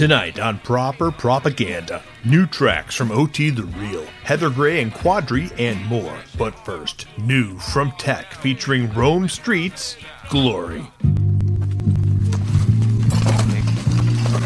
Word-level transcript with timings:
Tonight 0.00 0.40
on 0.40 0.58
Proper 0.60 1.10
Propaganda, 1.10 2.02
new 2.24 2.46
tracks 2.46 2.94
from 2.94 3.12
OT 3.12 3.50
the 3.50 3.64
Real, 3.64 4.06
Heather 4.24 4.48
Grey 4.48 4.80
and 4.80 4.90
Quadry, 4.94 5.50
and 5.58 5.84
more. 5.84 6.18
But 6.38 6.58
first, 6.64 7.04
new 7.18 7.58
from 7.58 7.92
Tek 7.98 8.32
featuring 8.32 8.90
Rome 8.94 9.24
Streetz, 9.24 9.98
Glory. 10.30 10.86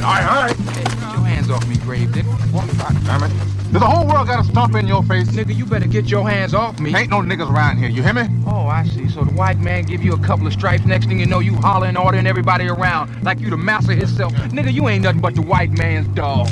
Aye, 0.03 0.27
aye. 0.29 0.55
Get 0.75 0.89
your 0.89 0.94
hands 1.45 1.63
off 1.63 1.69
me, 1.69 1.77
grave 1.79 2.13
digger. 2.13 2.29
What? 2.53 2.67
God 2.79 2.97
damn 3.05 3.23
it. 3.23 3.29
Does 3.73 3.81
the 3.83 3.87
whole 3.87 4.07
world 4.07 4.29
got 4.29 4.43
to 4.43 4.51
stomp 4.51 4.75
in 4.77 4.87
your 4.87 5.03
face? 5.03 5.29
Nigga, 5.29 5.55
you 5.55 5.67
better 5.67 5.87
get 5.87 6.07
your 6.07 6.29
hands 6.29 6.55
off 6.55 6.79
me. 6.79 6.95
Ain't 6.95 7.11
no 7.11 7.21
niggas 7.21 7.51
around 7.51 7.79
here, 7.79 7.89
you 7.89 8.03
hear 8.03 8.15
me? 8.15 8.23
Oh, 8.47 8.67
I 8.67 8.85
see. 8.85 9.09
So 9.09 9.25
the 9.25 9.33
white 9.33 9.59
man 9.59 9.85
give 9.85 10.03
you 10.03 10.15
a 10.15 10.19
couple 10.19 10.47
of 10.47 10.53
stripes. 10.53 10.85
Next 10.87 11.07
thing 11.07 11.19
you 11.21 11.27
know, 11.27 11.41
you 11.41 11.55
hollering, 11.57 11.97
ordering 11.97 12.27
everybody 12.27 12.69
around 12.69 13.23
like 13.25 13.41
you 13.41 13.51
the 13.51 13.57
master 13.57 13.93
himself. 13.93 14.33
Nigga, 14.33 14.73
you 14.73 14.89
ain't 14.89 15.03
nothing 15.03 15.21
but 15.21 15.35
the 15.35 15.43
white 15.43 15.71
man's 15.77 16.09
dog. 16.15 16.49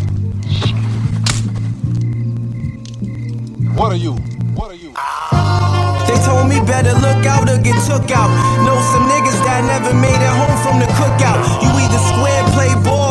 What 3.76 3.92
are 3.92 3.96
you? 3.96 4.14
What 4.54 4.70
are 4.70 4.74
you? 4.74 4.92
They 6.06 6.18
told 6.28 6.48
me 6.48 6.60
better 6.60 6.92
look 7.00 7.24
out 7.24 7.48
or 7.48 7.56
get 7.56 7.80
took 7.88 8.10
out. 8.12 8.28
Know 8.66 8.76
some 8.92 9.08
niggas 9.08 9.40
that 9.48 9.64
never 9.64 9.94
made 9.96 10.20
it 10.20 10.34
home 10.36 10.56
from 10.60 10.76
the 10.76 10.86
cookout. 11.00 11.40
You 11.64 11.70
either 11.80 12.02
square, 12.12 12.44
play 12.52 12.74
ball, 12.84 13.01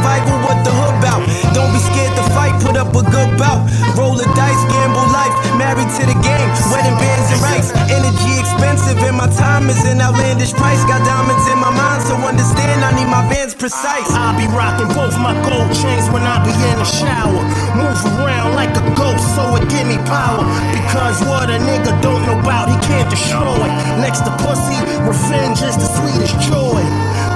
Survival, 0.00 0.40
what 0.48 0.64
the 0.64 0.72
hood 0.72 0.96
bout? 1.04 1.20
Don't 1.52 1.68
be 1.76 1.80
scared 1.92 2.16
to 2.16 2.24
fight, 2.32 2.56
put 2.64 2.72
up 2.72 2.88
a 2.96 3.04
good 3.04 3.36
bout. 3.36 3.68
Roll 4.00 4.16
the 4.16 4.24
dice, 4.32 4.62
gamble 4.72 5.04
life, 5.12 5.28
married 5.60 5.92
to 6.00 6.08
the 6.08 6.16
game. 6.24 6.48
Wedding 6.72 6.96
bands 6.96 7.28
and 7.28 7.40
rights. 7.44 7.68
Energy 7.92 8.40
expensive, 8.40 8.96
and 9.04 9.20
my 9.20 9.28
time 9.36 9.68
is 9.68 9.76
an 9.84 10.00
outlandish 10.00 10.56
price. 10.56 10.80
Got 10.88 11.04
diamonds 11.04 11.44
in 11.52 11.60
my 11.60 11.68
mind, 11.68 12.00
so 12.08 12.16
understand 12.16 12.80
I 12.80 12.96
need 12.96 13.12
my 13.12 13.28
bands 13.28 13.52
precise. 13.52 14.08
I 14.16 14.32
be 14.40 14.48
rocking 14.56 14.88
both 14.96 15.20
my 15.20 15.36
gold 15.44 15.68
chains 15.76 16.08
when 16.08 16.24
I 16.24 16.40
be 16.48 16.56
in 16.56 16.80
the 16.80 16.88
shower. 16.88 17.44
Move 17.76 18.00
around 18.24 18.56
like 18.56 18.72
a 18.72 18.84
ghost, 18.96 19.20
so 19.36 19.52
it 19.60 19.68
give 19.68 19.84
me 19.84 20.00
power. 20.08 20.48
Because 20.72 21.20
what 21.28 21.52
a 21.52 21.60
nigga 21.60 21.92
don't 22.00 22.24
know 22.24 22.40
about, 22.40 22.72
he 22.72 22.76
can't 22.88 23.12
destroy. 23.12 23.68
Next 24.00 24.24
to 24.24 24.32
pussy, 24.40 24.80
revenge 25.04 25.60
is 25.60 25.76
the 25.76 25.88
sweetest 25.92 26.40
joy. 26.48 26.80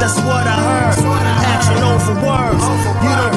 That's 0.00 0.18
what 0.20 0.46
I 0.46 0.56
heard. 0.58 0.98
Action 1.54 1.78
over 1.82 2.14
words. 2.26 2.64
You 3.04 3.12
don't 3.16 3.33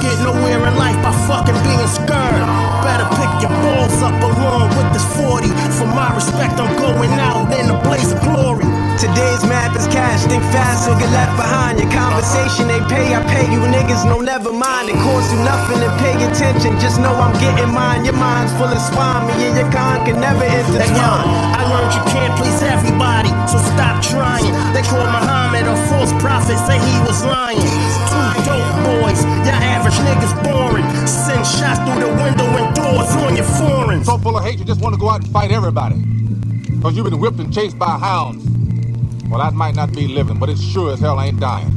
think 10.37 10.53
fast 10.53 10.89
or 10.89 10.97
get 10.97 11.09
left 11.11 11.35
behind. 11.37 11.79
Your 11.79 11.89
conversation 11.91 12.67
they 12.67 12.79
pay, 12.85 13.13
I 13.13 13.21
pay 13.25 13.45
you 13.49 13.61
niggas, 13.65 14.05
no 14.05 14.21
never 14.21 14.53
mind. 14.53 14.89
It 14.89 14.97
costs 15.01 15.33
you 15.33 15.39
nothing 15.41 15.79
to 15.81 15.89
pay 15.97 16.15
attention, 16.25 16.79
just 16.79 16.99
know 16.99 17.13
I'm 17.13 17.33
getting 17.39 17.73
mine. 17.73 18.05
Your 18.05 18.17
mind's 18.17 18.53
full 18.53 18.69
of 18.69 18.81
swine, 18.81 19.27
me 19.27 19.47
and 19.47 19.57
your 19.57 19.69
con 19.71 20.05
can 20.05 20.19
never 20.21 20.45
Hey, 20.45 20.61
yo, 20.61 20.73
intertwine. 20.73 21.27
I 21.57 21.61
learned 21.65 21.93
you 21.93 22.03
can't 22.13 22.33
please 22.37 22.61
everybody, 22.61 23.31
so 23.49 23.57
stop 23.73 24.01
trying. 24.03 24.53
They 24.73 24.83
call 24.85 25.05
Muhammad 25.05 25.65
a 25.65 25.75
false 25.89 26.13
prophet, 26.21 26.57
say 26.67 26.77
he 26.77 26.95
was 27.05 27.23
lying. 27.25 27.61
Two 28.09 28.29
dope 28.45 28.73
boys, 28.85 29.21
your 29.45 29.57
average 29.57 29.97
niggas 30.05 30.33
boring. 30.45 30.85
Send 31.07 31.45
shots 31.45 31.81
through 31.85 32.01
the 32.05 32.13
window 32.13 32.47
and 32.61 32.69
doors 32.75 33.11
on 33.25 33.35
your 33.35 33.49
foreigns. 33.57 34.05
So 34.05 34.17
full 34.17 34.37
of 34.37 34.43
hate, 34.43 34.59
you 34.59 34.65
just 34.65 34.81
want 34.81 34.93
to 34.93 34.99
go 34.99 35.09
out 35.09 35.23
and 35.23 35.31
fight 35.31 35.51
everybody. 35.51 35.95
Because 36.77 36.95
you've 36.95 37.09
been 37.09 37.19
whipped 37.19 37.39
and 37.39 37.51
chased 37.51 37.79
by 37.79 37.97
hounds. 37.97 38.46
Well, 39.29 39.39
that 39.39 39.53
might 39.53 39.75
not 39.75 39.93
be 39.93 40.07
living, 40.07 40.39
but 40.39 40.49
it 40.49 40.57
sure 40.57 40.93
as 40.93 40.99
hell 40.99 41.19
ain't 41.19 41.39
dying. 41.39 41.67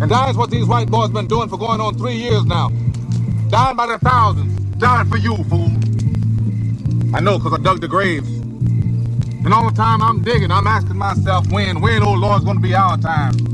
And 0.00 0.08
dying's 0.08 0.36
what 0.36 0.50
these 0.50 0.66
white 0.66 0.90
boys 0.90 1.10
been 1.10 1.26
doing 1.26 1.48
for 1.48 1.58
going 1.58 1.80
on 1.80 1.96
three 1.98 2.14
years 2.14 2.44
now. 2.46 2.70
Dying 3.48 3.76
by 3.76 3.86
the 3.86 3.98
thousands. 3.98 4.58
Dying 4.76 5.08
for 5.08 5.18
you, 5.18 5.36
fool. 5.44 5.70
I 7.14 7.20
know, 7.20 7.38
because 7.38 7.52
I 7.52 7.58
dug 7.62 7.80
the 7.80 7.88
graves. 7.88 8.28
And 8.30 9.52
all 9.52 9.68
the 9.68 9.76
time 9.76 10.02
I'm 10.02 10.22
digging, 10.22 10.50
I'm 10.50 10.66
asking 10.66 10.96
myself, 10.96 11.50
when, 11.50 11.80
when, 11.80 12.02
oh 12.02 12.14
Lord's 12.14 12.44
gonna 12.44 12.60
be 12.60 12.74
our 12.74 12.96
time? 12.96 13.49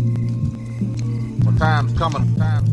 Well, 1.58 1.68
time's 1.68 1.98
coming. 1.98 2.36
Time's 2.36 2.72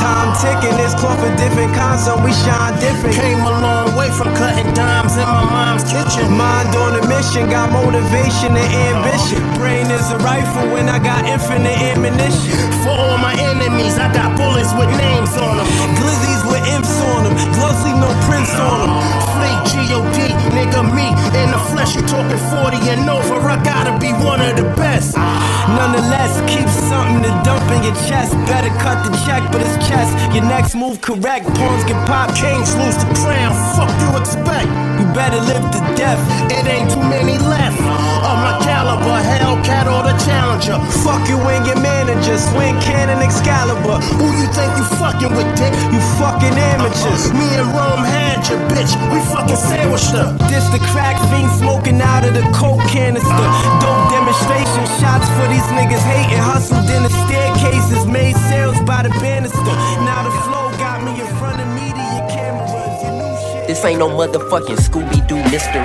Time 0.00 0.32
ticking, 0.40 0.76
this 0.76 0.94
cloth 0.96 1.20
a 1.20 1.36
different 1.36 1.74
console, 1.74 2.16
we 2.24 2.32
shine 2.32 2.78
different. 2.80 3.14
Came 3.16 3.40
a 3.40 3.50
long 3.60 3.94
way 3.96 4.08
from 4.10 4.32
cutting 4.36 4.72
dimes 4.74 5.16
in 5.16 5.26
my 5.28 5.44
mom's 5.44 5.84
kitchen. 5.84 6.32
Mind 6.32 6.72
on 6.76 6.96
a 6.96 7.04
mission, 7.08 7.50
got 7.50 7.72
motivation 7.72 8.56
and 8.56 8.70
ambition. 8.96 9.40
Brain 9.60 9.86
is 9.90 10.10
a 10.12 10.18
rifle 10.18 10.72
when 10.72 10.88
I 10.88 10.98
got 10.98 11.26
infinite 11.26 11.76
ammunition. 11.92 12.56
For 12.84 12.96
all 12.96 13.18
my 13.18 13.36
enemies, 13.36 13.98
I 13.98 14.12
got 14.12 14.36
bullets 14.36 14.72
with 14.80 14.88
names 14.96 15.36
on 15.36 15.58
them. 15.60 15.68
Glizzies 16.00 16.42
with 16.48 16.64
imps 16.72 16.96
on 17.12 17.24
them, 17.28 17.36
leave 17.84 17.98
no 17.98 18.10
prints 18.26 18.54
on 18.58 18.90
them. 18.90 18.92
Fleet 19.38 19.60
G.O.D. 19.70 20.18
Nigga, 20.56 20.82
me 20.94 21.06
in 21.38 21.48
the 21.50 21.62
flesh, 21.70 21.94
you 21.94 22.02
talking 22.02 22.38
40 22.50 22.76
and 22.90 23.08
over. 23.08 23.38
I 23.46 23.62
gotta 23.62 23.94
be 23.98 24.10
one 24.24 24.40
of 24.40 24.56
the 24.56 24.66
best. 24.74 25.16
Nonetheless, 25.16 26.42
keep 26.50 26.68
something 26.68 27.22
to 27.22 27.32
dump 27.44 27.64
in 27.70 27.82
your 27.84 27.96
chest. 28.08 28.34
Better 28.50 28.72
cut 28.82 29.04
the 29.06 29.12
check, 29.24 29.42
but 29.52 29.60
it's 29.62 29.78
chest. 29.86 30.10
Your 30.34 30.44
next 30.44 30.74
move 30.74 31.00
correct, 31.00 31.46
pawns 31.54 31.84
get 31.84 31.98
popped. 32.06 32.36
Kings 32.36 32.74
lose 32.76 32.98
the 32.98 33.08
crown, 33.22 33.54
fuck 33.76 33.92
you 34.02 34.10
expect? 34.18 34.68
You 34.98 35.06
better 35.14 35.40
live 35.40 35.64
to 35.70 35.80
death. 35.94 36.20
It 36.50 36.66
ain't 36.66 36.90
too 36.90 37.02
many 37.02 37.38
left. 37.38 38.01
Of 38.22 38.36
my 38.38 38.54
caliber, 38.62 39.18
Hellcat 39.18 39.86
or 39.90 40.02
the 40.06 40.14
Challenger. 40.22 40.78
Fuck 41.02 41.28
you 41.28 41.38
and 41.42 41.66
your 41.66 41.80
manager, 41.82 42.38
swing 42.38 42.78
cannon 42.80 43.18
Excalibur. 43.18 43.98
Who 44.18 44.26
you 44.38 44.46
think 44.54 44.70
you 44.78 44.84
fucking 45.02 45.32
with, 45.34 45.50
dick? 45.58 45.74
You 45.90 46.00
fucking 46.22 46.54
amateurs. 46.54 47.32
Me 47.34 47.46
and 47.58 47.68
Rome 47.74 48.04
had 48.06 48.46
your 48.48 48.60
bitch, 48.70 48.94
we 49.10 49.18
fucking 49.32 49.56
sandwiched 49.56 50.14
her. 50.14 50.36
This 50.46 50.66
the 50.70 50.78
crack 50.92 51.16
fiend 51.30 51.50
smoking 51.58 52.00
out 52.00 52.24
of 52.24 52.34
the 52.34 52.44
coke 52.54 52.84
canister. 52.88 53.46
Dope 53.82 54.04
demonstration 54.10 54.84
shots 55.00 55.26
for 55.34 55.46
these 55.50 55.66
niggas 55.74 56.04
hating. 56.06 56.38
Hustled 56.38 56.88
in 56.90 57.02
the 57.02 57.12
staircases, 57.26 58.06
made 58.06 58.36
sales 58.50 58.78
by 58.82 59.02
the 59.02 59.10
banister. 59.18 59.74
Now 60.06 60.22
the 60.22 60.34
flow 60.46 60.70
got 60.78 60.91
This 63.82 63.90
ain't 63.90 63.98
no 63.98 64.10
motherfucking 64.10 64.78
Scooby 64.78 65.26
Doo 65.26 65.42
mystery. 65.50 65.82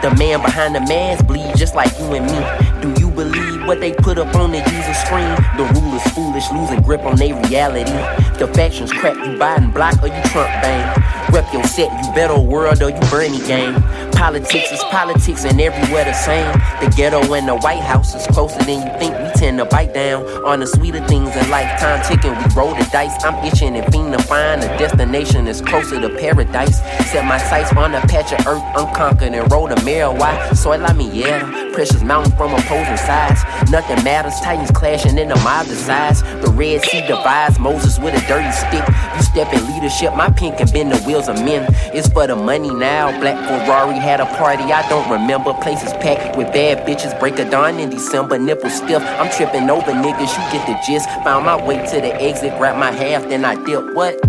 The 0.00 0.16
man 0.18 0.40
behind 0.40 0.74
the 0.74 0.80
mask 0.80 1.26
bleed 1.26 1.54
just 1.58 1.74
like 1.74 1.92
you 1.98 2.14
and 2.14 2.24
me. 2.24 2.40
Do 2.80 2.98
you 2.98 3.10
believe 3.10 3.66
what 3.66 3.80
they 3.80 3.92
put 3.92 4.16
up 4.16 4.34
on 4.34 4.52
the 4.52 4.60
user 4.60 4.94
screen? 4.94 5.28
The 5.58 5.68
rulers 5.76 6.02
foolish, 6.14 6.50
losing 6.52 6.80
grip 6.80 7.02
on 7.02 7.16
their 7.16 7.34
reality. 7.42 7.92
The 8.38 8.50
factions 8.54 8.90
crap, 8.94 9.16
you 9.16 9.36
Biden 9.36 9.74
block 9.74 10.02
or 10.02 10.06
you 10.06 10.22
Trump 10.32 10.48
bang. 10.64 10.88
Rep 11.34 11.52
your 11.52 11.64
set, 11.64 11.92
you 11.92 12.14
better 12.14 12.40
world 12.40 12.80
or 12.80 12.88
you 12.88 13.00
Bernie 13.10 13.44
gang. 13.46 13.74
Politics 14.12 14.72
is 14.72 14.82
politics 14.84 15.44
and 15.44 15.60
everywhere 15.60 16.06
the 16.06 16.14
same. 16.14 16.50
The 16.80 16.90
ghetto 16.96 17.34
and 17.34 17.46
the 17.46 17.56
White 17.56 17.82
House 17.82 18.14
is 18.14 18.26
closer 18.28 18.62
than 18.64 18.86
you 18.86 18.98
think. 18.98 19.12
Tend 19.44 19.58
to 19.58 19.66
bite 19.66 19.92
down 19.92 20.24
on 20.46 20.60
the 20.60 20.66
sweeter 20.66 21.06
things 21.06 21.36
in 21.36 21.50
life. 21.50 21.78
Time 21.78 22.02
ticking, 22.08 22.30
we 22.30 22.54
roll 22.54 22.74
the 22.74 22.88
dice. 22.90 23.22
I'm 23.24 23.44
itching 23.44 23.76
and 23.76 23.92
fiend 23.92 24.14
to 24.14 24.22
find 24.22 24.62
a 24.62 24.68
destination 24.78 25.44
that's 25.44 25.60
closer 25.60 26.00
to 26.00 26.08
paradise. 26.08 26.78
Set 27.10 27.26
my 27.26 27.36
sights 27.36 27.70
on 27.76 27.94
a 27.94 28.00
patch 28.06 28.32
of 28.32 28.46
earth 28.46 28.62
unconquered 28.74 29.34
and 29.34 29.52
roll 29.52 29.68
the 29.68 29.78
mirror. 29.84 30.14
Why? 30.14 30.50
Soy 30.54 30.78
la 30.78 30.94
mierda. 30.94 31.74
Precious 31.74 32.02
mounting 32.02 32.32
from 32.38 32.54
opposing 32.54 32.96
sides. 32.96 33.42
Nothing 33.70 34.02
matters. 34.02 34.40
Titans 34.40 34.70
clashing 34.70 35.18
in 35.18 35.28
the 35.28 35.36
mob 35.36 35.66
size. 35.66 36.22
The 36.40 36.50
Red 36.50 36.82
Sea 36.84 37.06
divides 37.06 37.58
Moses 37.58 37.98
with 37.98 38.14
a 38.14 38.26
dirty 38.26 38.50
stick. 38.52 38.88
You 39.14 39.22
step 39.22 39.52
in 39.52 39.60
leadership, 39.74 40.14
my 40.14 40.30
pen 40.30 40.56
can 40.56 40.68
bend 40.70 40.90
the 40.92 40.98
wheels 41.04 41.28
of 41.28 41.36
men. 41.44 41.66
It's 41.92 42.08
for 42.08 42.26
the 42.26 42.36
money 42.36 42.72
now. 42.72 43.10
Black 43.20 43.36
Ferrari 43.46 43.98
had 43.98 44.20
a 44.20 44.26
party, 44.36 44.62
I 44.72 44.88
don't 44.88 45.10
remember. 45.10 45.52
Places 45.54 45.92
packed 45.94 46.38
with 46.38 46.50
bad 46.52 46.86
bitches. 46.86 47.18
Break 47.20 47.38
a 47.38 47.50
dawn 47.50 47.78
in 47.78 47.90
December, 47.90 48.38
nipple 48.38 48.70
stiff. 48.70 49.02
I'm 49.02 49.33
tripping 49.36 49.68
over 49.70 49.92
niggas, 49.92 50.32
you 50.36 50.52
get 50.52 50.66
the 50.66 50.78
gist. 50.86 51.08
Found 51.24 51.46
my 51.46 51.56
way 51.66 51.76
to 51.76 52.00
the 52.00 52.14
exit, 52.20 52.56
grab 52.58 52.78
my 52.78 52.90
half, 52.90 53.22
then 53.28 53.44
I 53.44 53.54
dip. 53.64 53.94
What? 53.94 54.20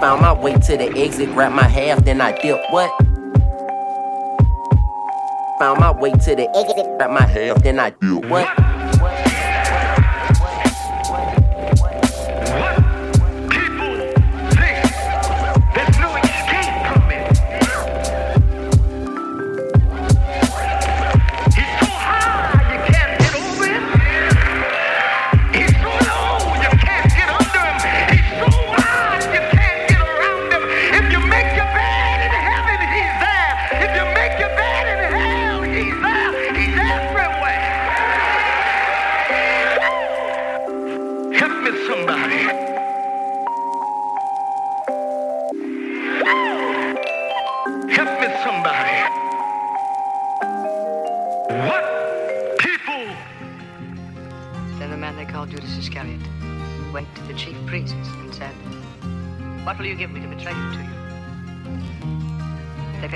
Found 0.00 0.22
my 0.22 0.32
way 0.32 0.54
to 0.54 0.76
the 0.76 0.92
exit, 0.96 1.32
grab 1.32 1.52
my 1.52 1.64
half, 1.64 2.04
then 2.04 2.20
I 2.20 2.32
dip. 2.40 2.60
What? 2.70 2.90
found 5.62 5.78
my 5.78 5.92
way 5.92 6.10
to 6.10 6.34
the 6.34 6.48
exit 6.56 7.00
at 7.00 7.08
my 7.12 7.24
half, 7.24 7.62
Then 7.62 7.78
I 7.78 7.90
do 7.90 8.18
what? 8.28 8.48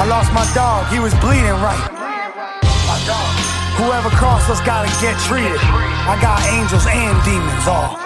I 0.00 0.04
lost 0.08 0.32
my 0.32 0.46
dog, 0.54 0.88
he 0.88 0.98
was 0.98 1.12
bleeding 1.20 1.58
right. 1.60 1.80
Whoever 3.76 4.10
crossed 4.14 4.48
us 4.48 4.60
gotta 4.62 4.92
get 5.00 5.16
treated. 5.26 5.58
I 5.58 6.14
got 6.20 6.38
angels 6.52 6.86
and 6.86 7.16
demons 7.24 7.66
all. 7.66 7.98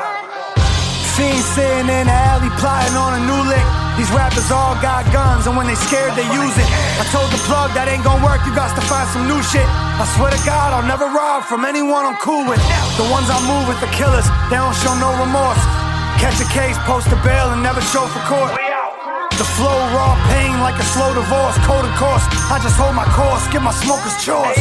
Fiends 1.17 1.49
sitting 1.57 1.89
in 1.89 2.07
the 2.07 2.17
alley 2.33 2.53
plotting 2.61 2.97
on 2.97 3.17
a 3.19 3.23
new 3.25 3.43
lick. 3.49 3.67
These 3.97 4.13
rappers 4.13 4.53
all 4.53 4.77
got 4.85 5.09
guns, 5.09 5.49
and 5.49 5.57
when 5.57 5.67
they 5.67 5.75
scared, 5.75 6.13
they 6.13 6.29
use 6.29 6.53
it. 6.61 6.69
I 7.01 7.09
told 7.09 7.33
the 7.33 7.41
plug 7.49 7.73
that 7.73 7.89
ain't 7.89 8.05
gonna 8.05 8.21
work, 8.21 8.45
you 8.45 8.53
got 8.53 8.77
to 8.77 8.85
find 8.85 9.09
some 9.09 9.25
new 9.25 9.41
shit. 9.41 9.65
I 9.65 10.05
swear 10.15 10.29
to 10.29 10.41
God, 10.45 10.77
I'll 10.77 10.85
never 10.85 11.09
rob 11.09 11.49
from 11.49 11.65
anyone 11.65 12.05
I'm 12.05 12.21
cool 12.21 12.45
with. 12.45 12.61
The 13.01 13.09
ones 13.09 13.33
I 13.33 13.41
move 13.49 13.65
with, 13.65 13.81
the 13.81 13.89
killers, 13.97 14.29
they 14.53 14.61
don't 14.61 14.77
show 14.77 14.93
no 15.01 15.17
remorse. 15.17 15.63
Catch 16.21 16.45
a 16.45 16.49
case, 16.53 16.77
post 16.85 17.09
a 17.09 17.19
bail, 17.25 17.57
and 17.57 17.65
never 17.65 17.81
show 17.81 18.05
for 18.13 18.21
court. 18.29 18.76
The 19.37 19.45
flow, 19.45 19.77
raw 19.93 20.17
pain 20.33 20.61
like 20.61 20.81
a 20.81 20.87
slow 20.97 21.13
divorce, 21.13 21.59
Cold 21.69 21.85
of 21.85 21.93
course. 22.01 22.25
I 22.49 22.59
just 22.63 22.81
hold 22.81 22.97
my 22.97 23.05
course, 23.13 23.45
get 23.53 23.61
my 23.61 23.71
smokers 23.85 24.17
chores. 24.25 24.57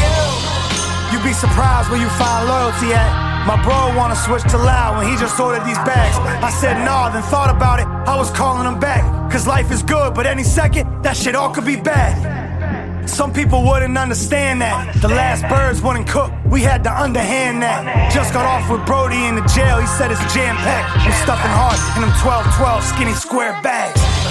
You'd 1.16 1.24
be 1.24 1.32
surprised 1.32 1.90
where 1.90 2.02
you 2.02 2.10
find 2.20 2.44
loyalty 2.44 2.92
at. 2.92 3.08
My 3.48 3.56
bro 3.64 3.96
wanna 3.96 4.18
switch 4.18 4.44
to 4.52 4.58
loud 4.58 4.98
when 4.98 5.08
he 5.08 5.16
just 5.16 5.40
ordered 5.40 5.64
these 5.64 5.80
bags. 5.88 6.18
I 6.44 6.50
said 6.50 6.84
nah, 6.84 7.08
then 7.08 7.24
thought 7.24 7.50
about 7.56 7.80
it. 7.80 7.88
I 7.88 8.18
was 8.18 8.30
calling 8.32 8.68
him 8.68 8.78
back. 8.78 9.04
Cause 9.32 9.48
life 9.48 9.72
is 9.72 9.82
good, 9.82 10.14
but 10.14 10.26
any 10.26 10.44
second, 10.44 11.04
that 11.04 11.16
shit 11.16 11.36
all 11.36 11.52
could 11.52 11.66
be 11.66 11.78
bad. 11.78 13.08
Some 13.08 13.32
people 13.32 13.64
wouldn't 13.64 13.98
understand 13.98 14.62
that. 14.62 14.94
The 15.00 15.08
last 15.08 15.48
birds 15.48 15.82
wouldn't 15.82 16.10
cook, 16.10 16.34
we 16.44 16.62
had 16.62 16.84
to 16.84 16.92
underhand 16.92 17.62
that. 17.62 18.12
Just 18.12 18.34
got 18.34 18.46
off 18.46 18.70
with 18.70 18.86
Brody 18.86 19.24
in 19.24 19.36
the 19.36 19.46
jail, 19.56 19.80
he 19.80 19.88
said 19.88 20.12
it's 20.12 20.20
jam 20.34 20.58
packed. 20.58 21.00
I'm 21.00 21.14
stuffing 21.24 21.54
hard 21.56 21.80
in 21.96 22.02
them 22.02 22.12
12 22.20 22.56
12 22.58 22.84
skinny 22.84 23.14
square 23.14 23.58
bags. 23.64 24.25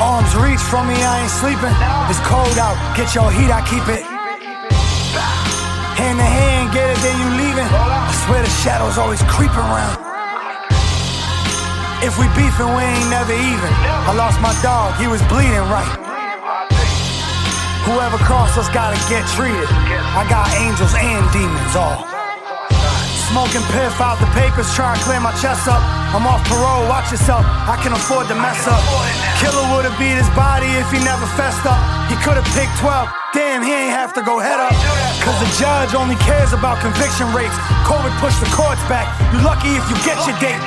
Arms 0.00 0.32
reach 0.36 0.60
from 0.60 0.88
me, 0.88 0.96
I 0.96 1.22
ain't 1.22 1.34
sleeping. 1.34 1.74
It's 2.08 2.22
cold 2.24 2.56
out, 2.56 2.76
get 2.96 3.12
your 3.14 3.28
heat, 3.28 3.52
I 3.52 3.60
keep 3.68 3.84
it. 3.84 4.00
Hand 6.00 6.16
to 6.16 6.24
hand, 6.24 6.72
get 6.72 6.88
it, 6.88 6.98
then 7.04 7.16
you 7.20 7.28
leaving. 7.36 7.68
I 7.68 8.08
swear 8.24 8.40
the 8.40 8.48
shadows 8.64 8.96
always 8.96 9.20
creeping 9.28 9.60
around. 9.60 10.00
If 12.00 12.16
we 12.16 12.24
beefing, 12.32 12.72
we 12.72 12.80
ain't 12.80 13.10
never 13.12 13.36
even. 13.36 13.72
I 14.08 14.16
lost 14.16 14.40
my 14.40 14.56
dog, 14.64 14.96
he 14.96 15.06
was 15.06 15.20
bleeding 15.28 15.68
right. 15.68 15.92
Whoever 17.84 18.16
crossed 18.24 18.56
us 18.56 18.68
gotta 18.72 18.96
get 19.12 19.26
treated. 19.36 19.68
I 20.16 20.24
got 20.28 20.48
angels 20.56 20.94
and 20.96 21.24
demons 21.32 21.76
all. 21.76 22.19
Smoking 23.30 23.62
piff 23.70 23.94
out 24.02 24.18
the 24.18 24.26
papers, 24.34 24.66
trying 24.74 24.98
to 24.98 25.02
clear 25.06 25.22
my 25.22 25.30
chest 25.38 25.70
up. 25.70 25.78
I'm 26.10 26.26
off 26.26 26.42
parole, 26.50 26.82
watch 26.90 27.14
yourself, 27.14 27.46
I 27.46 27.78
can 27.78 27.94
afford 27.94 28.26
to 28.26 28.34
mess 28.34 28.66
up. 28.66 28.82
Killer 29.38 29.62
would've 29.70 29.94
beat 30.02 30.18
his 30.18 30.26
body 30.34 30.66
if 30.74 30.90
he 30.90 30.98
never 30.98 31.22
fessed 31.38 31.62
up. 31.62 31.78
He 32.10 32.18
could've 32.26 32.42
picked 32.58 32.74
12, 32.82 33.06
damn, 33.30 33.62
he 33.62 33.70
ain't 33.70 33.94
have 33.94 34.10
to 34.18 34.22
go 34.26 34.42
head 34.42 34.58
up. 34.58 34.74
Cause 35.22 35.38
the 35.38 35.46
judge 35.62 35.94
only 35.94 36.18
cares 36.26 36.50
about 36.50 36.82
conviction 36.82 37.30
rates. 37.30 37.54
COVID 37.86 38.10
pushed 38.18 38.42
the 38.42 38.50
courts 38.50 38.82
back, 38.90 39.06
you 39.30 39.38
lucky 39.46 39.78
if 39.78 39.86
you 39.86 39.94
get 40.02 40.18
your 40.26 40.34
date. 40.42 40.58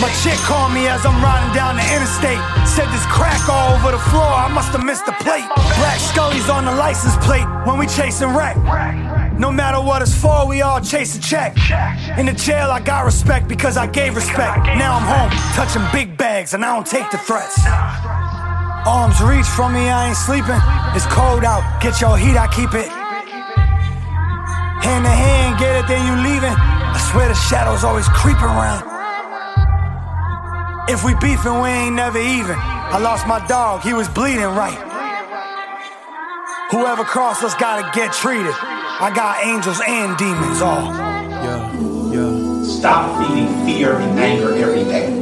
My 0.00 0.08
chick 0.24 0.40
called 0.48 0.72
me 0.72 0.88
as 0.88 1.04
I'm 1.04 1.20
riding 1.20 1.52
down 1.52 1.76
the 1.76 1.84
interstate. 1.84 2.40
Said 2.64 2.88
this 2.96 3.04
crack 3.12 3.44
all 3.52 3.76
over 3.76 3.92
the 3.92 4.00
floor, 4.08 4.24
I 4.24 4.48
must've 4.48 4.80
missed 4.80 5.04
the 5.04 5.12
plate. 5.20 5.44
Black 5.76 6.00
Scully's 6.00 6.48
on 6.48 6.64
the 6.64 6.72
license 6.72 7.20
plate 7.20 7.44
when 7.68 7.76
we 7.76 7.84
chasing 7.84 8.32
wreck. 8.32 8.56
No 9.38 9.52
matter 9.52 9.80
what 9.80 10.00
it's 10.00 10.14
for, 10.14 10.48
we 10.48 10.62
all 10.62 10.80
chase 10.80 11.14
a 11.16 11.20
check. 11.20 11.56
In 12.18 12.24
the 12.24 12.32
jail, 12.32 12.70
I 12.70 12.80
got 12.80 13.04
respect 13.04 13.48
because 13.48 13.76
I 13.76 13.86
gave 13.86 14.16
respect. 14.16 14.64
Now 14.80 14.96
I'm 14.96 15.04
home, 15.04 15.30
touching 15.52 15.84
big 15.92 16.16
bags, 16.16 16.54
and 16.54 16.64
I 16.64 16.74
don't 16.74 16.86
take 16.86 17.10
the 17.10 17.18
threats. 17.18 17.60
Arms 18.86 19.20
reach 19.20 19.44
from 19.44 19.74
me, 19.74 19.90
I 19.90 20.08
ain't 20.08 20.16
sleeping. 20.16 20.56
It's 20.96 21.04
cold 21.12 21.44
out, 21.44 21.82
get 21.82 22.00
your 22.00 22.16
heat, 22.16 22.38
I 22.38 22.48
keep 22.48 22.72
it. 22.72 22.88
Hand 24.80 25.04
to 25.04 25.10
hand, 25.10 25.58
get 25.58 25.84
it, 25.84 25.86
then 25.86 26.00
you 26.06 26.14
leaving. 26.24 26.54
I 26.56 26.96
swear 27.12 27.28
the 27.28 27.34
shadows 27.34 27.84
always 27.84 28.08
creeping 28.08 28.44
around. 28.44 28.88
If 30.88 31.04
we 31.04 31.14
beefing, 31.16 31.60
we 31.60 31.68
ain't 31.68 31.94
never 31.94 32.18
even. 32.18 32.56
I 32.56 32.98
lost 32.98 33.26
my 33.26 33.44
dog, 33.46 33.82
he 33.82 33.92
was 33.92 34.08
bleeding 34.08 34.54
right. 34.56 34.80
Whoever 36.70 37.04
crossed 37.04 37.42
us 37.42 37.54
gotta 37.56 37.90
get 37.92 38.14
treated. 38.14 38.54
I 38.98 39.12
got 39.14 39.44
angels 39.44 39.78
and 39.86 40.16
demons 40.16 40.62
all. 40.62 40.86
Yeah, 40.88 41.70
yeah. 42.12 42.64
Stop 42.64 43.28
feeding 43.28 43.46
fear 43.66 43.94
and 43.96 44.18
anger 44.18 44.54
every 44.54 44.84
day. 44.84 45.12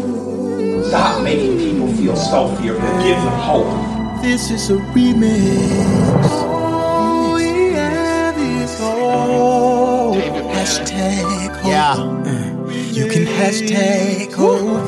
Stop 0.85 1.25
making 1.25 1.59
people 1.59 1.89
feel 1.95 2.15
so 2.15 2.55
fearful. 2.55 2.83
Give 3.03 3.17
them 3.17 3.39
hope. 3.41 4.23
This 4.23 4.53
is 4.53 4.71
a 4.71 4.75
remix. 4.95 6.31
All 6.47 7.35
we 7.35 7.73
have 7.73 8.39
is 8.39 8.79
hope. 8.79 10.15
Hashtag 10.55 11.49
hope. 11.57 11.67
Yeah. 11.67 11.95
Mm. 11.97 12.54
You 12.95 13.09
can 13.09 13.25
hashtag 13.27 14.33
hope 14.33 14.87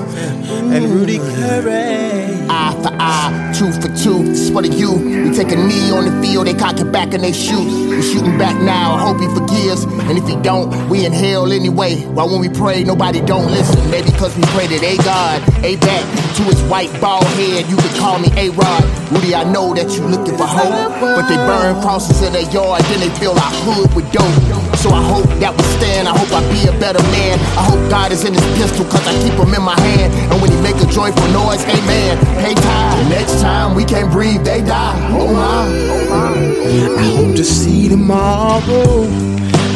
and 0.70 0.84
Rudy 0.94 1.18
Curry. 1.18 2.46
Eye 2.48 2.78
for 2.80 2.94
eye, 3.00 3.52
two 3.52 3.72
for 3.72 3.90
two, 3.98 4.22
This 4.30 4.48
for 4.48 4.62
the 4.62 4.68
you. 4.68 4.94
We 4.94 5.34
take 5.34 5.50
a 5.50 5.56
knee 5.56 5.90
on 5.90 6.04
the 6.04 6.14
field, 6.22 6.46
they 6.46 6.54
cock 6.54 6.78
it 6.78 6.92
back 6.92 7.14
and 7.14 7.24
they 7.24 7.32
shoot. 7.32 7.66
We 7.90 8.00
shooting 8.02 8.38
back 8.38 8.62
now, 8.62 8.94
I 8.94 9.00
hope 9.00 9.18
he 9.18 9.26
forgives. 9.26 9.82
And 10.06 10.16
if 10.16 10.28
he 10.28 10.36
don't, 10.36 10.70
we 10.88 11.04
in 11.04 11.12
hell 11.12 11.50
anyway. 11.50 12.04
Why 12.14 12.22
when 12.22 12.40
we 12.40 12.48
pray, 12.48 12.84
nobody 12.84 13.20
don't 13.20 13.50
listen? 13.50 13.90
Maybe 13.90 14.12
because 14.12 14.36
we 14.36 14.44
pray 14.54 14.68
that 14.68 14.84
a 14.86 14.96
God, 15.02 15.42
a 15.64 15.74
back 15.82 16.06
to 16.36 16.42
his 16.44 16.62
white 16.70 16.94
bald 17.00 17.26
head. 17.34 17.66
You 17.66 17.76
can 17.76 17.98
call 17.98 18.20
me 18.20 18.30
A 18.36 18.50
Rod. 18.50 18.84
Rudy, 19.10 19.34
I 19.34 19.42
know 19.42 19.74
that 19.74 19.90
you 19.90 20.06
looking 20.06 20.38
for 20.38 20.46
hope. 20.46 20.94
But 21.00 21.26
they 21.26 21.34
burn 21.42 21.82
crosses 21.82 22.22
in 22.22 22.32
their 22.32 22.48
yard, 22.54 22.82
then 22.82 23.00
they 23.00 23.10
fill 23.18 23.34
our 23.34 23.52
hood 23.66 23.90
with 23.96 24.06
dope. 24.12 24.65
So 24.86 24.94
I 24.94 25.02
hope 25.02 25.26
that 25.42 25.50
we 25.50 25.64
stand. 25.82 26.06
I 26.06 26.14
hope 26.14 26.30
I 26.30 26.46
be 26.46 26.62
a 26.70 26.74
better 26.78 27.02
man. 27.10 27.42
I 27.58 27.66
hope 27.66 27.82
God 27.90 28.12
is 28.12 28.22
in 28.22 28.32
his 28.32 28.46
pistol, 28.54 28.86
cause 28.86 29.02
I 29.02 29.10
keep 29.18 29.34
him 29.34 29.50
in 29.50 29.64
my 29.66 29.74
hand. 29.80 30.14
And 30.30 30.38
when 30.40 30.52
he 30.54 30.58
make 30.62 30.78
a 30.78 30.86
joyful 30.86 31.26
noise, 31.34 31.66
amen. 31.66 32.14
Hey, 32.38 32.54
time. 32.54 32.94
The 33.02 33.10
next 33.10 33.42
time 33.42 33.74
we 33.74 33.84
can't 33.84 34.12
breathe, 34.12 34.44
they 34.44 34.62
die. 34.62 34.94
Oh 35.10 35.26
my, 35.34 35.66
oh 35.90 36.06
my. 36.06 37.02
I 37.02 37.06
hope 37.18 37.34
to 37.34 37.42
see 37.42 37.88
tomorrow. 37.88 39.10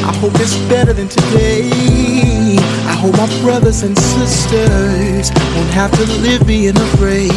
I 0.07 0.15
hope 0.23 0.39
it's 0.39 0.55
better 0.71 0.93
than 0.93 1.09
today. 1.09 1.67
I 2.87 2.95
hope 2.95 3.19
my 3.19 3.27
brothers 3.43 3.83
and 3.83 3.99
sisters 3.99 5.35
won't 5.59 5.75
have 5.75 5.91
to 5.99 6.07
live 6.23 6.47
being 6.47 6.79
afraid. 6.79 7.35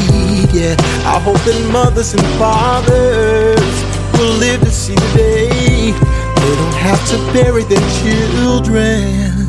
Yeah, 0.53 0.77
I 1.09 1.17
hope 1.25 1.41
that 1.49 1.57
mothers 1.73 2.13
and 2.13 2.21
fathers 2.37 3.73
will 4.13 4.37
live 4.37 4.61
to 4.61 4.69
see 4.69 4.93
the 4.93 5.09
day 5.17 6.12
they 6.43 6.55
don't 6.57 6.73
have 6.73 6.99
to 7.07 7.17
bury 7.31 7.63
their 7.63 7.87
children. 8.03 9.43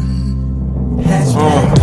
Uh, 1.37 1.75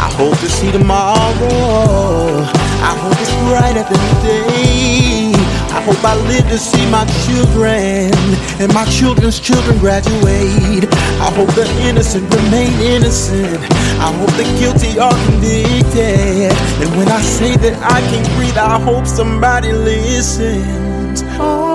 I 0.00 0.10
hope 0.16 0.38
to 0.38 0.48
see 0.48 0.72
tomorrow. 0.72 2.40
I 2.80 2.92
hope 3.02 3.20
it's 3.20 3.34
brighter 3.44 3.84
than 3.84 4.02
today. 4.16 5.32
I 5.76 5.80
hope 5.82 6.02
I 6.02 6.14
live 6.28 6.48
to 6.48 6.58
see 6.58 6.88
my 6.90 7.04
children 7.26 8.14
and 8.60 8.72
my 8.72 8.86
children's 8.86 9.38
children 9.40 9.78
graduate. 9.78 10.88
I 11.20 11.30
hope 11.36 11.52
the 11.54 11.68
innocent 11.82 12.32
remain 12.34 12.72
innocent. 12.80 13.60
I 14.00 14.10
hope 14.18 14.32
the 14.40 14.44
guilty 14.58 14.98
are 14.98 15.18
convicted. 15.26 16.52
And 16.80 16.96
when 16.96 17.08
I 17.08 17.20
say 17.20 17.56
that 17.56 17.76
I 17.82 18.00
can't 18.08 18.28
breathe, 18.36 18.56
I 18.56 18.80
hope 18.80 19.06
somebody 19.06 19.72
listens. 19.72 21.22
All 21.38 21.68
we 21.68 21.73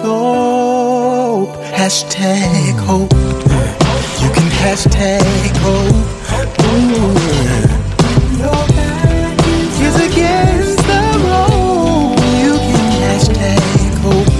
hope. 0.00 1.54
Hashtag 1.74 2.74
hope. 2.88 3.12
You 4.22 4.30
can 4.30 4.48
hashtag 4.62 5.56
hope. 5.64 6.06
Is 9.80 9.96
against 9.96 10.78
the 10.90 11.02
road. 11.24 12.18
You 12.44 12.54
can 12.58 12.88
hashtag 13.04 13.92
hope. 14.04 14.32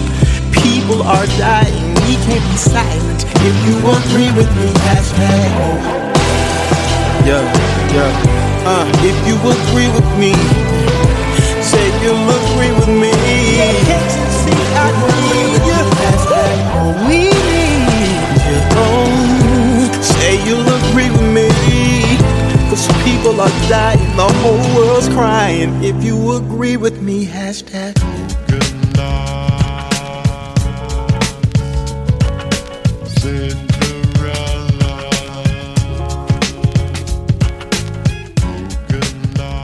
People 0.63 1.03
are 1.03 1.27
dying. 1.39 1.95
We 2.07 2.15
can't 2.27 2.45
be 2.51 2.57
silent. 2.57 3.25
If 3.49 3.57
you 3.67 3.77
agree 3.79 4.31
with 4.37 4.51
me, 4.57 4.69
hashtag 4.87 5.51
hope. 5.59 5.85
Yeah, 7.27 7.45
yeah. 7.95 8.13
Uh, 8.67 8.85
if 9.05 9.17
you 9.27 9.37
agree 9.37 9.89
with 9.97 10.09
me, 10.19 10.33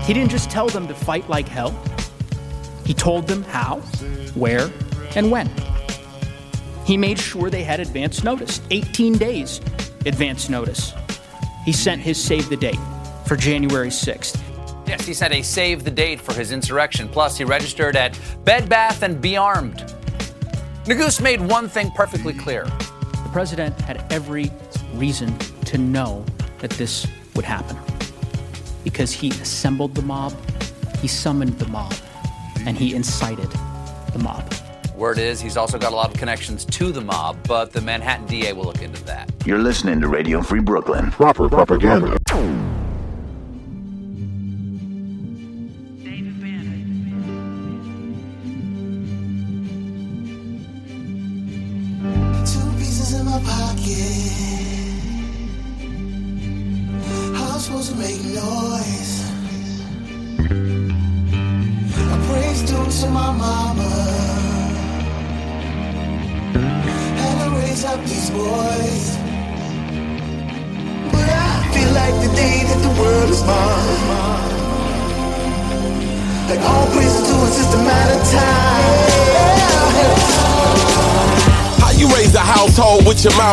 He 0.06 0.12
didn't 0.12 0.30
just 0.30 0.50
tell 0.50 0.68
them 0.68 0.86
to 0.88 0.94
fight 0.94 1.28
like 1.30 1.48
hell, 1.48 1.74
he 2.84 2.92
told 2.92 3.26
them 3.26 3.42
how, 3.44 3.80
where, 4.34 4.68
and 5.16 5.30
when. 5.30 5.50
He 6.84 6.96
made 6.96 7.18
sure 7.18 7.50
they 7.50 7.64
had 7.64 7.80
advance 7.80 8.22
notice 8.22 8.60
18 8.70 9.18
days 9.18 9.60
advance 10.06 10.48
notice. 10.48 10.92
He 11.64 11.72
sent 11.72 12.02
his 12.02 12.22
save 12.22 12.48
the 12.48 12.56
date 12.56 12.78
for 13.26 13.36
January 13.36 13.88
6th. 13.88 14.40
Yes, 14.86 15.06
he 15.06 15.14
set 15.14 15.32
a 15.32 15.42
save 15.42 15.82
the 15.84 15.90
date 15.90 16.20
for 16.20 16.34
his 16.34 16.52
insurrection. 16.52 17.08
Plus, 17.08 17.38
he 17.38 17.44
registered 17.44 17.96
at 17.96 18.18
Bed 18.44 18.68
Bath 18.68 19.02
and 19.02 19.20
Be 19.20 19.36
Armed. 19.36 19.94
Neguse 20.84 21.22
made 21.22 21.40
one 21.40 21.68
thing 21.68 21.90
perfectly 21.92 22.34
clear. 22.34 22.64
The 22.64 23.30
president 23.32 23.80
had 23.80 24.04
every 24.12 24.50
reason 24.92 25.36
to 25.66 25.78
know 25.78 26.24
that 26.58 26.70
this 26.72 27.06
would 27.34 27.44
happen 27.44 27.78
because 28.84 29.10
he 29.10 29.30
assembled 29.30 29.94
the 29.94 30.02
mob, 30.02 30.34
he 31.00 31.08
summoned 31.08 31.58
the 31.58 31.66
mob, 31.68 31.94
and 32.66 32.76
he 32.76 32.94
incited 32.94 33.50
the 34.12 34.18
mob. 34.18 34.44
Word 34.94 35.18
is 35.18 35.40
he's 35.40 35.56
also 35.56 35.78
got 35.78 35.92
a 35.92 35.96
lot 35.96 36.10
of 36.12 36.16
connections 36.16 36.64
to 36.66 36.92
the 36.92 37.00
mob, 37.00 37.36
but 37.48 37.72
the 37.72 37.80
Manhattan 37.80 38.26
DA 38.26 38.52
will 38.52 38.64
look 38.64 38.82
into 38.82 39.02
that. 39.04 39.32
You're 39.44 39.58
listening 39.58 40.00
to 40.00 40.08
Radio 40.08 40.40
Free 40.40 40.60
Brooklyn. 40.60 41.10
Proper 41.10 41.48
propaganda. 41.48 42.16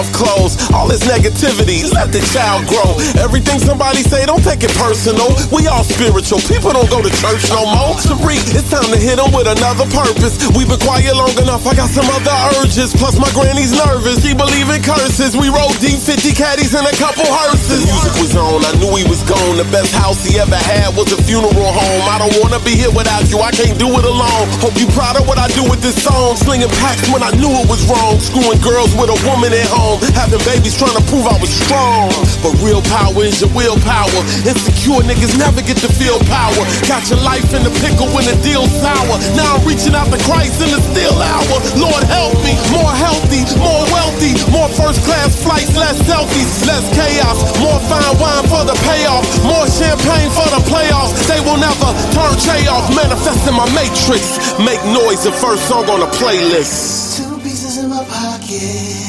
Mouth 0.01 0.13
closed? 0.13 0.71
All 0.81 0.89
this 0.89 1.05
negativity, 1.05 1.85
let 1.93 2.09
the 2.09 2.25
child 2.33 2.65
grow. 2.65 2.97
Everything 3.21 3.61
somebody 3.61 4.01
say, 4.01 4.25
don't 4.25 4.41
take 4.41 4.65
it 4.65 4.73
personal. 4.73 5.29
We 5.53 5.69
all 5.69 5.85
spiritual. 5.85 6.41
People 6.50 6.73
don't 6.73 6.89
go 6.89 7.05
to 7.05 7.13
church 7.21 7.53
no 7.53 7.69
more. 7.69 8.01
Tariq, 8.01 8.41
it's 8.50 8.65
time 8.73 8.89
to 8.89 8.97
hit 8.97 9.21
them 9.21 9.29
with 9.29 9.45
another 9.45 9.85
purpose. 9.93 10.41
We've 10.57 10.65
been 10.65 10.81
quiet 10.81 11.13
long 11.13 11.38
enough. 11.38 11.69
I 11.69 11.77
got 11.77 11.93
some 11.93 12.09
other 12.09 12.33
urges. 12.57 12.97
Plus 12.97 13.21
my 13.21 13.29
granny's 13.38 13.77
nervous. 13.77 14.25
She 14.25 14.33
believe 14.33 14.73
in 14.73 14.81
curses. 14.81 15.38
We 15.38 15.53
rode 15.53 15.77
deep 15.77 16.01
50 16.01 16.33
caddies 16.33 16.73
and 16.73 16.89
a 16.89 16.95
couple 16.97 17.29
hearses. 17.29 17.85
The 17.85 17.93
music 17.93 18.17
was 18.17 18.33
on. 18.33 18.65
I 18.65 18.73
knew 18.81 18.89
he 18.97 19.05
was 19.05 19.21
gone. 19.29 19.61
The 19.61 19.69
best 19.69 19.93
house 19.93 20.25
he 20.25 20.41
ever 20.41 20.57
had 20.57 20.97
was 20.97 21.13
a 21.13 21.19
funeral 21.29 21.53
home. 21.53 22.03
I 22.09 22.17
don't 22.17 22.33
wanna 22.41 22.57
be 22.65 22.73
here 22.73 22.89
without 22.89 23.29
you. 23.29 23.38
I 23.38 23.53
can't 23.53 23.77
do 23.77 23.85
it 24.01 24.05
alone. 24.09 24.50
Hope 24.65 24.73
you 24.81 24.89
proud 24.97 25.13
of 25.13 25.29
what 25.29 25.38
I 25.38 25.45
do 25.53 25.61
with 25.61 25.85
this 25.85 26.01
song. 26.01 26.41
Slinging 26.41 26.73
packs 26.81 27.05
when 27.13 27.21
I 27.21 27.29
knew 27.38 27.53
it 27.53 27.69
was 27.69 27.85
wrong. 27.85 28.17
Screwing 28.17 28.57
girls 28.65 28.97
with 28.97 29.13
a 29.13 29.19
woman 29.29 29.53
at 29.53 29.69
home. 29.69 30.01
Having 30.17 30.41
babies 30.41 30.71
trying 30.78 30.96
to 30.96 31.06
prove 31.10 31.25
I 31.28 31.38
was 31.40 31.50
strong. 31.50 32.12
But 32.44 32.54
real 32.62 32.82
power 32.88 33.24
is 33.24 33.42
your 33.42 33.51
willpower. 33.54 34.22
Insecure 34.46 35.01
niggas 35.06 35.38
never 35.38 35.62
get 35.62 35.78
to 35.84 35.90
feel 35.90 36.20
power. 36.30 36.62
Got 36.88 37.10
your 37.10 37.22
life 37.22 37.50
in 37.54 37.63
the 37.63 37.74
pickle 37.82 38.08
when 38.13 38.25
the 38.25 38.38
deal's 38.46 38.72
sour. 38.80 39.16
Now 39.36 39.58
I'm 39.58 39.63
reaching 39.66 39.96
out 39.96 40.10
to 40.13 40.20
Christ 40.25 40.62
in 40.62 40.72
the 40.72 40.82
still 40.94 41.18
hour. 41.18 41.56
Lord 41.78 42.04
help 42.06 42.36
me. 42.46 42.54
More 42.74 42.94
healthy, 42.94 43.44
more 43.58 43.86
wealthy. 43.90 44.38
More 44.54 44.70
first 44.78 45.04
class 45.04 45.36
flights, 45.42 45.74
less 45.75 45.98
selfies, 46.06 46.50
less 46.66 46.86
chaos. 46.94 47.40
More 47.60 47.80
fine 47.90 48.16
wine 48.22 48.46
for 48.48 48.63
the 48.63 48.78
payoff. 48.86 49.25
More 49.44 49.68
champagne 49.68 50.32
for 50.32 50.48
the 50.54 50.62
playoffs. 50.70 51.16
They 51.28 51.42
will 51.42 51.58
never 51.58 51.90
turn 52.16 52.34
Che 52.38 52.68
off. 52.70 52.88
Manifesting 52.96 53.56
my 53.56 53.68
matrix. 53.74 54.56
Make 54.60 54.82
noise, 54.94 55.24
the 55.24 55.32
first 55.32 55.68
song 55.68 55.90
on 55.90 56.00
the 56.00 56.12
playlist. 56.18 57.18
Two 57.18 57.38
pieces 57.40 57.84
in 57.84 57.90
my 57.90 58.04
pocket. 58.06 59.00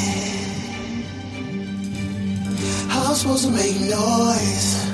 I'm 3.12 3.18
supposed 3.18 3.44
to 3.44 3.50
make 3.52 3.78
noise? 3.78 4.88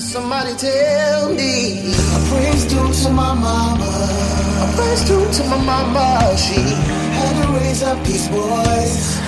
Somebody 0.00 0.54
tell 0.56 1.28
me. 1.28 1.92
I 1.92 2.18
praise 2.32 2.64
due 2.64 2.88
to 3.04 3.10
my 3.12 3.34
mama. 3.34 3.84
I 3.84 4.72
praise 4.74 5.04
due 5.04 5.28
to 5.30 5.44
my 5.44 5.60
mama. 5.60 6.34
She 6.38 6.56
had 6.56 7.44
to 7.44 7.52
raise 7.60 7.82
up 7.82 8.02
these 8.02 8.28
boys. 8.28 9.20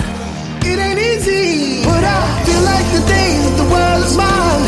It 0.65 0.79
ain't 0.81 0.97
easy, 0.97 1.85
but 1.85 2.03
I 2.03 2.21
feel 2.41 2.63
like 2.65 2.87
the 2.97 3.05
day 3.05 3.37
that 3.37 3.55
the 3.61 3.67
world 3.69 4.01
is 4.01 4.17
mine. 4.17 4.65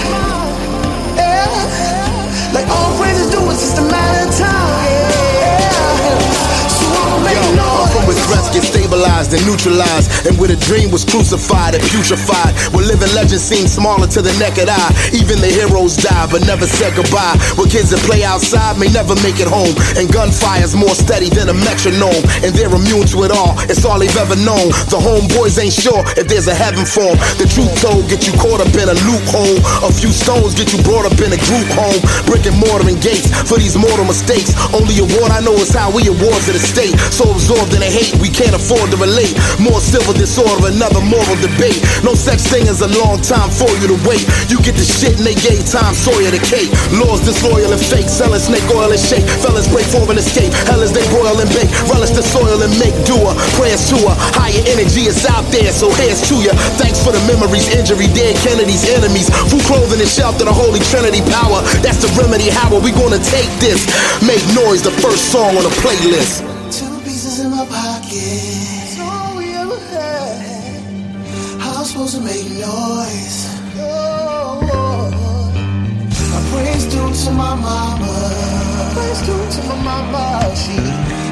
Yeah, 1.17 2.53
like 2.53 2.69
all 2.69 2.93
praises 3.01 3.31
do 3.33 3.41
is 3.49 3.57
just 3.65 3.79
a 3.79 3.85
matter 3.89 4.29
of 4.29 4.35
time. 4.37 4.85
Yeah, 4.85 5.04
with 8.07 8.17
threats 8.25 8.49
get 8.49 8.63
stabilized 8.63 9.33
and 9.33 9.43
neutralized. 9.45 10.25
And 10.25 10.37
where 10.37 10.51
a 10.51 10.55
dream 10.55 10.91
was 10.91 11.03
crucified 11.03 11.75
and 11.75 11.83
putrefied. 11.89 12.53
Where 12.73 12.85
living 12.85 13.11
legends 13.13 13.43
seem 13.43 13.67
smaller 13.67 14.07
to 14.07 14.21
the 14.21 14.33
naked 14.37 14.69
eye. 14.69 14.91
Even 15.13 15.41
the 15.41 15.51
heroes 15.51 15.97
die 15.97 16.27
but 16.31 16.45
never 16.45 16.65
said 16.65 16.95
goodbye. 16.95 17.37
Where 17.57 17.67
kids 17.67 17.89
that 17.91 18.01
play 18.05 18.23
outside 18.23 18.77
may 18.77 18.89
never 18.89 19.15
make 19.25 19.39
it 19.41 19.49
home. 19.49 19.75
And 19.97 20.07
gunfire's 20.11 20.75
more 20.75 20.95
steady 20.95 21.29
than 21.29 21.49
a 21.49 21.57
metronome. 21.65 22.23
And 22.45 22.53
they're 22.53 22.73
immune 22.73 23.07
to 23.13 23.23
it 23.25 23.31
all, 23.31 23.57
it's 23.69 23.85
all 23.85 23.99
they've 23.99 24.17
ever 24.17 24.37
known. 24.37 24.69
The 24.93 24.99
homeboys 25.01 25.57
ain't 25.57 25.73
sure 25.73 26.01
if 26.15 26.27
there's 26.27 26.47
a 26.47 26.55
heaven 26.55 26.85
for 26.85 27.09
'em. 27.13 27.17
The 27.37 27.47
truth 27.49 27.73
told 27.81 28.07
get 28.09 28.27
you 28.27 28.33
caught 28.37 28.61
up 28.61 28.73
in 28.75 28.87
a 28.89 28.97
loophole. 29.07 29.57
A 29.87 29.91
few 29.91 30.11
stones 30.11 30.53
get 30.53 30.73
you 30.73 30.79
brought 30.83 31.05
up 31.05 31.17
in 31.19 31.31
a 31.33 31.39
group 31.49 31.67
home. 31.73 31.99
Brick 32.25 32.45
and 32.45 32.57
mortar 32.57 32.87
and 32.87 32.99
gates 33.01 33.27
for 33.49 33.57
these 33.57 33.75
mortal 33.75 34.05
mistakes. 34.05 34.53
Only 34.73 34.99
award 34.99 35.31
I 35.31 35.41
know 35.41 35.55
is 35.55 35.71
how 35.71 35.89
we 35.89 36.07
award 36.07 36.39
to 36.45 36.51
the 36.51 36.59
state. 36.59 36.95
So 37.11 37.31
absorbed 37.31 37.73
in 37.73 37.81
the 37.81 37.91
hate, 37.95 38.11
we 38.19 38.27
can't 38.27 38.51
afford 38.51 38.91
to 38.91 38.97
relate. 38.99 39.31
More 39.55 39.79
civil 39.79 40.11
disorder, 40.11 40.67
another 40.67 40.99
moral 40.99 41.37
debate. 41.39 41.79
No 42.03 42.11
such 42.11 42.43
thing 42.51 42.67
as 42.67 42.83
a 42.83 42.91
long 42.99 43.23
time 43.23 43.47
for 43.47 43.71
you 43.79 43.87
to 43.95 43.97
wait. 44.03 44.27
You 44.51 44.59
get 44.59 44.75
the 44.75 44.83
shit 44.83 45.15
and 45.15 45.23
they 45.23 45.39
gave 45.39 45.63
time 45.63 45.95
Sawyer 45.95 46.27
the 46.27 46.43
cake. 46.43 46.67
Laws 46.91 47.23
disloyal 47.23 47.71
and 47.71 47.79
fake, 47.79 48.11
selling 48.11 48.43
snake 48.43 48.67
oil 48.75 48.91
and 48.91 48.99
shake. 48.99 49.23
Fellas 49.39 49.71
break 49.71 49.87
for 49.87 50.03
and 50.11 50.19
escape. 50.19 50.51
Hell 50.67 50.83
as 50.83 50.91
they 50.91 51.05
broil 51.15 51.39
and 51.39 51.47
bake. 51.55 51.71
Relish 51.87 52.11
the 52.11 52.21
soil 52.25 52.59
and 52.59 52.73
make 52.75 52.95
doer. 53.07 53.31
Prayers 53.55 53.87
to 53.93 53.97
her. 54.11 54.15
Higher 54.35 54.59
energy 54.67 55.07
is 55.07 55.23
out 55.31 55.47
there, 55.55 55.71
so 55.71 55.87
here's 55.95 56.19
to 56.27 56.35
ya. 56.43 56.51
Thanks 56.75 56.99
for 56.99 57.15
the 57.15 57.21
memories, 57.29 57.71
injury, 57.71 58.11
dead 58.11 58.35
Kennedy's 58.43 58.83
enemies. 58.91 59.31
Food, 59.47 59.63
clothing, 59.63 60.03
and 60.03 60.09
shelter, 60.09 60.43
the 60.43 60.53
Holy 60.53 60.83
Trinity 60.91 61.23
power. 61.31 61.63
That's 61.79 62.03
the 62.03 62.11
remedy. 62.19 62.51
How 62.51 62.73
are 62.75 62.83
we 62.83 62.91
gonna 62.91 63.23
take 63.23 63.49
this? 63.63 63.87
Make 64.19 64.43
noise, 64.51 64.83
the 64.83 64.93
first 64.99 65.31
song 65.31 65.55
on 65.55 65.63
the 65.63 65.73
playlist. 65.79 66.54
Two 67.55 67.61
pieces 67.61 67.69
in 67.69 67.69
my 67.69 67.75
pocket. 67.75 68.35
That's 68.81 68.99
all 68.99 69.37
we 69.37 69.53
ever 69.53 69.79
had. 69.79 71.61
How 71.61 71.79
I'm 71.79 71.85
supposed 71.85 72.15
to 72.15 72.21
make 72.21 72.45
noise? 72.51 73.47
Oh, 73.77 74.59
I 76.33 76.49
praise 76.51 76.85
due 76.85 77.13
to 77.23 77.31
my 77.31 77.55
mama. 77.55 78.15
Praise 78.93 79.21
due 79.21 79.45
to 79.55 79.67
my 79.67 79.75
mama. 79.83 80.55
She 80.55 80.75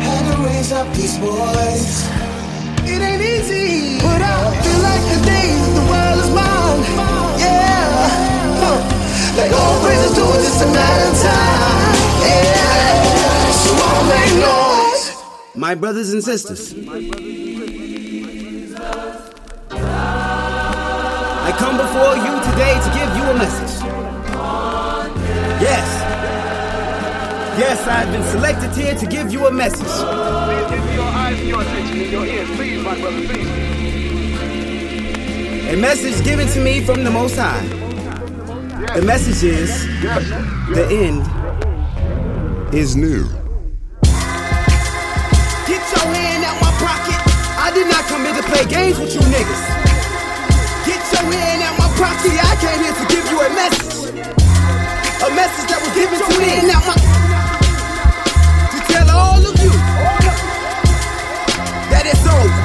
had 0.08 0.24
to 0.32 0.44
raise 0.44 0.72
up 0.72 0.88
these 0.94 1.18
boys. 1.18 2.08
It 2.86 3.02
ain't 3.02 3.22
easy, 3.22 4.00
but 4.00 4.22
I 4.22 4.62
feel 4.64 4.80
like 4.80 5.04
the 5.12 5.20
days 5.26 5.62
the 5.76 5.86
world 5.92 6.20
is 6.24 6.30
mine. 6.30 6.84
Yeah, 7.40 8.08
huh. 8.64 8.80
like 9.38 9.52
all 9.52 9.82
praises 9.84 10.16
do 10.16 10.24
it, 10.24 10.48
it's 10.48 10.62
a 10.62 10.68
matter 10.72 11.10
of 11.10 11.18
time. 11.22 11.96
Yeah, 12.24 13.52
so 13.52 13.72
I'll 13.76 14.06
make 14.08 14.36
noise. 14.40 14.73
My 15.64 15.76
brothers 15.76 16.12
and 16.12 16.22
sisters, 16.22 16.74
I 16.74 16.76
come 21.58 21.78
before 21.78 22.18
you 22.18 22.34
today 22.52 22.76
to 22.84 22.90
give 23.00 23.16
you 23.16 23.24
a 23.24 23.34
message. 23.38 23.74
Yes. 25.62 25.88
Yes, 27.58 27.88
I've 27.88 28.12
been 28.12 28.24
selected 28.24 28.76
here 28.76 28.94
to 28.94 29.06
give 29.06 29.32
you 29.32 29.48
a 29.48 29.54
message. 29.54 29.88
Please 29.88 30.70
give 30.70 30.84
me 30.86 30.96
your 30.96 31.06
eyes 31.06 31.40
and 31.40 31.48
your 31.48 31.62
attention 31.62 31.98
and 32.02 32.12
your 32.12 32.26
ears, 32.26 32.50
please, 32.58 32.84
my 32.84 33.00
brother, 33.00 33.22
please. 33.26 33.48
A 35.70 35.78
message 35.78 36.22
given 36.26 36.50
to 36.50 36.60
me 36.62 36.82
from 36.84 37.06
the 37.06 37.10
Most 37.10 37.38
High. 37.38 37.66
The 38.96 39.02
message 39.02 39.42
is 39.46 39.88
the 40.02 40.88
end 40.92 41.24
is 42.76 42.98
new. 42.98 43.43
Did 47.74 47.88
not 47.90 48.06
come 48.06 48.22
here 48.24 48.38
to 48.38 48.44
play 48.44 48.66
games 48.70 49.00
with 49.00 49.14
you 49.14 49.22
niggas. 49.34 49.64
Get 50.86 51.02
your 51.10 51.26
hand 51.26 51.64
out 51.66 51.74
my 51.82 51.90
pocket. 51.98 52.38
I 52.38 52.54
came 52.62 52.80
here 52.86 52.94
to 52.94 53.06
give 53.10 53.26
you 53.34 53.40
a 53.42 53.50
message. 53.58 54.14
A 55.26 55.30
message 55.34 55.68
that 55.74 55.82
was 55.82 55.94
given 55.98 56.20
to 56.22 56.34
me. 56.38 56.54
Now 56.70 56.82
my 56.86 56.94
to 58.74 58.80
tell 58.94 59.10
all 59.10 59.42
of 59.42 59.56
you 59.58 59.74
that 61.90 62.06
it's 62.06 62.26
over. 62.30 62.62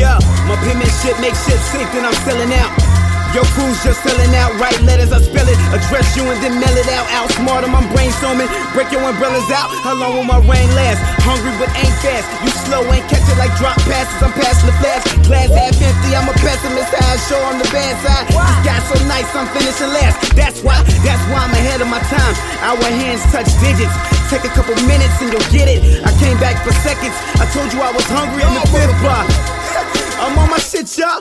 Yeah, 0.00 0.16
my 0.48 0.56
penmanship 0.64 1.20
makes 1.20 1.44
shit 1.44 1.60
sink, 1.68 1.92
then 1.92 2.06
I'm 2.06 2.16
selling 2.24 2.52
out. 2.56 2.99
Your 3.30 3.46
crew's 3.54 3.78
just 3.86 4.02
selling 4.02 4.34
out, 4.34 4.50
write 4.58 4.74
letters, 4.82 5.14
I 5.14 5.22
spell 5.22 5.46
it, 5.46 5.54
address 5.70 6.18
you 6.18 6.26
and 6.26 6.38
then 6.42 6.58
mail 6.58 6.74
it 6.74 6.90
out. 6.90 7.06
Outsmart 7.14 7.62
'em, 7.62 7.78
I'm 7.78 7.86
brainstorming, 7.94 8.50
break 8.74 8.90
your 8.90 9.06
umbrellas 9.06 9.46
out. 9.54 9.70
How 9.86 9.94
long 9.94 10.18
will 10.18 10.26
my 10.26 10.42
rain 10.42 10.66
last? 10.74 10.98
Hungry 11.22 11.54
but 11.62 11.70
ain't 11.78 11.94
fast. 12.02 12.26
You 12.42 12.50
slow, 12.66 12.82
ain't 12.90 13.06
catch 13.06 13.22
it 13.30 13.38
like 13.38 13.54
drop 13.54 13.78
passes. 13.86 14.18
I'm 14.18 14.34
passing 14.34 14.66
the 14.66 14.76
flash, 14.82 15.04
glass 15.30 15.46
half 15.46 15.78
empty. 15.78 16.10
I'm 16.18 16.26
a 16.26 16.34
pessimist, 16.42 16.90
I 16.90 17.16
show 17.30 17.38
on 17.46 17.62
the 17.62 17.70
bad 17.70 17.94
side. 18.02 18.26
This 18.34 18.60
guy's 18.66 18.84
so 18.90 18.98
nice, 19.06 19.30
I'm 19.38 19.46
finishing 19.54 19.94
last. 19.94 20.34
That's 20.34 20.58
why, 20.66 20.82
that's 21.06 21.22
why 21.30 21.46
I'm 21.46 21.54
ahead 21.54 21.80
of 21.80 21.86
my 21.86 22.02
time. 22.10 22.34
Our 22.66 22.82
hands 22.82 23.22
touch 23.30 23.46
digits. 23.62 23.94
Take 24.26 24.42
a 24.42 24.52
couple 24.58 24.74
minutes 24.90 25.14
and 25.22 25.30
you'll 25.30 25.50
get 25.54 25.70
it. 25.70 26.02
I 26.02 26.10
came 26.18 26.38
back 26.42 26.62
for 26.66 26.74
seconds. 26.82 27.14
I 27.38 27.46
told 27.54 27.70
you 27.72 27.78
I 27.78 27.94
was 27.94 28.06
hungry 28.10 28.42
in 28.42 28.54
the 28.58 28.66
fifth 28.74 28.94
bar. 29.02 29.59
I'm 30.20 30.36
on 30.36 30.50
my 30.50 30.58
shit, 30.60 30.84
y'all. 31.00 31.16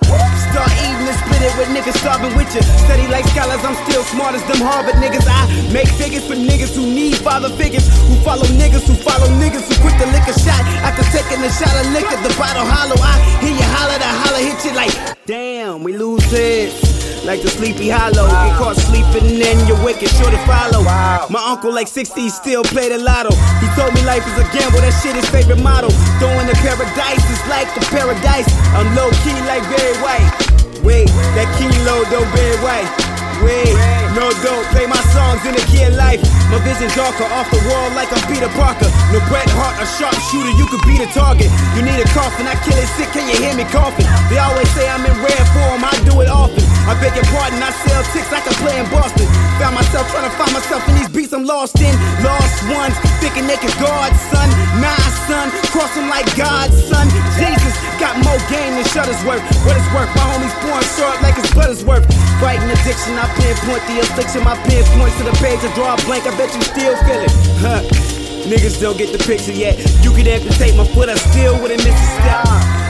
Start 0.51 0.71
eating 0.83 1.07
and 1.07 1.15
split 1.23 1.39
it 1.39 1.55
with 1.55 1.71
niggas 1.71 1.95
starving 2.03 2.35
with 2.35 2.51
you. 2.53 2.61
Steady 2.83 3.07
like 3.07 3.23
scholars, 3.31 3.63
I'm 3.63 3.75
still 3.87 4.03
smart 4.03 4.35
as 4.35 4.43
them 4.43 4.59
Harvard 4.59 4.95
niggas. 4.95 5.23
I 5.23 5.47
make 5.71 5.87
figures 5.95 6.27
for 6.27 6.35
niggas 6.35 6.75
who 6.75 6.83
need 6.83 7.15
father 7.15 7.47
figures, 7.55 7.87
who 8.11 8.15
follow 8.27 8.43
niggas, 8.59 8.83
who 8.83 8.95
follow 8.99 9.31
niggas 9.39 9.71
who 9.71 9.75
quit 9.79 9.95
the 10.03 10.07
liquor 10.11 10.35
shot. 10.35 10.59
After 10.83 11.07
taking 11.15 11.39
a 11.39 11.49
shot 11.49 11.71
of 11.79 11.87
liquor, 11.95 12.19
the 12.27 12.35
bottle 12.35 12.67
hollow. 12.67 12.99
I 12.99 13.15
hear 13.39 13.55
you 13.55 13.67
holler, 13.71 13.97
the 13.97 14.11
holler 14.19 14.43
hit 14.43 14.59
you 14.67 14.75
like, 14.75 14.91
damn, 15.25 15.81
we 15.81 15.95
lose 15.95 16.23
heads. 16.29 16.88
Like 17.29 17.45
the 17.45 17.53
sleepy 17.53 17.93
hollow, 17.93 18.25
get 18.25 18.57
caught 18.57 18.73
sleeping 18.73 19.37
and 19.37 19.61
you're 19.69 19.77
wicked, 19.85 20.09
sure 20.17 20.33
to 20.33 20.41
follow. 20.49 20.81
My 21.29 21.37
uncle, 21.45 21.69
like 21.69 21.85
60, 21.85 22.25
still 22.25 22.65
play 22.65 22.89
the 22.89 22.97
lotto. 22.97 23.29
He 23.61 23.69
told 23.77 23.93
me 23.93 24.01
life 24.01 24.25
is 24.25 24.33
a 24.41 24.49
gamble, 24.49 24.81
that 24.81 24.97
shit 24.97 25.13
his 25.13 25.29
favorite 25.29 25.61
motto. 25.61 25.93
Throwing 26.17 26.49
the 26.49 26.57
paradise 26.57 27.21
is 27.29 27.37
like 27.45 27.69
the 27.77 27.85
paradise. 27.93 28.49
I'm 28.73 28.89
low 28.97 29.13
key 29.21 29.37
like 29.45 29.61
Barry 29.69 29.93
White. 30.01 30.25
Wait, 30.81 31.05
that 31.37 31.45
kilo 31.61 32.01
don't 32.09 32.25
Barry 32.33 32.57
White. 32.65 32.89
Wait, 33.45 33.77
no 34.17 34.33
don't 34.41 34.65
play 34.73 34.89
my 34.89 34.99
songs 35.13 35.45
in 35.45 35.53
the 35.53 35.61
key 35.69 35.85
of 35.85 35.93
life. 36.01 36.25
My 36.49 36.57
vision 36.65 36.89
darker 36.97 37.29
off 37.29 37.45
the 37.53 37.61
wall 37.69 37.93
like 37.93 38.09
I'm 38.09 38.25
Peter 38.25 38.49
Parker. 38.57 38.89
No 39.13 39.21
Bret 39.29 39.45
Hart, 39.53 39.77
a 39.77 39.85
sharpshooter, 39.85 40.57
you 40.57 40.65
could 40.65 40.81
be 40.81 40.97
the 40.97 41.05
target. 41.13 41.53
You 41.77 41.85
need 41.85 42.01
a 42.01 42.09
coffin, 42.09 42.49
I 42.49 42.57
kill 42.65 42.73
it 42.73 42.89
sick, 42.97 43.13
can 43.13 43.29
you 43.29 43.37
hear 43.37 43.53
me 43.53 43.69
coughing? 43.69 44.09
They 44.33 44.41
always 44.41 44.65
say 44.73 44.89
I'm 44.89 45.05
in 45.05 45.13
rare 45.21 45.45
form, 45.53 45.85
I 45.85 45.93
do 46.09 46.25
it 46.25 46.27
often. 46.27 46.65
I 46.89 46.97
beg 46.97 47.13
your 47.13 47.29
pardon, 47.29 47.61
I 47.61 47.69
sell 47.85 48.01
ticks, 48.09 48.33
I 48.33 48.41
can 48.41 48.57
play 48.65 48.73
in 48.81 48.89
Boston. 48.89 49.29
Found 49.61 49.77
myself 49.77 50.09
trying 50.09 50.25
to 50.25 50.33
find 50.33 50.49
myself 50.49 50.81
in 50.89 50.97
these 50.97 51.11
beats 51.13 51.29
I'm 51.37 51.45
lost 51.45 51.77
in. 51.77 51.93
Lost 52.25 52.65
ones, 52.65 52.97
thinking 53.21 53.45
they 53.45 53.61
could 53.61 53.77
guard, 53.77 54.09
son. 54.33 54.49
Nah, 54.81 54.97
son, 55.29 55.53
cross 55.69 55.93
them 55.93 56.09
like 56.09 56.25
God, 56.33 56.73
son. 56.73 57.05
Jesus 57.37 57.77
got 58.01 58.17
more 58.25 58.41
game 58.49 58.73
than 58.73 58.89
Shuttlesworth. 58.89 59.45
What 59.69 59.77
it's 59.77 59.85
worth, 59.93 60.09
my 60.17 60.25
homies 60.33 60.55
pouring 60.65 60.89
short 60.97 61.21
like 61.21 61.37
it's 61.37 61.53
Buttersworth. 61.53 62.09
Fighting 62.41 62.65
addiction, 62.73 63.21
I 63.21 63.29
pinpoint 63.37 63.85
the 63.85 64.01
affliction. 64.01 64.41
My 64.41 64.57
pen 64.65 64.81
points 64.97 65.13
to 65.21 65.29
the 65.29 65.35
page, 65.37 65.61
I 65.61 65.69
draw 65.77 65.93
a 65.93 65.97
blank, 66.09 66.25
I 66.25 66.33
bet 66.41 66.49
you 66.57 66.61
still 66.65 66.97
feel 67.05 67.21
it. 67.21 67.33
Huh. 67.61 67.85
Niggas 68.49 68.81
don't 68.81 68.97
get 68.97 69.13
the 69.13 69.21
picture 69.21 69.53
yet. 69.53 69.77
You 70.01 70.09
could 70.09 70.25
amputate 70.25 70.73
my 70.73 70.89
foot, 70.89 71.05
I 71.05 71.21
still 71.21 71.53
wouldn't 71.61 71.85
miss 71.85 71.93
a 71.93 72.09
step. 72.17 72.88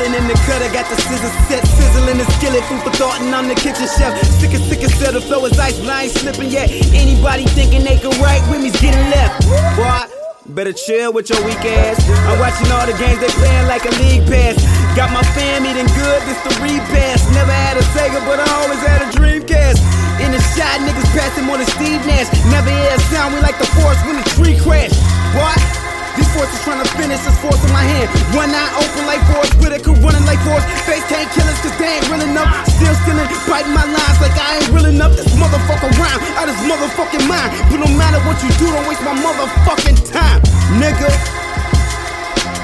Chillin' 0.00 0.16
in 0.16 0.26
the 0.28 0.34
cut, 0.48 0.62
I 0.64 0.72
got 0.72 0.88
the 0.88 0.96
scissors 0.96 1.36
set, 1.44 1.60
sizzling 1.76 2.16
the 2.16 2.24
skillet, 2.40 2.64
food 2.64 2.80
for 2.80 2.90
thought, 2.96 3.20
and 3.20 3.34
I'm 3.34 3.48
the 3.48 3.54
kitchen 3.54 3.84
chef. 3.84 4.16
Sick 4.40 4.54
as 4.56 4.62
sick 4.64 4.80
as 4.80 4.92
set, 4.96 5.12
the 5.12 5.20
flow 5.20 5.44
is 5.44 5.58
ice, 5.58 5.78
but 5.80 6.08
slipping 6.08 6.48
yet. 6.48 6.70
Anybody 6.96 7.44
thinking 7.44 7.84
they 7.84 7.98
can 7.98 8.16
write 8.20 8.40
with 8.48 8.64
me's 8.64 8.72
getting 8.80 9.04
left. 9.12 9.44
Boy, 9.76 10.08
better 10.56 10.72
chill 10.72 11.12
with 11.12 11.28
your 11.28 11.44
weak 11.44 11.60
ass. 11.60 12.00
I'm 12.24 12.40
watching 12.40 12.72
all 12.72 12.86
the 12.88 12.96
games 12.96 13.20
they 13.20 13.28
playing 13.28 13.68
like 13.68 13.84
a 13.84 13.92
league 14.00 14.24
pass. 14.24 14.56
Got 14.96 15.12
my 15.12 15.22
fam 15.36 15.68
eating 15.68 15.90
good, 15.92 16.20
this 16.24 16.40
the 16.48 16.52
repass. 16.64 17.20
Never 17.36 17.52
had 17.52 17.76
a 17.76 17.84
Sega, 17.92 18.24
but 18.24 18.40
I 18.40 18.48
always 18.64 18.80
had 18.80 19.04
a 19.04 19.08
Dreamcast. 19.12 19.84
In 20.24 20.32
the 20.32 20.40
shot, 20.56 20.80
niggas 20.80 21.12
passing 21.12 21.44
more 21.44 21.60
than 21.60 21.68
Steve 21.76 22.00
Nash. 22.08 22.32
Never 22.48 22.72
hear 22.72 22.96
a 22.96 23.00
sound, 23.12 23.34
we 23.36 23.40
like 23.40 23.58
the 23.58 23.68
forest 23.76 24.00
when 24.08 24.16
the 24.16 24.24
tree 24.32 24.56
crash. 24.56 24.96
What? 25.36 25.89
These 26.16 26.30
forces 26.34 26.58
trying 26.66 26.82
to 26.82 26.88
finish 26.98 27.20
this 27.22 27.36
force 27.38 27.60
in 27.62 27.70
my 27.70 27.84
hand. 27.84 28.10
One 28.34 28.50
eye 28.50 28.72
open 28.80 29.04
like 29.06 29.22
Forest 29.30 29.54
Whitaker, 29.62 29.94
running 30.02 30.24
like 30.26 30.40
Forrest. 30.42 30.66
Face 30.86 31.04
can't 31.06 31.30
kill 31.30 31.46
us 31.46 31.58
cause 31.62 31.74
they 31.78 32.00
ain't 32.00 32.06
real 32.10 32.22
enough. 32.22 32.50
Still 32.66 32.94
stealing, 33.04 33.28
biting 33.46 33.74
my 33.74 33.86
lines 33.86 34.18
like 34.18 34.34
I 34.34 34.58
ain't 34.58 34.70
real 34.74 34.88
enough. 34.90 35.14
This 35.14 35.30
motherfucker 35.38 35.90
rhyme 35.98 36.20
out 36.38 36.50
his 36.50 36.60
motherfucking 36.66 37.24
mind. 37.30 37.50
But 37.70 37.78
no 37.84 37.90
matter 37.94 38.18
what 38.26 38.38
you 38.42 38.50
do, 38.58 38.66
don't 38.70 38.86
waste 38.90 39.02
my 39.06 39.14
motherfucking 39.14 39.98
time, 40.10 40.42
nigga. 40.82 41.10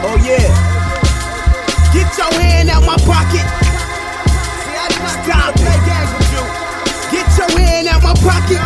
Oh 0.02 0.18
yeah. 0.22 0.46
Get 1.94 2.12
your 2.18 2.32
hand 2.40 2.68
out 2.68 2.84
my 2.84 2.98
pocket. 3.08 3.46
See, 4.62 4.76
I 4.76 4.86
did 4.90 5.00
not 5.00 5.16
Stop 5.24 5.54
play 5.56 5.78
games 5.88 6.12
with 6.12 6.30
you. 6.34 6.44
Get 7.10 7.26
your 7.38 7.50
hand 7.58 7.88
out 7.88 8.02
my 8.02 8.14
pocket. 8.20 8.60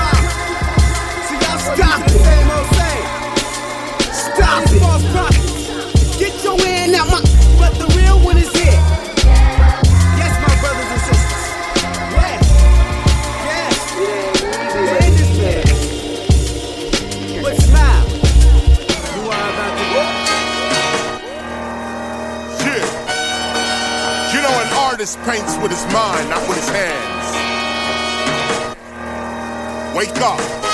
See, 1.28 1.38
y'all 1.38 1.58
stop 1.58 2.09
Yes, 10.18 10.34
my 10.42 10.54
brothers 10.60 10.90
and 10.90 11.00
sisters. 11.08 11.44
Yes. 12.16 12.44
Yes. 15.40 15.68
But 17.42 17.54
smile. 17.62 18.06
You 19.16 19.22
are 19.30 19.48
about 19.50 19.74
to. 19.78 19.84
Shit. 22.60 22.88
You 24.34 24.40
know, 24.42 24.54
an 24.60 24.70
artist 24.74 25.16
paints 25.24 25.56
with 25.62 25.70
his 25.70 25.84
mind, 25.92 26.28
not 26.28 26.42
with 26.48 26.58
his 26.58 26.68
hands. 26.68 27.26
Wake 29.96 30.20
up. 30.20 30.69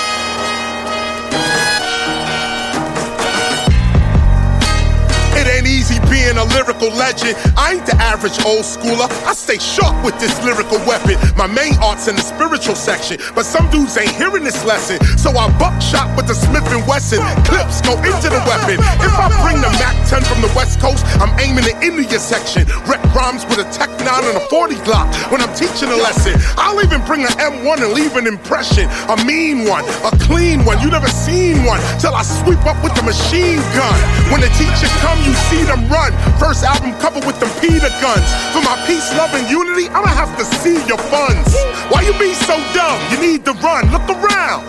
Being 6.17 6.37
a 6.37 6.45
lyrical 6.57 6.89
legend. 6.97 7.37
I 7.53 7.77
ain't 7.77 7.85
the 7.85 7.95
average 8.01 8.41
old 8.41 8.65
schooler. 8.65 9.05
I 9.29 9.33
stay 9.37 9.61
sharp 9.61 9.93
with 10.03 10.17
this 10.17 10.33
lyrical 10.41 10.81
weapon. 10.89 11.15
My 11.37 11.45
main 11.45 11.77
art's 11.77 12.07
in 12.07 12.15
the 12.17 12.25
spiritual 12.25 12.73
section, 12.73 13.21
but 13.37 13.45
some 13.45 13.69
dudes 13.69 13.97
ain't 13.97 14.15
hearing 14.17 14.43
this 14.43 14.65
lesson. 14.65 14.97
So 15.17 15.29
I 15.37 15.45
buckshot 15.61 16.09
with 16.17 16.25
the 16.25 16.33
Smith 16.33 16.65
and 16.73 16.81
Wesson. 16.89 17.21
Clips 17.45 17.81
go 17.85 17.93
into 18.01 18.29
the 18.33 18.41
weapon. 18.49 18.81
If 18.97 19.13
I 19.13 19.29
bring 19.45 19.61
the 19.61 19.69
Mac 19.77 19.93
10 20.09 20.25
from 20.25 20.41
the 20.41 20.51
West 20.57 20.81
Coast, 20.81 21.05
I'm 21.21 21.33
aiming 21.37 21.69
into 21.85 22.03
your 22.09 22.19
section. 22.19 22.65
Wreck 22.89 23.03
rhymes 23.13 23.45
with 23.45 23.61
a 23.61 23.67
Tech 23.69 23.89
9 24.01 24.07
and 24.09 24.37
a 24.37 24.43
40 24.49 24.75
Glock 24.87 25.05
when 25.29 25.41
I'm 25.41 25.53
teaching 25.53 25.89
a 25.93 25.99
lesson. 26.01 26.33
I'll 26.57 26.81
even 26.81 27.05
bring 27.05 27.21
an 27.21 27.33
M1 27.37 27.77
and 27.77 27.93
leave 27.93 28.17
an 28.17 28.25
impression. 28.25 28.89
A 29.13 29.15
mean 29.21 29.69
one, 29.69 29.85
a 30.01 30.11
clean 30.25 30.65
one. 30.65 30.81
You 30.81 30.89
never 30.89 31.09
seen 31.09 31.63
one 31.63 31.79
till 32.01 32.15
I 32.15 32.23
sweep 32.23 32.65
up 32.65 32.81
with 32.81 32.95
the 32.95 33.03
machine 33.03 33.61
gun. 33.77 33.97
When 34.33 34.41
the 34.41 34.49
teacher 34.57 34.89
come, 35.05 35.19
you 35.21 35.33
see 35.53 35.61
them 35.63 35.85
run. 35.89 36.06
First 36.39 36.63
album 36.63 36.93
cover 36.99 37.19
with 37.25 37.39
them 37.39 37.49
Peter 37.59 37.91
guns. 37.99 38.29
For 38.53 38.61
my 38.61 38.75
peace, 38.85 39.09
love, 39.15 39.33
and 39.33 39.49
unity, 39.49 39.89
I'ma 39.89 40.11
have 40.13 40.35
to 40.37 40.45
see 40.61 40.79
your 40.85 40.99
funds. 41.09 41.55
Why 41.89 42.01
you 42.01 42.13
be 42.19 42.33
so 42.33 42.55
dumb? 42.73 42.99
You 43.11 43.19
need 43.19 43.45
to 43.45 43.53
run. 43.63 43.91
Look 43.91 44.07
around. 44.07 44.63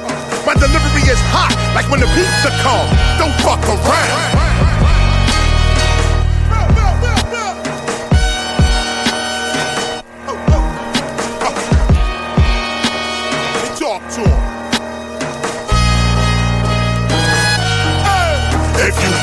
My 0.46 0.54
delivery 0.54 1.04
is 1.10 1.20
hot, 1.34 1.52
like 1.74 1.90
when 1.90 2.00
the 2.00 2.10
pizza 2.16 2.50
come. 2.64 2.88
Don't 3.18 3.34
fuck 3.44 3.60
around. 3.68 4.47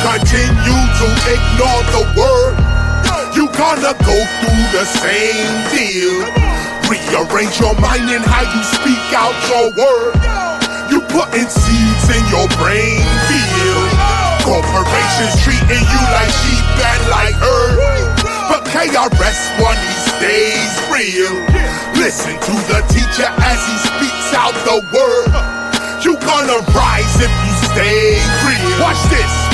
Continue 0.05 0.85
to 1.01 1.07
ignore 1.33 1.81
the 1.89 2.03
word, 2.13 2.53
you 3.33 3.49
gonna 3.57 3.89
go 4.05 4.17
through 4.37 4.65
the 4.69 4.85
same 4.85 5.49
deal. 5.73 6.21
Rearrange 6.85 7.57
your 7.57 7.73
mind 7.81 8.05
and 8.13 8.21
how 8.21 8.45
you 8.45 8.61
speak 8.69 9.01
out 9.17 9.33
your 9.49 9.73
word. 9.73 10.13
You 10.93 11.01
putting 11.09 11.49
seeds 11.49 12.05
in 12.13 12.21
your 12.29 12.45
brain 12.61 13.01
field. 13.25 13.89
Corporations 14.45 15.41
treating 15.41 15.81
you 15.81 16.01
like 16.13 16.29
sheep 16.45 16.65
and 16.85 17.01
like 17.09 17.37
herd. 17.41 17.81
But 18.45 18.61
KRS 18.69 19.41
One, 19.57 19.81
he 19.81 19.95
stays 20.05 20.73
real. 20.93 21.33
Listen 21.97 22.37
to 22.45 22.55
the 22.69 22.85
teacher 22.93 23.29
as 23.41 23.57
he 23.57 23.75
speaks 23.89 24.29
out 24.37 24.53
the 24.69 24.85
word. 24.93 25.33
You 26.05 26.13
gonna 26.21 26.61
rise 26.77 27.17
if 27.17 27.33
you 27.41 27.53
stay 27.73 28.21
real. 28.45 28.85
Watch 28.85 29.01
this. 29.09 29.44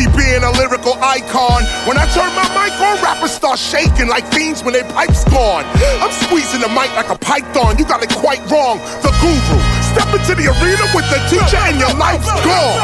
Easy 0.00 0.08
being 0.16 0.42
a 0.42 0.50
lyrical 0.52 0.94
icon. 1.02 1.62
When 1.84 1.98
I 1.98 2.08
turn 2.16 2.32
my 2.32 2.48
mic 2.56 2.72
on, 2.80 2.96
rappers 3.04 3.32
start 3.32 3.58
shaking 3.58 4.08
like 4.08 4.24
fiends 4.32 4.64
when 4.64 4.72
their 4.72 4.88
pipes 4.96 5.24
gone. 5.24 5.64
I'm 6.00 6.10
squeezing 6.24 6.60
the 6.60 6.68
mic 6.68 6.88
like 6.96 7.10
a 7.10 7.18
python. 7.18 7.76
You 7.76 7.84
got 7.84 8.02
it 8.02 8.08
quite 8.08 8.40
wrong. 8.50 8.78
The 9.04 9.12
guru. 9.20 9.58
Step 9.92 10.08
into 10.16 10.34
the 10.34 10.48
arena 10.56 10.84
with 10.96 11.04
the 11.12 11.20
teacher 11.28 11.60
and 11.68 11.78
your 11.78 11.92
life's 12.00 12.32
gone. 12.40 12.80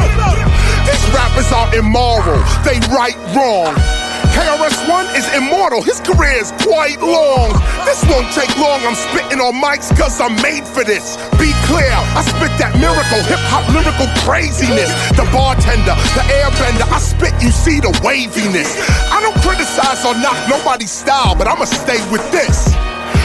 These 0.84 1.08
rappers 1.16 1.50
are 1.52 1.74
immoral. 1.74 2.42
They 2.64 2.80
right 2.92 3.16
wrong. 3.32 4.05
KRS-One 4.36 5.08
is 5.16 5.24
immortal, 5.32 5.80
his 5.80 5.96
career 6.04 6.36
is 6.36 6.52
quite 6.60 7.00
long. 7.00 7.56
This 7.88 8.04
won't 8.04 8.28
take 8.36 8.52
long, 8.60 8.84
I'm 8.84 8.92
spitting 8.92 9.40
on 9.40 9.56
mics 9.56 9.88
cause 9.96 10.20
I'm 10.20 10.36
made 10.44 10.68
for 10.68 10.84
this. 10.84 11.16
Be 11.40 11.56
clear, 11.64 11.88
I 12.12 12.20
spit 12.20 12.52
that 12.60 12.76
miracle, 12.76 13.24
hip-hop 13.24 13.64
lyrical 13.72 14.04
craziness. 14.28 14.92
The 15.16 15.24
bartender, 15.32 15.96
the 16.12 16.24
airbender, 16.44 16.84
I 16.92 17.00
spit, 17.00 17.32
you 17.40 17.48
see 17.48 17.80
the 17.80 17.96
waviness. 18.04 18.76
I 19.08 19.24
don't 19.24 19.40
criticize 19.40 20.04
or 20.04 20.12
knock 20.20 20.36
nobody's 20.52 20.92
style, 20.92 21.32
but 21.32 21.48
I'ma 21.48 21.64
stay 21.64 22.04
with 22.12 22.20
this. 22.28 22.68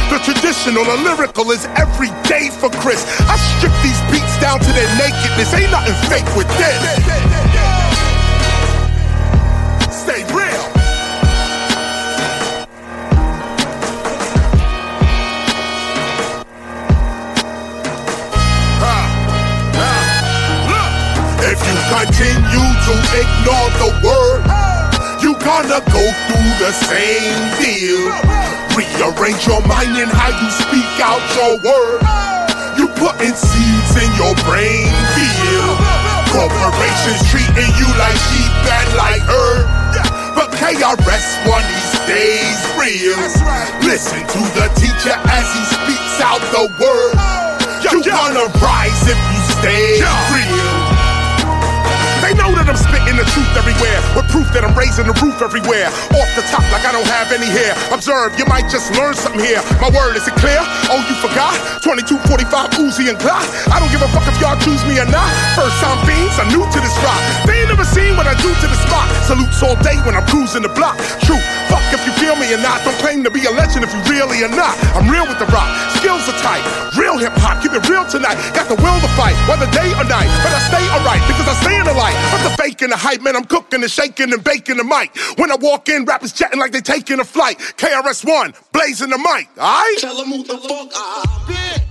The 0.08 0.19
traditional, 0.24 0.88
the 0.88 0.95
lyrical 1.04 1.52
is 1.52 1.67
every 1.76 2.12
day 2.24 2.47
for 2.56 2.71
Chris. 2.80 3.04
I 3.28 3.36
strip 3.60 3.76
these 3.84 4.00
beats 4.08 4.39
down 4.39 4.63
to 4.63 4.71
their 4.71 4.88
nakedness, 4.95 5.52
ain't 5.60 5.76
nothing 5.76 5.95
fake 6.08 6.28
with 6.39 6.47
this. 6.56 7.50
Continue 21.91 22.71
to 22.88 22.93
ignore 23.19 23.69
the 23.84 23.91
word, 23.99 24.41
you 25.19 25.36
gonna 25.43 25.84
go 25.91 26.04
through 26.23 26.51
the 26.63 26.71
same 26.88 27.36
deal. 27.60 28.08
Rearrange 28.71 29.43
your 29.43 29.60
mind 29.67 29.99
and 29.99 30.08
how 30.08 30.32
you 30.32 30.47
speak 30.56 30.88
out 31.04 31.19
your 31.36 31.60
word. 31.60 31.99
You 32.80 32.88
putting 32.95 33.36
seeds 33.36 33.93
in 33.99 34.08
your 34.15 34.32
brain 34.47 34.88
field. 35.19 35.75
Corporations 36.32 37.27
treating 37.27 37.71
you 37.75 37.89
like 37.99 38.15
sheep 38.32 38.56
and 38.71 38.89
like 38.95 39.23
herd. 39.27 39.67
But 40.32 40.56
KRS-One, 40.56 41.67
he 41.67 41.80
stays 41.91 42.60
real. 42.80 43.19
Listen 43.84 44.23
to 44.32 44.41
the 44.56 44.71
teacher 44.80 45.15
as 45.27 45.45
he 45.51 45.63
speaks 45.75 46.23
out 46.23 46.39
the 46.56 46.71
word. 46.80 47.19
You 47.84 47.99
gonna 47.99 48.47
rise 48.63 49.04
if 49.12 49.19
you 49.19 49.41
stay 49.60 49.99
real. 50.32 50.80
They 52.31 52.39
know 52.39 52.55
that 52.55 52.63
I'm 52.63 52.79
spitting 52.79 53.19
the 53.19 53.27
truth 53.35 53.51
everywhere, 53.59 53.99
with 54.15 54.23
proof 54.31 54.47
that 54.55 54.63
I'm 54.63 54.71
raising 54.71 55.03
the 55.03 55.11
roof 55.19 55.43
everywhere. 55.43 55.91
Off 56.15 56.31
the 56.39 56.47
top, 56.47 56.63
like 56.71 56.87
I 56.87 56.95
don't 56.95 57.11
have 57.11 57.27
any 57.35 57.51
hair. 57.51 57.75
Observe, 57.91 58.39
you 58.39 58.47
might 58.47 58.71
just 58.71 58.87
learn 58.95 59.19
something 59.19 59.43
here. 59.43 59.59
My 59.83 59.91
word, 59.91 60.15
is 60.15 60.23
it 60.23 60.39
clear? 60.39 60.63
Oh, 60.87 61.03
you 61.11 61.15
forgot? 61.19 61.51
22, 61.83 62.15
45, 62.31 62.79
Uzi, 62.79 63.11
and 63.11 63.19
Glock. 63.19 63.43
I 63.67 63.83
don't 63.83 63.91
give 63.91 63.99
a 63.99 64.07
fuck 64.15 64.23
if 64.31 64.39
y'all 64.39 64.55
choose 64.63 64.79
me 64.87 64.95
or 65.03 65.11
not. 65.11 65.27
First 65.59 65.75
time 65.83 65.99
fiends, 66.07 66.39
I'm 66.39 66.47
new 66.55 66.63
to 66.63 66.79
this 66.79 66.95
rock. 67.03 67.19
They 67.43 67.67
ain't 67.67 67.67
never 67.67 67.83
seen 67.83 68.15
what 68.15 68.31
I 68.31 68.35
do 68.39 68.47
to 68.47 68.67
the 68.71 68.79
spot. 68.79 69.11
Salutes 69.27 69.59
all 69.59 69.75
day 69.83 69.99
when 70.07 70.15
I'm 70.15 70.23
cruising 70.31 70.63
the 70.63 70.71
block. 70.71 70.95
True, 71.27 71.43
if 72.01 72.07
you 72.09 72.13
feel 72.17 72.35
me 72.35 72.49
or 72.53 72.57
not. 72.57 72.81
Don't 72.83 72.97
claim 72.97 73.23
to 73.23 73.29
be 73.29 73.45
a 73.45 73.53
legend 73.53 73.85
if 73.85 73.93
you 73.93 74.01
really 74.09 74.41
are 74.43 74.49
not. 74.49 74.73
I'm 74.97 75.05
real 75.09 75.27
with 75.29 75.37
the 75.37 75.45
rock, 75.53 75.69
skills 75.97 76.25
are 76.25 76.37
tight. 76.41 76.65
Real 76.97 77.17
hip 77.17 77.33
hop, 77.37 77.61
keep 77.61 77.73
it 77.73 77.85
real 77.87 78.05
tonight. 78.05 78.41
Got 78.57 78.67
the 78.67 78.75
will 78.81 78.99
to 78.99 79.11
fight, 79.13 79.37
whether 79.45 79.69
day 79.69 79.93
or 79.93 80.05
night. 80.09 80.29
But 80.41 80.51
I 80.51 80.61
stay 80.65 80.83
alright 80.89 81.21
because 81.29 81.45
I 81.45 81.55
stay 81.61 81.77
in 81.77 81.85
the 81.85 81.93
light. 81.93 82.17
But 82.33 82.41
the 82.41 82.53
fake 82.57 82.81
and 82.81 82.91
the 82.91 82.97
hype, 82.97 83.21
man, 83.21 83.35
I'm 83.35 83.45
cooking 83.45 83.81
and 83.81 83.91
shaking 83.91 84.33
and 84.33 84.43
baking 84.43 84.77
the 84.77 84.83
mic. 84.83 85.13
When 85.37 85.51
I 85.51 85.55
walk 85.55 85.89
in, 85.89 86.05
rappers 86.05 86.33
chatting 86.33 86.59
like 86.59 86.71
they 86.71 86.81
taking 86.81 87.19
a 87.19 87.25
flight. 87.25 87.59
KRS-One, 87.77 88.53
blazing 88.73 89.09
the 89.09 89.17
mic, 89.17 89.49
alright? 89.57 89.97
Tell 89.99 90.17
them 90.17 90.27
who 90.27 90.43
the 90.43 90.57
fuck 90.57 90.89
I 90.95 91.45
been. 91.47 91.90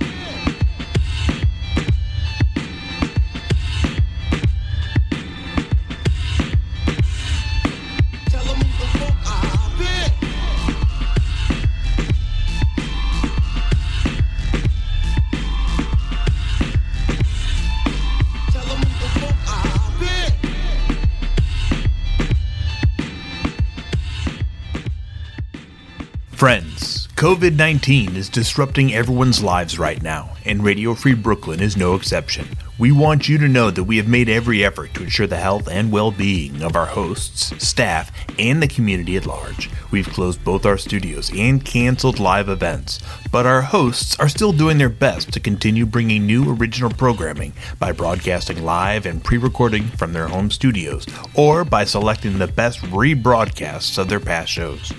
Friends, 26.41 27.07
COVID 27.17 27.57
19 27.57 28.17
is 28.17 28.31
disrupting 28.31 28.95
everyone's 28.95 29.43
lives 29.43 29.79
right 29.79 30.03
now, 30.03 30.39
and 30.47 30.65
Radio 30.65 30.95
Free 30.95 31.13
Brooklyn 31.13 31.61
is 31.61 31.77
no 31.77 31.95
exception. 31.95 32.49
We 32.79 32.93
want 32.93 33.29
you 33.29 33.37
to 33.37 33.47
know 33.47 33.71
that 33.71 33.85
we 33.85 33.99
have 33.99 34.09
made 34.09 34.31
every 34.31 34.65
effort 34.65 34.95
to 34.95 35.03
ensure 35.03 35.27
the 35.27 35.37
health 35.37 35.69
and 35.69 35.93
well 35.93 36.11
being 36.11 36.63
of 36.63 36.77
our 36.77 36.87
hosts, 36.87 37.53
staff, 37.63 38.11
and 38.39 38.63
the 38.63 38.69
community 38.69 39.19
at 39.19 39.27
large. 39.27 39.69
We've 39.91 40.09
closed 40.09 40.43
both 40.43 40.65
our 40.65 40.79
studios 40.79 41.31
and 41.37 41.63
canceled 41.63 42.19
live 42.19 42.49
events, 42.49 43.01
but 43.31 43.45
our 43.45 43.61
hosts 43.61 44.19
are 44.19 44.31
still 44.31 44.53
doing 44.53 44.79
their 44.79 44.89
best 44.89 45.35
to 45.35 45.41
continue 45.41 45.85
bringing 45.85 46.25
new 46.25 46.55
original 46.55 46.91
programming 46.91 47.53
by 47.79 47.93
broadcasting 47.93 48.65
live 48.65 49.05
and 49.05 49.23
pre 49.23 49.37
recording 49.37 49.89
from 49.89 50.15
their 50.15 50.29
home 50.29 50.51
studios, 50.51 51.05
or 51.35 51.67
by 51.67 51.85
selecting 51.85 52.39
the 52.39 52.47
best 52.47 52.81
rebroadcasts 52.81 53.99
of 53.99 54.09
their 54.09 54.21
past 54.21 54.51
shows. 54.51 54.91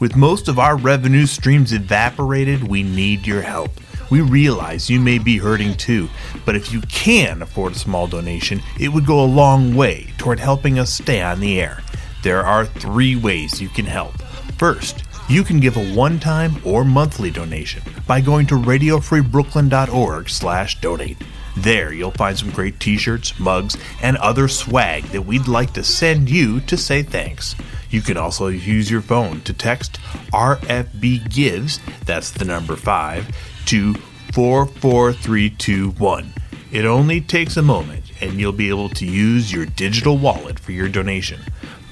With 0.00 0.16
most 0.16 0.48
of 0.48 0.58
our 0.58 0.78
revenue 0.78 1.26
streams 1.26 1.74
evaporated, 1.74 2.66
we 2.66 2.82
need 2.82 3.26
your 3.26 3.42
help. 3.42 3.70
We 4.10 4.22
realize 4.22 4.88
you 4.88 4.98
may 4.98 5.18
be 5.18 5.36
hurting 5.36 5.74
too, 5.74 6.08
but 6.46 6.56
if 6.56 6.72
you 6.72 6.80
can 6.80 7.42
afford 7.42 7.72
a 7.72 7.78
small 7.78 8.06
donation, 8.06 8.62
it 8.80 8.88
would 8.88 9.04
go 9.04 9.22
a 9.22 9.26
long 9.26 9.74
way 9.74 10.06
toward 10.16 10.40
helping 10.40 10.78
us 10.78 10.90
stay 10.90 11.20
on 11.20 11.38
the 11.40 11.60
air. 11.60 11.82
There 12.22 12.42
are 12.42 12.64
three 12.64 13.14
ways 13.14 13.60
you 13.60 13.68
can 13.68 13.84
help. 13.84 14.14
First, 14.56 15.04
you 15.28 15.44
can 15.44 15.60
give 15.60 15.76
a 15.76 15.92
one-time 15.94 16.56
or 16.64 16.82
monthly 16.82 17.30
donation 17.30 17.82
by 18.06 18.22
going 18.22 18.46
to 18.46 18.54
radiofreebrooklyn.org 18.54 20.30
slash 20.30 20.80
donate. 20.80 21.18
There, 21.58 21.92
you'll 21.92 22.10
find 22.12 22.38
some 22.38 22.50
great 22.52 22.80
t 22.80 22.96
shirts, 22.96 23.38
mugs, 23.38 23.76
and 24.02 24.16
other 24.16 24.48
swag 24.48 25.04
that 25.08 25.26
we'd 25.26 25.46
like 25.46 25.74
to 25.74 25.84
send 25.84 26.30
you 26.30 26.60
to 26.60 26.78
say 26.78 27.02
thanks. 27.02 27.54
You 27.90 28.02
can 28.02 28.16
also 28.16 28.48
use 28.48 28.90
your 28.90 29.02
phone 29.02 29.40
to 29.42 29.52
text 29.52 30.00
RFB 30.32 31.32
Gives, 31.32 31.80
that's 32.04 32.30
the 32.30 32.44
number 32.44 32.76
5, 32.76 33.28
to 33.66 33.94
44321. 34.32 36.32
It 36.72 36.84
only 36.84 37.20
takes 37.20 37.56
a 37.56 37.62
moment, 37.62 38.04
and 38.20 38.38
you'll 38.38 38.52
be 38.52 38.68
able 38.68 38.88
to 38.90 39.04
use 39.04 39.52
your 39.52 39.66
digital 39.66 40.16
wallet 40.16 40.60
for 40.60 40.70
your 40.70 40.88
donation. 40.88 41.40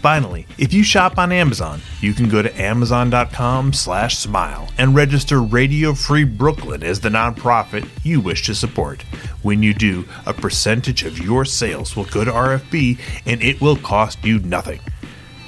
Finally, 0.01 0.47
if 0.59 0.73
you 0.73 0.85
shop 0.85 1.19
on 1.19 1.33
Amazon, 1.33 1.81
you 2.01 2.15
can 2.15 2.29
go 2.29 2.41
to 2.41 2.61
amazon.com 2.61 3.73
slash 3.73 4.17
smile 4.17 4.69
and 4.79 4.95
register 4.95 5.43
Radio 5.43 5.93
Free 5.93 6.23
Brooklyn 6.23 6.85
as 6.85 7.01
the 7.01 7.09
nonprofit 7.09 7.89
you 8.05 8.21
wish 8.21 8.47
to 8.47 8.55
support. 8.55 9.03
When 9.43 9.65
you 9.65 9.75
do, 9.75 10.09
a 10.25 10.33
percentage 10.33 11.03
of 11.03 11.19
your 11.19 11.45
sales 11.45 11.97
will 11.97 12.05
go 12.05 12.25
to 12.25 12.31
RFB 12.31 13.01
and 13.27 13.43
it 13.43 13.61
will 13.61 13.77
cost 13.77 14.25
you 14.25 14.39
nothing. 14.39 14.79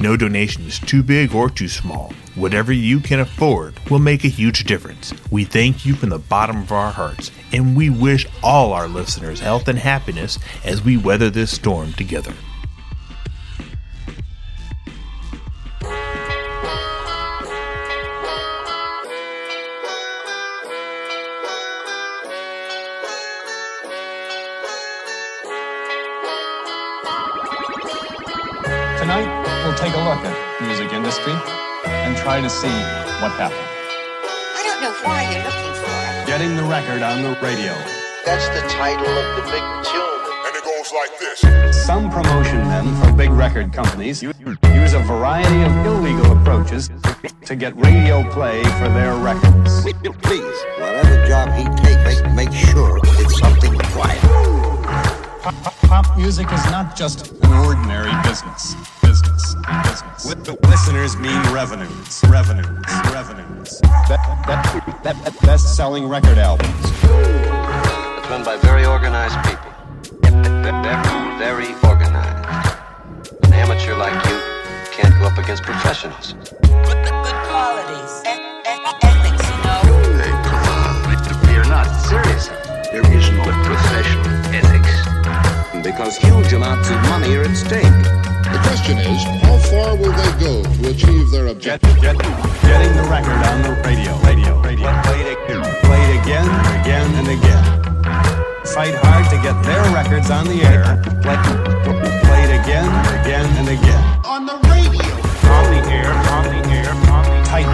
No 0.01 0.17
donation 0.17 0.65
is 0.65 0.79
too 0.79 1.03
big 1.03 1.35
or 1.35 1.51
too 1.51 1.69
small. 1.69 2.15
Whatever 2.35 2.73
you 2.73 3.01
can 3.01 3.21
afford 3.21 3.79
will 3.91 3.99
make 3.99 4.25
a 4.25 4.29
huge 4.29 4.65
difference. 4.65 5.13
We 5.31 5.45
thank 5.45 5.85
you 5.85 5.95
from 5.95 6.09
the 6.09 6.19
bottom 6.19 6.57
of 6.57 6.73
our 6.73 6.91
hearts, 6.91 7.31
and 7.53 7.77
we 7.77 7.91
wish 7.91 8.27
all 8.43 8.73
our 8.73 8.89
listeners 8.89 9.41
health 9.41 9.69
and 9.69 9.79
happiness 9.79 10.39
as 10.65 10.83
we 10.83 10.97
weather 10.97 11.29
this 11.29 11.51
storm 11.51 11.93
together. 11.93 12.33
See 32.61 32.69
what 33.25 33.33
happened. 33.41 33.69
I 34.53 34.61
don't 34.69 34.83
know 34.85 34.93
why 35.01 35.25
you're 35.33 35.45
looking 35.49 35.73
for 35.81 35.89
it. 35.89 36.27
Getting 36.27 36.57
the 36.57 36.63
record 36.65 37.01
on 37.01 37.23
the 37.23 37.33
radio. 37.41 37.73
That's 38.27 38.49
the 38.53 38.61
title 38.69 39.09
of 39.09 39.37
the 39.37 39.45
big 39.49 39.65
tune. 39.89 40.21
And 40.45 40.53
it 40.55 40.63
goes 40.63 40.93
like 40.93 41.19
this. 41.19 41.41
Some 41.87 42.11
promotion 42.11 42.59
men 42.69 42.85
from 43.01 43.17
big 43.17 43.31
record 43.31 43.73
companies 43.73 44.23
use 44.23 44.93
a 44.93 45.01
variety 45.09 45.63
of 45.63 45.73
illegal 45.87 46.37
approaches 46.37 46.91
to 47.47 47.57
get 47.57 47.75
radio 47.77 48.29
play 48.31 48.63
for 48.77 48.89
their 48.93 49.15
records. 49.17 49.83
Please, 50.21 50.59
whatever 50.79 51.27
job 51.27 51.49
he 51.57 51.65
takes, 51.83 52.21
make 52.37 52.53
sure 52.53 53.01
it's 53.05 53.39
something 53.39 53.73
quiet. 53.97 54.21
Pop, 55.41 55.55
pop- 55.63 55.75
pop 55.89 56.17
music 56.19 56.53
is 56.53 56.65
not 56.67 56.95
just 56.95 57.33
an 57.43 57.53
ordinary 57.65 58.13
business. 58.23 58.77
Business. 59.71 60.01
Business. 60.01 60.25
With 60.27 60.45
the 60.45 60.69
listeners 60.69 61.17
mean 61.17 61.41
revenues. 61.53 62.23
Revenues. 62.29 62.85
Revenues. 63.13 63.81
That, 64.09 64.21
that, 64.47 64.63
that, 65.05 65.25
that 65.25 65.41
best-selling 65.43 66.09
record 66.09 66.39
albums. 66.39 66.69
It's 66.85 67.05
run 68.31 68.45
by 68.45 68.57
very 68.57 68.85
organized 68.85 69.37
people. 69.45 69.71
Very, 70.23 71.39
very 71.39 71.75
organized. 71.85 72.77
An 73.45 73.53
amateur 73.53 73.97
like 73.97 74.15
you 74.27 74.39
can't 74.93 75.15
go 75.19 75.27
up 75.27 75.39
against 75.39 75.63
professionals. 75.63 76.35
With 76.35 77.01
the 77.07 77.13
good 77.23 77.39
qualities. 77.49 78.23
Ethics, 78.27 79.45
you 79.51 79.57
know. 79.65 79.83
Hey, 80.19 80.33
come 80.47 80.65
on. 80.75 80.93
We 81.49 81.55
are 81.57 81.69
not 81.69 81.87
serious. 82.07 82.49
There 82.91 83.07
is 83.13 83.31
no 83.31 83.45
professional 83.65 84.27
ethics. 84.55 84.95
Because 85.85 86.17
huge 86.17 86.53
amounts 86.53 86.91
of 86.91 87.01
money 87.03 87.37
are 87.37 87.43
at 87.43 87.57
stake. 87.57 88.30
The 88.71 88.77
question 88.77 88.99
is, 88.99 89.25
how 89.43 89.59
far 89.67 89.97
will 89.97 90.13
they 90.13 90.31
go 90.39 90.63
to 90.63 90.91
achieve 90.91 91.33
their 91.33 91.49
objective? 91.49 91.91
get, 92.01 92.17
getting 92.63 92.95
the 92.95 93.03
record 93.11 93.43
on 93.51 93.63
the 93.67 93.75
radio. 93.83 94.15
Radio. 94.23 94.63
Radio. 94.63 94.87
Play 95.03 95.27
it, 95.27 95.39
play 95.83 95.99
it 96.07 96.23
again, 96.23 96.47
again, 96.79 97.11
and 97.19 97.29
again. 97.35 97.65
Fight 98.67 98.95
hard 99.03 99.27
to 99.31 99.43
get 99.43 99.61
their 99.67 99.83
records 99.91 100.31
on 100.31 100.47
the 100.47 100.63
air. 100.63 101.03
Play, 101.19 101.35
play 102.23 102.43
it 102.47 102.63
again, 102.63 102.87
again, 103.19 103.47
and 103.59 103.69
again. 103.75 104.05
On 104.25 104.47
the 104.47 104.55
radio. 104.71 105.19
On 105.51 105.67
the 105.75 105.83
air, 105.91 106.13
on 106.31 106.45
the 106.47 106.71
air, 106.71 106.91
on 107.11 107.25
the 107.27 107.43
tight 107.43 107.67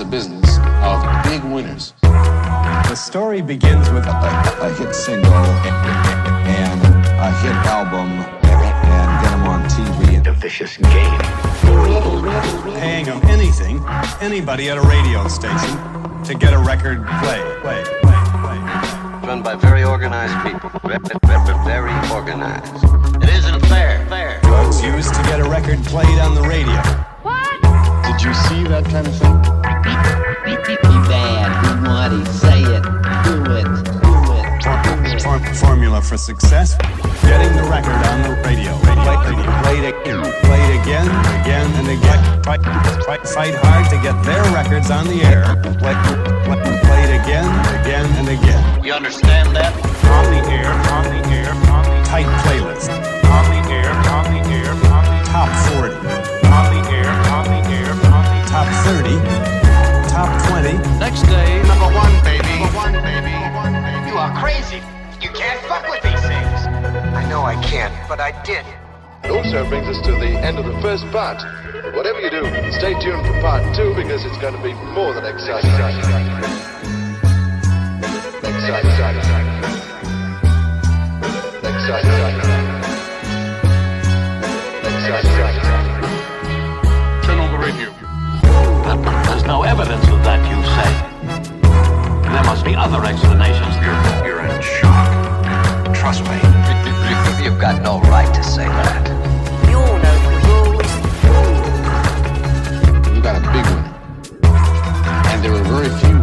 is 0.00 0.06
a 0.06 0.10
business 0.10 0.58
of 0.82 1.24
big 1.24 1.42
winners. 1.52 1.92
The 2.00 2.94
story 2.94 3.42
begins 3.42 3.90
with 3.90 4.06
a, 4.06 4.58
a 4.62 4.74
hit 4.74 4.94
single 4.94 5.32
and 5.32 6.80
a 6.84 7.30
hit 7.42 7.56
album 7.68 8.08
and 8.08 9.22
get 9.22 9.30
them 9.30 9.46
on 9.46 9.62
TV. 9.68 10.26
A 10.26 10.32
vicious 10.32 10.76
game. 10.76 11.18
paying 12.78 13.06
them 13.06 13.20
anything, 13.24 13.84
anybody 14.20 14.70
at 14.70 14.78
a 14.78 14.82
radio 14.82 15.28
station, 15.28 15.76
to 16.24 16.34
get 16.34 16.52
a 16.52 16.58
record 16.58 17.04
play. 17.20 17.40
Play, 17.60 17.82
play, 18.02 18.20
play. 18.40 18.58
Run 19.28 19.42
by 19.42 19.54
very 19.56 19.84
organized 19.84 20.34
people. 20.46 20.70
Very 21.64 21.92
organized. 22.10 22.84
It 23.22 23.28
isn't 23.28 23.60
fair. 23.66 24.06
Fair. 24.06 24.40
Drugs 24.42 24.82
used 24.82 25.14
to 25.14 25.22
get 25.24 25.40
a 25.40 25.48
record 25.48 25.82
played 25.84 26.18
on 26.20 26.34
the 26.34 26.42
radio. 26.42 26.80
What? 27.22 27.60
Did 28.04 28.22
you 28.22 28.32
see 28.34 28.64
that 28.64 28.84
kind 28.86 29.06
of 29.06 29.14
thing? 29.16 29.59
Be 30.44 30.96
bad, 31.08 31.48
be 31.62 31.70
naughty, 31.82 32.24
say 32.30 32.62
it, 32.62 32.82
do 33.24 33.34
it, 33.56 33.66
do 34.02 34.12
it. 34.38 35.22
For- 35.22 35.54
formula 35.54 36.00
for 36.00 36.16
success: 36.16 36.76
getting 37.22 37.52
the 37.56 37.64
record 37.70 38.00
on 38.12 38.22
the 38.22 38.34
radio. 38.44 38.72
Radio, 38.88 39.12
radio. 39.20 39.50
Played 39.62 39.84
it, 39.84 39.96
played 40.44 40.80
again, 40.80 41.08
again, 41.40 41.68
and 41.80 41.88
again. 41.88 42.42
Fight, 42.42 42.62
fight, 43.04 43.26
fight 43.28 43.54
hard 43.62 43.88
to 43.90 43.96
get 44.02 44.16
their 44.24 44.42
records 44.52 44.90
on 44.90 45.06
the 45.06 45.22
air. 45.22 45.44
Play, 45.78 45.94
play, 46.44 46.80
played 46.86 47.10
again, 47.20 47.48
again, 47.80 48.06
and 48.18 48.28
again. 48.28 48.84
You 48.84 48.92
understand 48.92 49.54
that? 49.56 49.72
On 50.06 50.24
the 50.32 50.42
air, 50.50 50.72
on 50.96 51.04
the 51.04 51.28
air, 51.30 51.52
on 51.70 51.84
the 51.84 52.04
tight 52.04 52.26
playlist. 52.44 52.88
On 53.30 53.44
the 53.50 53.60
air, 53.70 53.90
on 54.16 54.24
the 54.32 54.40
air, 54.50 54.70
on 54.70 55.04
the 55.04 55.24
top 55.30 55.50
40. 55.74 56.19
Next 61.10 61.26
day, 61.26 61.58
Number 61.66 61.90
one, 61.90 62.22
baby. 62.22 62.46
Number 62.46 62.70
one, 62.78 62.92
baby. 63.02 63.34
You 64.06 64.14
are 64.14 64.30
crazy. 64.38 64.78
You 65.18 65.30
can't 65.34 65.60
fuck 65.66 65.82
with 65.90 66.00
these 66.06 66.22
things. 66.22 66.58
I 67.18 67.26
know 67.28 67.42
I 67.42 67.58
can't, 67.66 67.90
but 68.08 68.20
I 68.20 68.30
did. 68.46 68.64
It 69.24 69.32
also 69.34 69.68
brings 69.68 69.88
us 69.88 69.98
to 70.06 70.12
the 70.12 70.38
end 70.38 70.60
of 70.60 70.66
the 70.66 70.80
first 70.80 71.02
part. 71.10 71.42
But 71.82 71.96
whatever 71.96 72.20
you 72.20 72.30
do, 72.30 72.46
stay 72.70 72.94
tuned 73.02 73.26
for 73.26 73.34
part 73.42 73.74
two 73.74 73.92
because 73.96 74.24
it's 74.24 74.38
going 74.38 74.54
to 74.54 74.62
be 74.62 74.72
more 74.94 75.12
than 75.12 75.26
exciting. 75.26 75.68
Exciting. 75.74 75.98
Exciting. 78.86 79.18
Exciting. 81.66 82.49
Must 92.60 92.68
be 92.68 92.76
other 92.76 93.02
explanations. 93.06 93.74
You're, 93.76 93.96
you're 94.26 94.44
in 94.44 94.60
shock. 94.60 95.08
Trust 95.94 96.20
me. 96.24 96.36
You've 97.44 97.58
got 97.58 97.80
no 97.82 98.00
right 98.10 98.28
to 98.34 98.42
say 98.42 98.66
that. 98.66 99.08
You 99.70 99.78
all 99.78 99.96
know 100.04 100.16
the 100.28 100.36
rules. 100.44 100.92
You 103.16 103.22
got 103.22 103.36
a 103.36 103.40
big 103.48 103.64
one. 103.64 103.84
And 105.32 105.40
there 105.42 105.54
are 105.54 105.64
very 105.72 105.88
few. 106.00 106.18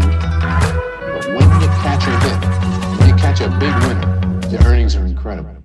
But 1.10 1.26
when 1.34 1.50
you 1.60 1.70
catch 1.82 2.06
a 2.06 2.14
hit, 2.22 2.40
when 3.00 3.10
you 3.10 3.16
catch 3.16 3.42
a 3.42 3.50
big 3.58 3.74
winner, 3.88 4.06
the 4.52 4.58
earnings 4.68 4.96
are 4.96 5.08
incredible. 5.08 5.56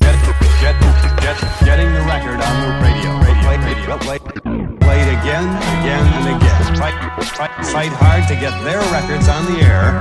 Get, 0.00 0.18
get, 0.60 0.74
get, 1.22 1.38
getting 1.64 1.94
the 1.94 2.02
record 2.10 2.40
on 2.42 2.54
the 2.64 2.70
radio. 2.82 3.10
Radio, 3.22 3.54
radio. 3.62 3.98
Play, 3.98 4.18
play 4.18 4.98
it 5.00 5.08
again, 5.20 5.46
again, 5.46 5.62
again. 5.62 5.67
Fight, 7.38 7.54
fight, 7.54 7.70
fight 7.70 7.92
hard 8.02 8.26
to 8.26 8.34
get 8.34 8.50
their 8.66 8.82
records 8.90 9.30
on 9.30 9.46
the 9.46 9.62
air. 9.62 9.94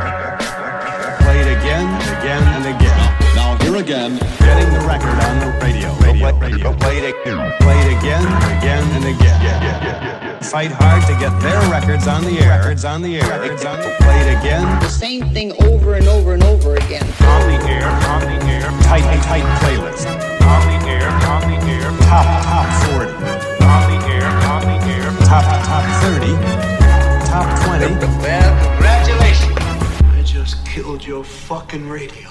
Play 1.21 1.37
it 1.37 1.53
again, 1.53 1.85
again, 2.17 2.41
and 2.41 2.65
again. 2.65 2.97
Now, 3.37 3.53
here 3.61 3.77
again. 3.77 4.17
Getting 4.41 4.73
the 4.73 4.81
record 4.81 5.13
on 5.21 5.45
the 5.45 5.53
radio. 5.61 5.93
Radio. 6.01 6.33
radio. 6.33 6.73
Play 6.81 6.97
it, 6.97 7.13
play 7.61 7.77
again, 7.93 8.25
again, 8.57 8.81
and 8.97 9.05
again. 9.05 10.41
Fight 10.41 10.73
hard 10.81 11.05
to 11.05 11.13
get 11.21 11.29
their 11.45 11.61
records 11.69 12.07
on 12.07 12.25
the 12.25 12.41
air. 12.41 12.57
Records 12.57 12.85
on 12.85 13.03
the 13.03 13.21
air. 13.21 13.29
Records 13.29 13.65
on 13.65 13.85
the 13.85 13.93
Play 14.01 14.17
it 14.17 14.41
again. 14.41 14.65
The 14.81 14.89
same 14.89 15.29
thing 15.29 15.53
over 15.61 15.93
and 15.93 16.07
over 16.07 16.33
and 16.33 16.41
over 16.41 16.73
again. 16.73 17.05
On 17.21 17.41
the 17.53 17.61
air. 17.69 17.85
On 17.85 18.21
the 18.25 18.41
air. 18.49 18.65
Tight, 18.89 19.05
tight 19.29 19.45
playlist. 19.61 20.09
On 20.41 20.61
the 20.73 20.89
air. 20.89 21.05
On 21.05 21.45
the 21.45 21.57
air. 21.69 21.85
Top, 22.09 22.25
top 22.49 22.65
40. 22.97 23.13
On 23.61 23.83
the 23.93 23.99
air. 24.09 24.25
On 24.25 24.61
the 24.65 24.77
air. 24.89 25.05
Top, 25.29 25.45
top 25.45 25.85
30. 26.01 26.76
Your 31.07 31.23
fucking 31.23 31.87
radio. 31.87 32.29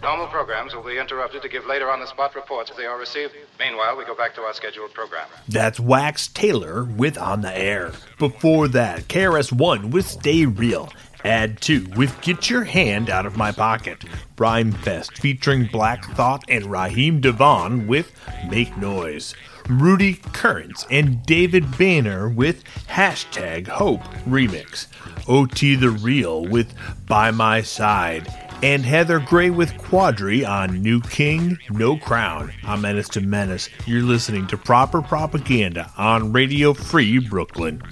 Normal 0.00 0.28
programs 0.28 0.76
will 0.76 0.84
be 0.84 0.96
interrupted 0.96 1.42
to 1.42 1.48
give 1.48 1.66
later 1.66 1.90
on 1.90 1.98
the 1.98 2.06
spot 2.06 2.36
reports 2.36 2.70
if 2.70 2.76
they 2.76 2.86
are 2.86 2.96
received. 2.96 3.34
Meanwhile, 3.58 3.96
we 3.98 4.04
go 4.04 4.14
back 4.14 4.32
to 4.36 4.42
our 4.42 4.54
scheduled 4.54 4.94
program. 4.94 5.26
That's 5.48 5.80
Wax 5.80 6.28
Tailor 6.28 6.84
with 6.84 7.18
On 7.18 7.40
the 7.40 7.52
Air. 7.52 7.90
Before 8.20 8.68
that, 8.68 9.08
KRS-One 9.08 9.90
with 9.90 10.06
Stay 10.06 10.46
Real. 10.46 10.92
Add-2 11.24 11.96
with 11.96 12.20
Get 12.20 12.48
Your 12.48 12.62
Hand 12.62 13.10
Out 13.10 13.26
of 13.26 13.36
My 13.36 13.50
Pocket. 13.50 14.04
Rhymefest 14.36 15.18
featuring 15.18 15.66
Black 15.66 16.04
Thought 16.14 16.44
and 16.48 16.66
Raheem 16.66 17.20
DeVaughn 17.20 17.88
with 17.88 18.12
Make 18.48 18.76
Noise. 18.76 19.34
Rudy 19.80 20.14
Currence 20.14 20.86
and 20.90 21.24
David 21.24 21.78
Banner 21.78 22.28
with 22.28 22.64
Hashtag 22.88 23.68
Hope 23.68 24.02
Remix. 24.26 24.86
OT 25.28 25.76
The 25.76 25.90
Real 25.90 26.44
with 26.44 26.74
By 27.06 27.30
My 27.30 27.62
Side. 27.62 28.28
And 28.62 28.84
Heather 28.84 29.18
Grey 29.18 29.50
with 29.50 29.76
Quadry 29.78 30.44
on 30.44 30.82
New 30.82 31.00
King, 31.00 31.58
No 31.70 31.96
Crown. 31.96 32.52
I'm 32.64 32.82
Menace 32.82 33.08
to 33.10 33.20
Menace. 33.20 33.68
You're 33.86 34.02
listening 34.02 34.46
to 34.48 34.56
Proper 34.56 35.02
Propaganda 35.02 35.90
on 35.96 36.32
Radio 36.32 36.72
Free 36.74 37.18
Brooklyn. 37.18 37.82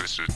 This 0.00 0.18
is, 0.18 0.28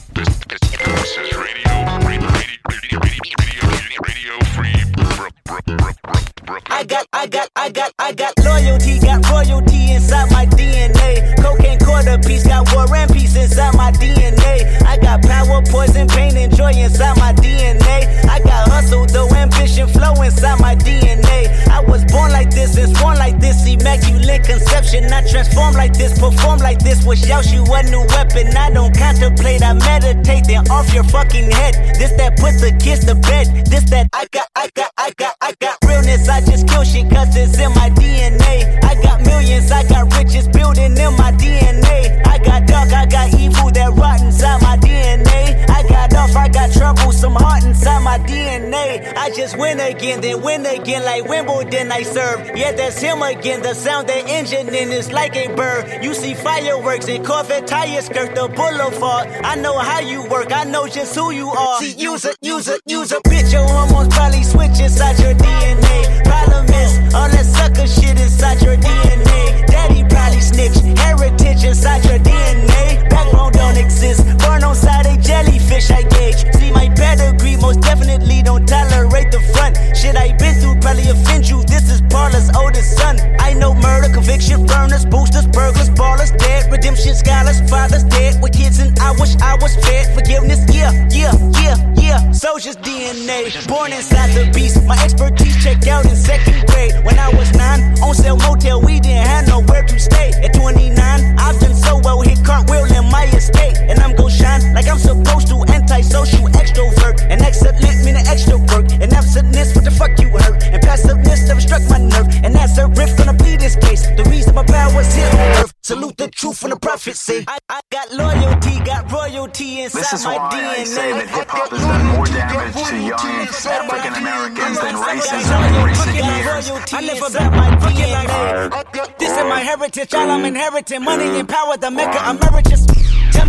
radio, 4.01 4.39
free 4.55 4.73
Brook, 4.93 5.33
Brook, 5.45 5.65
Brook, 5.65 5.95
Brook, 6.01 6.32
Brooklyn. 6.45 6.77
I 6.77 6.83
got, 6.83 7.05
I 7.13 7.27
got, 7.27 7.49
I 7.55 7.69
got, 7.69 7.91
I 7.99 8.11
got 8.13 8.33
loyalty, 8.43 8.99
got 8.99 9.27
royalty 9.29 9.91
inside 9.93 10.31
my 10.31 10.45
DNA. 10.45 11.35
Cocaine 11.41 11.79
quarter 11.79 12.17
piece, 12.19 12.45
got 12.45 12.71
war 12.73 12.85
and 12.95 13.11
peace 13.11 13.35
inside 13.35 13.75
my 13.75 13.91
DNA. 13.91 14.81
I 14.83 14.97
got 14.97 15.21
power, 15.23 15.61
poison, 15.69 16.07
pain, 16.07 16.35
and 16.37 16.55
joy 16.55 16.73
inside 16.73 17.17
my 17.17 17.33
DNA. 17.33 18.25
I 18.29 18.39
got 18.39 18.69
hustle, 18.69 19.05
though 19.05 19.29
ambition, 19.35 19.87
flow 19.87 20.13
inside 20.21 20.59
my 20.59 20.75
DNA. 20.75 21.67
I 21.69 21.79
was 21.81 22.03
born 22.05 22.31
like 22.31 22.51
this 22.51 22.77
and 22.77 22.95
sworn 22.97 23.17
like 23.17 23.39
this, 23.39 23.65
immaculate 23.65 24.43
conception. 24.43 25.05
I 25.11 25.25
transform 25.27 25.73
like 25.73 25.93
this, 25.93 26.17
perform 26.19 26.59
like 26.59 26.79
this, 26.79 27.05
wish 27.05 27.29
out 27.29 27.51
you 27.51 27.63
a 27.63 27.83
new 27.83 28.05
weapon. 28.09 28.55
I 28.55 28.69
don't 28.71 28.95
contemplate, 28.95 29.63
I 29.63 29.73
meditate, 29.73 30.45
then 30.47 30.69
off 30.69 30.93
your 30.93 31.03
fucking 31.05 31.51
head. 31.51 31.95
This 31.97 32.11
that 32.17 32.37
put 32.37 32.59
the 32.59 32.77
kids 32.83 33.05
to 33.05 33.15
bed. 33.15 33.65
This 33.67 33.89
that 33.91 34.09
I 34.13 34.27
got, 34.31 34.47
I 34.55 34.69
got, 34.75 34.91
I 34.97 35.11
got, 35.17 35.35
I 35.41 35.53
got 35.59 35.77
realness. 35.85 36.32
I 36.33 36.41
just 36.41 36.67
kill 36.67 36.83
shit 36.83 37.11
cause 37.11 37.35
it's 37.35 37.59
in 37.59 37.69
my 37.75 37.91
DNA. 37.91 38.83
I 38.83 38.99
got 39.03 39.23
millions, 39.23 39.71
I 39.71 39.87
got 39.87 40.11
riches 40.17 40.47
building 40.47 40.97
in 40.97 41.13
my 41.15 41.31
DNA. 41.33 42.25
I 42.25 42.39
got 42.39 42.65
dark, 42.65 42.91
I 42.91 43.05
got 43.05 43.35
evil 43.39 43.69
that 43.69 43.93
rot 43.93 44.19
inside 44.19 44.59
my 44.63 44.75
DNA. 44.77 45.69
I 45.69 45.87
got 45.87 46.11
off, 46.15 46.35
I 46.35 46.49
got 46.49 46.71
trouble, 46.71 47.11
some 47.11 47.35
heart 47.35 47.63
inside 47.65 48.01
my 48.01 48.17
DNA. 48.17 49.13
I 49.15 49.29
just 49.29 49.59
win 49.59 49.79
again, 49.79 50.21
then 50.21 50.41
win 50.41 50.65
again 50.65 51.05
like 51.05 51.23
Wimbledon 51.25 51.69
then 51.69 51.91
I 51.91 52.01
serve. 52.01 52.57
Yeah, 52.57 52.71
that's 52.71 52.99
him 52.99 53.21
again. 53.21 53.61
The 53.61 53.75
sound 53.75 54.09
that 54.09 54.27
engine 54.27 54.73
in 54.73 54.91
is 54.91 55.11
like 55.11 55.35
a 55.35 55.53
bird. 55.55 56.03
You 56.03 56.15
see 56.15 56.33
fireworks 56.33 57.07
and 57.09 57.23
Corvette 57.23 57.67
tires 57.67 58.05
skirt 58.05 58.33
the 58.33 58.47
boulevard. 58.47 59.27
I 59.43 59.53
know 59.53 59.77
how 59.77 59.99
you 59.99 60.27
work, 60.29 60.51
I 60.51 60.63
know 60.63 60.87
just 60.87 61.13
who 61.13 61.29
you 61.29 61.49
are. 61.49 61.79
See, 61.79 61.93
use 61.93 62.25
a, 62.25 62.33
use 62.41 62.67
a, 62.69 62.79
use 62.87 63.11
a 63.11 63.19
bitch. 63.21 63.53
Your 63.53 63.67
hormones 63.67 64.11
probably 64.15 64.41
switch 64.41 64.79
inside 64.79 65.19
your 65.19 65.35
DNA. 65.35 65.92
Problem 66.33 66.65
is, 66.73 66.92
all 67.13 67.29
that 67.29 67.45
sucker 67.45 67.87
shit 67.87 68.19
inside 68.19 68.61
your 68.61 68.75
DNA. 68.77 69.65
Daddy 69.67 70.03
probably 70.09 70.41
snitch, 70.41 70.77
heritage 70.97 71.63
inside 71.63 72.03
your 72.05 72.19
DNA. 72.19 73.07
Backbone 73.09 73.51
don't 73.51 73.77
exist, 73.77 74.25
burn 74.39 74.63
on 74.63 74.75
side 74.75 75.05
a 75.05 75.17
jellyfish 75.21 75.91
I 75.91 76.03
gauge. 76.03 76.41
See 76.57 76.71
my 76.71 76.89
pedigree, 76.89 77.57
most 77.57 77.81
definitely 77.81 78.41
don't 78.41 78.65
tolerate 78.67 79.31
the 79.31 79.41
front. 79.53 79.77
Shit 79.95 80.17
I 80.17 80.33
been 80.37 80.55
through 80.59 80.79
probably 80.81 81.09
offend 81.09 81.47
you. 81.47 81.63
This 81.63 81.89
is 81.89 82.01
Paula's 82.09 82.49
oldest 82.55 82.97
son. 82.97 83.19
I 83.39 83.53
know 83.53 83.73
murder, 83.73 84.11
conviction, 84.11 84.65
burners, 84.65 85.05
boosters, 85.05 85.47
burglars, 85.47 85.89
ballers, 85.91 86.35
dead, 86.37 86.71
redemption, 86.71 87.15
scholars, 87.15 87.61
fathers 87.69 88.03
dead 88.05 88.41
with 88.41 88.53
kids, 88.53 88.79
and 88.79 88.97
I 88.99 89.11
wish 89.11 89.35
I 89.37 89.55
was 89.61 89.75
fed. 89.75 90.13
Forgiveness, 90.15 90.65
yeah, 90.73 90.91
yeah, 91.11 91.33
yeah, 91.61 91.77
yeah. 91.95 92.31
Soldier's 92.31 92.77
DNA, 92.77 93.67
born 93.67 93.93
inside 93.93 94.31
the 94.33 94.51
beast. 94.53 94.83
My 94.85 94.97
expertise 95.03 95.61
checked 95.63 95.87
out 95.87 96.05
in 96.05 96.15
second 96.15 96.65
grade. 96.67 97.02
When 97.03 97.19
I 97.19 97.29
was 97.35 97.51
nine, 97.53 97.81
on 98.01 98.13
sale 98.15 98.37
motel, 98.37 98.81
we 98.81 98.99
didn't 98.99 99.27
have 99.27 99.47
nowhere 99.47 99.83
to 99.83 99.99
stay. 99.99 100.31
At 100.43 100.53
29, 100.53 100.95
I've 101.37 101.59
done 101.59 101.75
so 101.75 101.99
well, 102.03 102.21
hit 102.21 102.43
cartwheel 102.43 102.85
in 102.85 103.11
my 103.11 103.25
estate. 103.25 103.77
And 103.77 103.99
I'm 103.99 104.15
gon' 104.15 104.29
shine 104.29 104.73
like 104.73 104.87
I'm 104.87 104.99
supposed 104.99 105.47
to. 105.49 105.63
Antisocial 105.67 106.47
extrovert. 106.59 107.21
And 107.29 107.41
excellent 107.41 107.83
meaning 108.03 108.27
extra 108.27 108.57
work. 108.57 108.91
And 109.01 109.11
absentness, 109.13 109.75
what 109.75 109.85
the 109.85 109.91
fuck 109.91 110.19
you 110.19 110.29
hurt? 110.29 110.63
And 110.63 110.81
passiveness 110.81 111.47
never 111.47 111.61
struck 111.61 111.81
my 111.89 111.97
nerve. 111.97 112.27
And 112.43 112.53
that's 112.53 112.77
a 112.77 112.87
riff 112.87 113.17
gonna 113.17 113.33
be 113.33 113.55
this 113.55 113.75
case. 113.75 114.05
The 114.07 114.23
reason 114.29 114.55
my 114.55 114.63
power's 114.63 115.13
here 115.15 115.27
on 115.27 115.63
earth. 115.63 115.73
Salute 115.81 116.17
the 116.17 116.27
truth 116.29 116.57
from 116.57 116.71
the 116.71 116.79
prophecy. 116.79 117.45
I, 117.47 117.57
I 117.69 117.81
got 117.91 118.11
loyalty, 118.13 118.79
got 118.83 119.11
royalty 119.11 119.81
inside 119.81 119.99
This 119.99 120.13
is 120.13 120.25
my 120.25 120.37
why 120.37 120.49
DNA. 120.51 120.79
I 120.79 120.83
say 120.83 121.11
that 121.11 121.29
hip 121.29 121.49
hop 121.49 121.69
has 121.69 121.81
done 121.81 122.05
more 122.15 122.25
damage 122.25 122.75
to 122.87 122.97
young 122.97 123.19
African 123.19 124.13
Americans 124.15 124.79
than 124.79 124.95
racism 124.95 125.59
in 125.67 125.83
recent 125.83 126.15
years. 126.15 126.92
I 126.95 127.01
live 127.01 127.17
about 127.17 127.51
my 127.51 127.69
DNA. 127.89 129.17
This 129.17 129.31
is 129.31 129.43
my 129.45 129.61
heritage, 129.61 130.13
all 130.13 130.29
I'm 130.29 130.45
inheriting. 130.45 131.03
Money 131.03 131.25
and 131.39 131.49
power, 131.49 131.75
the 131.75 131.89
mecca 131.89 132.29
emeritus. 132.29 132.85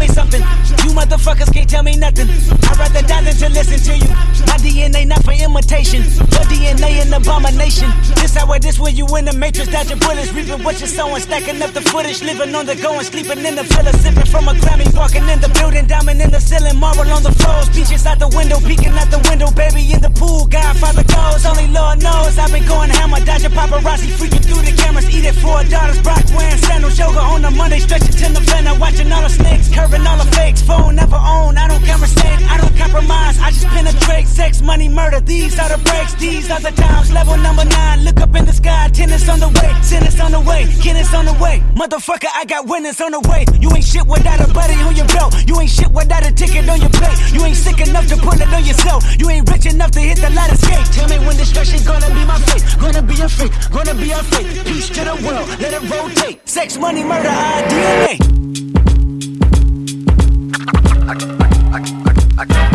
Me 0.05 0.11
something, 0.13 0.45
you 0.85 0.93
motherfuckers 0.93 1.49
can't 1.49 1.65
tell 1.65 1.83
me 1.83 1.97
nothing. 1.97 2.29
I'd 2.29 2.77
rather 2.77 3.01
die 3.09 3.25
than 3.25 3.37
to 3.41 3.49
listen 3.49 3.81
to 3.89 3.95
you. 3.97 4.13
My 4.45 4.61
DNA 4.61 5.09
not 5.09 5.25
for 5.25 5.33
imitation, 5.33 6.05
your 6.05 6.45
DNA 6.45 7.01
an 7.01 7.15
abomination. 7.15 7.89
This 8.21 8.37
how 8.37 8.53
it 8.53 8.67
is 8.67 8.79
when 8.79 8.95
you 8.95 9.09
in 9.17 9.25
the 9.25 9.33
matrix, 9.33 9.73
dodging 9.73 9.97
bullets, 9.97 10.29
reaping 10.37 10.63
what 10.63 10.77
you're 10.77 10.93
sowing, 10.93 11.23
stacking 11.25 11.63
up 11.63 11.73
the 11.73 11.81
footage, 11.81 12.21
living 12.21 12.55
on 12.55 12.67
the 12.67 12.77
go 12.77 12.93
and 13.01 13.07
sleeping 13.07 13.41
in 13.49 13.57
the 13.57 13.65
villa, 13.65 13.97
sipping 13.97 14.29
from 14.29 14.49
a 14.49 14.53
Grammy, 14.53 14.85
walking 14.93 15.25
in 15.25 15.41
the 15.41 15.49
building, 15.57 15.87
diamond 15.87 16.21
in 16.21 16.31
the 16.31 16.41
ceiling, 16.41 16.77
marble 16.77 17.09
on 17.09 17.23
the 17.23 17.33
floors, 17.41 17.73
beaches 17.73 18.05
out 18.05 18.19
the 18.19 18.29
window, 18.37 18.61
peeking 18.61 18.93
out 18.93 19.09
the 19.09 19.25
window, 19.33 19.49
baby 19.57 19.89
in 19.89 20.05
the 20.05 20.13
pool, 20.13 20.45
Godfather 20.45 21.05
goes, 21.09 21.49
only 21.49 21.65
Lord 21.73 22.05
knows 22.05 22.37
I've 22.37 22.53
been 22.53 22.69
going 22.69 22.91
hammer, 22.93 23.25
dodging 23.25 23.57
paparazzi, 23.57 24.13
freaking 24.21 24.45
through 24.45 24.69
the 24.69 24.77
cameras, 24.77 25.09
eating 25.09 25.33
four 25.41 25.65
daughters, 25.65 25.97
Brock 26.05 26.29
wearing 26.37 26.61
sandals, 26.69 26.99
yoga 27.01 27.25
on 27.25 27.41
the 27.41 27.51
Monday, 27.51 27.81
stretching 27.81 28.13
to 28.13 28.29
November, 28.37 28.77
watching 28.77 29.09
all 29.09 29.25
the 29.25 29.33
snakes, 29.33 29.73
curving 29.95 30.07
all 30.07 30.19
the 30.19 30.31
fakes, 30.37 30.63
phone 30.63 30.97
never 30.97 31.17
own, 31.17 31.57
I 31.57 31.69
don't 31.69 31.85
conversate, 31.85 32.41
I 32.51 32.59
don't 32.59 32.77
compromise, 32.77 33.39
I 33.39 33.51
just 33.51 33.67
penetrate, 33.67 34.27
sex, 34.27 34.61
money, 34.61 34.89
murder, 34.89 35.21
these 35.21 35.59
are 35.59 35.69
the 35.69 35.79
breaks, 35.83 36.15
these 36.15 36.51
are 36.51 36.61
the 36.61 36.71
times, 36.71 37.13
level 37.13 37.37
number 37.37 37.65
nine, 37.65 38.05
look 38.05 38.21
up 38.21 38.35
in 38.35 38.45
the 38.45 38.53
sky, 38.53 38.89
tennis 38.93 39.29
on 39.29 39.41
the 39.41 39.49
way, 39.49 39.71
tennis 39.89 40.21
on 40.21 40.33
the 40.33 40.41
way, 40.41 40.67
tennis 40.83 41.13
on 41.15 41.25
the 41.25 41.35
way, 41.35 41.63
motherfucker, 41.75 42.29
I 42.35 42.45
got 42.45 42.67
winners 42.67 43.01
on 43.01 43.13
the 43.13 43.21
way, 43.29 43.45
you 43.61 43.71
ain't 43.75 43.85
shit 43.85 44.07
without 44.07 44.41
a 44.41 44.53
buddy 44.53 44.75
on 44.75 44.97
your 44.97 45.07
belt, 45.07 45.35
you 45.47 45.59
ain't 45.61 45.71
shit 45.71 45.91
without 45.91 46.27
a 46.27 46.33
ticket 46.33 46.69
on 46.69 46.81
your 46.81 46.91
plate, 46.91 47.19
you 47.33 47.45
ain't 47.45 47.57
sick 47.57 47.81
enough 47.87 48.07
to 48.09 48.17
put 48.17 48.41
it 48.41 48.53
on 48.53 48.65
yourself, 48.65 49.05
you 49.19 49.31
ain't 49.31 49.49
rich 49.51 49.67
enough 49.67 49.91
to 49.93 50.01
hit 50.01 50.19
the 50.19 50.31
ladder 50.31 50.57
skate, 50.57 50.87
tell 50.93 51.09
me 51.09 51.19
when 51.27 51.37
destruction 51.37 51.83
gonna 51.85 52.09
be 52.15 52.25
my 52.25 52.39
fate, 52.51 52.65
gonna 52.81 53.03
be 53.03 53.21
a 53.21 53.29
fate, 53.29 53.53
gonna 53.71 53.95
be 53.95 54.11
a 54.11 54.23
fate, 54.33 54.65
peace 54.67 54.89
to 54.89 55.05
the 55.05 55.17
world, 55.27 55.47
let 55.61 55.73
it 55.73 55.83
rotate, 55.91 56.41
sex, 56.49 56.77
money, 56.79 57.05
murder, 57.05 57.29
our 57.29 57.63
DNA. 57.69 58.74
I 61.17 61.21
come 61.21 62.03
real 62.03 62.71
with 62.71 62.74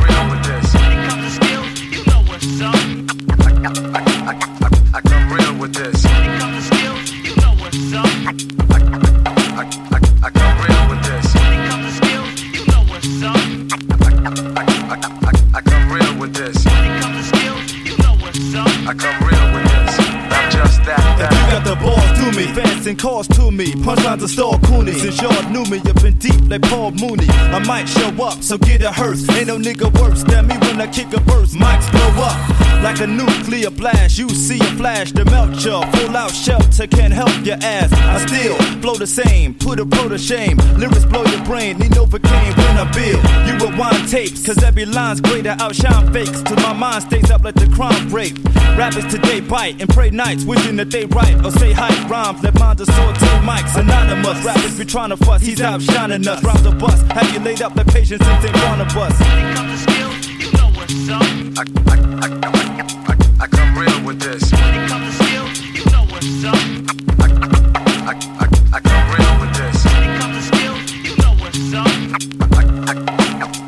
and 22.60 23.00
calls 23.00 23.28
to 23.28 23.52
me. 23.52 23.68
Punchlines 23.74 24.22
and 24.22 24.30
star 24.30 24.60
cooney. 24.66 24.94
Since 24.94 25.22
y'all 25.22 25.50
knew 25.50 25.64
me, 25.66 25.80
up 25.90 26.04
in 26.04 26.18
deep 26.18 26.50
like 26.50 26.62
Paul 26.64 26.92
Mooney. 26.92 27.28
I 27.30 27.60
might 27.60 27.86
show 27.86 28.10
up, 28.24 28.44
so 28.44 28.58
get 28.58 28.82
a 28.82 28.92
hearse. 28.92 29.28
Ain't 29.30 29.48
no 29.48 29.58
nigga 29.58 29.92
worse 30.00 30.24
than 30.24 30.48
me 30.48 30.58
when 30.58 30.82
I 30.82 30.88
kick 30.88 31.14
a 31.14 31.20
verse, 31.20 31.54
mics 31.54 31.90
blow 31.92 32.24
up. 32.24 32.60
Like 32.84 33.02
a 33.02 33.08
nuclear 33.08 33.70
blast, 33.70 34.18
you 34.18 34.30
see 34.30 34.60
a 34.60 34.72
flash 34.78 35.12
to 35.12 35.26
melt 35.26 35.64
your 35.64 35.86
full 35.88 36.16
out 36.16 36.32
shelter 36.32 36.88
can't 36.88 37.14
help 37.14 37.30
your 37.46 37.58
ass. 37.62 37.92
I 37.94 38.26
still 38.26 38.56
flow 38.82 38.96
the 38.96 39.08
same, 39.08 39.54
put 39.54 39.80
a 39.80 39.86
pro 39.86 40.10
to 40.10 40.18
shame. 40.18 40.58
Lyrics 40.78 41.06
blow 41.06 41.24
your 41.26 41.44
brain, 41.44 41.78
need 41.78 41.92
Novocaine 41.92 42.56
when 42.58 42.78
I 42.78 42.90
build. 42.92 43.24
You 43.48 43.68
rewind 43.68 44.08
tapes, 44.08 44.46
cause 44.46 44.64
every 44.64 44.86
line's 44.86 45.22
greater 45.22 45.56
outshine 45.60 46.12
fakes. 46.14 46.42
Till 46.42 46.56
my 46.58 46.74
mind 46.74 47.04
stays 47.04 47.30
up 47.32 47.44
like 47.44 47.56
the 47.56 47.68
crime 47.76 48.10
rate. 48.10 48.38
Rappers 48.78 49.06
today 49.08 49.42
bite 49.42 49.82
and 49.82 49.90
pray 49.90 50.10
nights, 50.10 50.46
wishing 50.46 50.78
that 50.78 50.90
they 50.90 51.06
write 51.06 51.44
or 51.46 51.52
say 51.52 51.74
hype 51.74 52.10
rhymes. 52.10 52.42
Let 52.50 52.60
minds 52.60 52.82
assault 52.82 53.16
take 53.16 53.42
mics, 53.44 53.80
anonymous. 53.80 54.44
Rappers 54.44 54.76
be 54.80 54.84
trying 54.84 55.10
to 55.10 55.18
fuss, 55.18 55.44
he's 55.44 55.62
outshining 55.62 56.28
us. 56.28 56.44
Rhymes 56.44 56.66
a 56.66 56.72
bust, 56.72 57.06
have 57.12 57.32
you 57.32 57.40
laid 57.42 57.62
up 57.62 57.76
the 57.76 57.86
patience 57.86 58.26
since 58.26 58.44
they 58.44 58.52
want 58.66 58.90
to 58.90 58.96
bust? 58.96 59.22
I, 59.22 59.24
I, 61.58 61.96
I, 62.24 62.28
I, 63.06 63.16
I 63.42 63.48
come 63.48 63.78
real 63.78 64.04
with 64.04 64.20
this. 64.20 64.52
When 64.52 64.74
it 64.74 64.90
comes 64.90 65.16
to 65.16 65.24
skills, 65.24 65.62
you 65.78 65.86
know 65.94 66.06
what's 66.10 66.44
up. 66.44 66.56
I, 67.22 67.28
I, 68.10 68.18
I, 68.42 68.46
I 68.74 68.80
come 68.80 69.06
real 69.14 69.34
with 69.42 69.54
this. 69.54 69.86
When 69.86 70.04
it 70.10 70.20
comes 70.20 70.36
to 70.38 70.44
skills, 70.50 70.92
you 71.06 71.14
know 71.22 71.34
what's 71.38 71.74
up. 71.78 71.86
I, 72.50 72.66
I, 72.90 72.94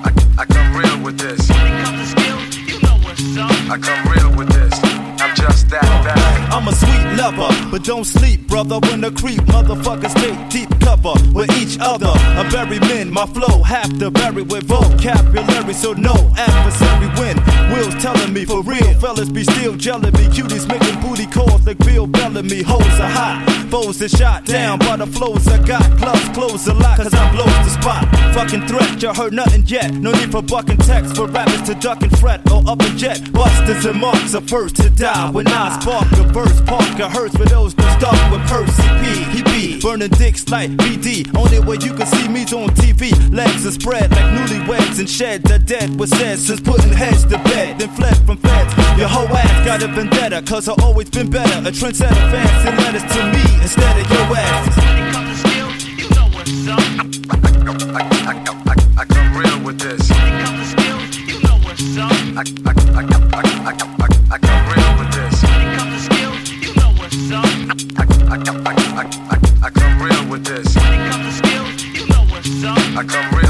I, 0.06 0.42
I 0.42 0.46
come 0.46 0.70
real 0.76 0.98
with 1.06 1.20
this. 1.20 1.48
When 1.50 1.68
it 1.68 1.86
comes 1.86 2.00
to 2.02 2.08
skills, 2.18 2.58
you 2.58 2.82
know 2.82 2.98
what's 3.06 3.38
up. 3.38 3.52
I 3.70 3.78
come 3.78 4.02
real 4.12 4.32
with 4.36 4.50
this. 4.50 4.74
I'm 5.22 5.36
just 5.36 5.70
that 5.70 5.86
bad. 6.04 6.52
I'm 6.52 6.68
a 6.68 6.74
sweet 6.74 7.01
lover, 7.18 7.50
but 7.72 7.84
don't 7.84 8.06
sleep, 8.06 8.48
brother. 8.48 8.80
When 8.80 9.02
the 9.02 9.12
creep 9.12 9.42
motherfuckers 9.42 10.14
take 10.16 10.50
deep 10.50 10.70
cover 10.80 11.14
with 11.34 11.52
each 11.62 11.78
other. 11.80 12.12
I 12.12 12.48
bury 12.50 12.80
men, 12.80 13.12
my 13.12 13.26
flow 13.28 13.62
have 13.64 13.98
to 14.00 14.12
bury 14.12 14.44
with 14.44 14.64
vocabulary, 14.64 15.74
so 15.74 15.94
no 15.94 16.14
adversary 16.38 17.10
win. 17.20 17.38
Will's 17.72 17.96
telling 18.02 18.34
me 18.34 18.46
for 18.46 18.62
real, 18.64 18.94
fellas 19.00 19.30
be 19.30 19.44
still 19.44 19.74
gelling 19.74 20.14
me. 20.18 20.26
Cuties 20.36 20.68
making 20.68 21.00
booty 21.02 21.26
calls 21.28 21.66
like 21.66 21.78
Bill 21.80 22.08
Bellamy. 22.08 22.62
Hoes 22.62 23.00
are 23.00 23.10
hot, 23.10 23.68
foes 23.70 24.02
are 24.02 24.10
shot 24.10 24.46
down 24.46 24.80
by 24.80 24.98
the 24.98 25.08
flows 25.08 25.48
I 25.48 25.58
got. 25.66 25.86
Gloves 25.98 26.30
close 26.30 26.68
a 26.68 26.74
lot, 26.74 26.98
cause 26.98 27.14
I 27.14 27.32
blows 27.32 27.58
the 27.66 27.72
spot. 27.82 28.04
Fucking 28.34 28.68
threat, 28.68 29.02
you 29.02 29.14
heard 29.14 29.34
nothing 29.34 29.64
yet. 29.68 29.94
No 29.94 30.12
need 30.12 30.32
for 30.32 30.42
bucking 30.42 30.78
text 30.78 31.16
for 31.16 31.28
rappers 31.28 31.62
to 31.64 31.76
duck 31.76 32.02
and 32.02 32.18
fret 32.20 32.40
or 32.52 32.64
up 32.68 32.82
and 32.82 32.98
jet. 32.98 33.32
Busters 33.32 33.86
and 33.86 34.00
marks 34.00 34.36
are 34.36 34.42
first 34.42 34.76
to 34.78 34.90
die 34.90 35.30
when 35.32 35.48
I 35.48 35.80
spark 35.80 36.12
a 36.14 36.24
verse. 36.32 36.62
Parker 36.62 37.10
hurts 37.12 37.36
for 37.36 37.46
those 37.46 37.76
that 37.76 38.00
start 38.00 38.18
with 38.32 38.42
Percee 38.48 38.88
P. 39.04 39.06
He 39.36 39.42
be 39.44 39.82
burning 39.82 40.10
dicks 40.10 40.48
like 40.50 40.72
BD. 40.72 41.28
Only 41.38 41.60
way 41.60 41.78
you 41.82 41.94
can 41.94 42.08
see 42.08 42.28
me's 42.28 42.54
on 42.54 42.70
TV. 42.70 43.12
Legs 43.32 43.66
are 43.66 43.72
spread 43.72 44.12
like 44.12 44.30
newlyweds 44.36 45.00
and 45.00 45.10
shed 45.10 45.44
the 45.44 45.60
dead. 45.60 46.00
Was 46.00 46.10
said 46.12 46.40
since 46.40 46.62
putting 46.62 46.94
heads 46.94 47.24
to 47.26 47.38
bed, 47.52 47.80
then 47.80 47.90
fled 47.90 48.18
from 48.26 48.38
feds. 48.38 48.74
Your 48.98 49.10
whole 49.10 49.28
ass 49.28 49.66
got 49.66 49.84
a 49.84 49.88
vendetta, 49.88 50.42
cause 50.42 50.68
I 50.68 50.74
always 50.82 51.10
been 51.10 51.30
better. 51.30 51.68
A 51.68 51.72
trendsetter, 51.72 52.32
fans 52.32 52.64
send 52.64 52.78
letters 52.78 53.06
to 53.14 53.22
me 53.34 53.44
instead 53.62 53.98
of 54.00 54.10
your 54.10 54.38
ass. 54.38 55.02
I, 57.94 58.02
I, 58.28 58.42
I, 58.68 58.76
I 59.02 59.06
come 59.06 59.38
real 59.38 59.66
with 59.66 59.80
this. 59.80 60.10
When 60.10 60.28
it 60.28 60.46
comes 60.46 60.60
to 60.60 60.82
skills, 60.82 61.18
you 61.30 61.38
know 61.44 61.58
what's 61.66 61.98
up. 61.98 62.12
I, 62.38 62.44
I, 62.66 62.74
I, 62.96 63.04
I, 63.34 63.44
I, 63.68 63.96
I, 64.00 64.01
I, 67.98 68.04
I, 68.04 68.38
I, 68.66 68.74
I, 69.02 69.66
I, 69.66 69.70
come 69.70 70.02
real 70.02 70.30
with 70.30 70.46
this. 70.46 70.76
When 70.76 70.94
it 70.94 71.12
comes 71.12 71.42
to 71.42 71.48
skills, 71.48 71.84
you 71.84 72.08
know 72.08 72.24
what's 72.32 72.64
up. 72.64 72.78
I 72.98 73.04
come 73.04 73.38
real 73.38 73.41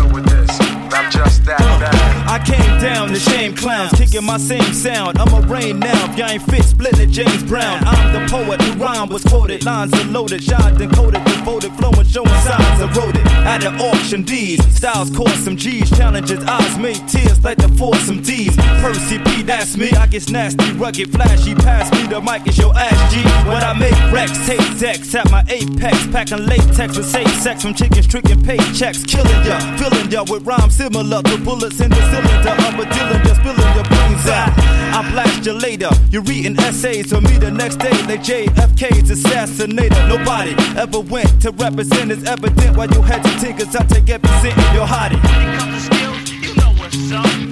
I 2.32 2.40
came 2.40 2.80
down 2.80 3.10
to 3.10 3.20
shame 3.20 3.54
clowns, 3.54 3.92
kicking 3.92 4.24
my 4.24 4.38
same 4.38 4.72
sound. 4.72 5.18
I'm 5.18 5.34
a 5.34 5.46
rain 5.48 5.80
now, 5.80 6.10
if 6.10 6.18
y'all 6.18 6.30
ain't 6.30 6.44
fit, 6.44 6.64
splitting 6.64 7.02
it, 7.02 7.10
James 7.10 7.44
Brown. 7.44 7.84
I'm 7.84 8.14
the 8.14 8.32
poet 8.32 8.58
the 8.62 8.72
rhyme 8.80 9.10
was 9.10 9.22
quoted, 9.26 9.66
lines 9.66 9.94
are 9.94 10.06
loaded, 10.06 10.42
shot 10.42 10.80
and 10.80 10.94
coded, 10.94 11.22
devoted, 11.26 11.74
flowing, 11.74 12.06
showing 12.06 12.30
signs 12.30 12.80
eroded. 12.80 13.28
At 13.44 13.66
an 13.66 13.82
auction, 13.82 14.24
D's 14.24 14.64
styles 14.74 15.10
cost 15.10 15.44
some 15.44 15.58
G's, 15.58 15.90
challenges 15.90 16.42
eyes 16.46 16.78
made 16.78 17.06
tears 17.10 17.44
like 17.44 17.58
the 17.58 17.68
foursome 17.76 18.22
D's. 18.22 18.56
Percee 18.80 19.20
P, 19.20 19.44
that's 19.44 19.76
me. 19.76 19.92
I 19.92 20.08
get 20.08 20.32
nasty, 20.32 20.72
rugged, 20.72 21.12
flashy. 21.12 21.54
Pass 21.54 21.92
me 21.92 22.08
the 22.08 22.22
mic, 22.22 22.48
it's 22.48 22.58
your 22.58 22.74
ass 22.78 23.14
G. 23.14 23.20
When 23.46 23.62
I 23.62 23.74
make 23.74 23.98
Rex, 24.14 24.32
take 24.48 24.80
decks 24.80 25.14
at 25.16 25.30
my 25.32 25.44
apex, 25.50 26.08
packing 26.08 26.46
latex 26.46 26.96
with 26.96 27.08
safe 27.08 27.34
sex 27.42 27.64
from 27.64 27.74
chickens, 27.74 28.08
tricking 28.08 28.40
paychecks, 28.40 29.06
killing 29.06 29.46
ya, 29.46 29.60
filling 29.76 30.10
ya 30.10 30.24
with 30.30 30.48
rhymes 30.48 30.78
similar 30.78 31.22
to 31.24 31.38
bullets 31.40 31.82
in 31.82 31.90
the 31.90 32.21
cylinder 32.22 32.68
of 32.68 32.80
a 32.80 32.86
dealer, 32.94 33.20
just 33.24 33.42
spilling 33.42 33.76
your 33.76 33.84
brains 33.86 34.28
out. 34.28 34.50
I 34.94 35.10
blast 35.12 35.46
you 35.46 35.54
later. 35.54 35.90
You're 36.10 36.24
reading 36.24 36.58
essays 36.60 37.14
on 37.14 37.24
me 37.24 37.38
the 37.38 37.52
next 37.52 37.78
day, 37.78 37.92
like 38.08 38.22
JFK's 38.22 39.10
assassinator. 39.10 40.08
Nobody 40.08 40.56
ever 40.78 41.00
went 41.00 41.42
to 41.42 41.52
represent. 41.52 42.12
It's 42.12 42.28
evident 42.28 42.78
why 42.78 42.86
you 42.86 43.02
hesitate, 43.02 43.58
cause 43.58 43.76
I 43.76 43.84
take 43.86 44.10
every 44.10 44.30
cent 44.42 44.58
in 44.58 44.74
your 44.76 44.86
hottie. 44.88 45.20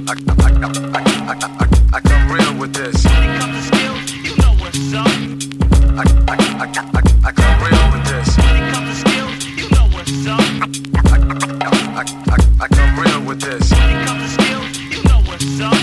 I, 0.09 0.13
I, 0.13 0.49
I, 0.49 1.05
I, 1.29 1.37
I, 1.39 1.67
I 1.93 1.99
come 2.01 2.31
real 2.31 2.59
with 2.59 2.73
this. 2.73 3.05
When 3.05 3.23
it 3.23 3.39
comes 3.39 3.55
to 3.55 3.75
skills, 3.75 4.11
you 4.25 4.35
know 4.37 4.53
what's 4.59 4.93
up. 4.93 5.07
I, 5.97 6.03
I, 6.27 6.35
I, 6.59 6.67
I, 6.67 7.01
I 7.25 7.31
come 7.31 7.57
real 7.63 7.85
with 7.93 8.05
this. 8.09 8.37
When 8.37 8.55
it 8.57 8.73
comes 8.73 8.89
to 8.89 9.09
skills, 9.09 9.45
you 9.59 9.69
know 9.69 9.85
what's 9.93 10.27
up. 10.27 10.43
I, 10.95 11.17
I, 11.17 11.53
I, 11.95 12.05
I, 12.31 12.63
I 12.63 12.67
come 12.67 12.99
real 12.99 13.27
with 13.27 13.41
this. 13.41 14.28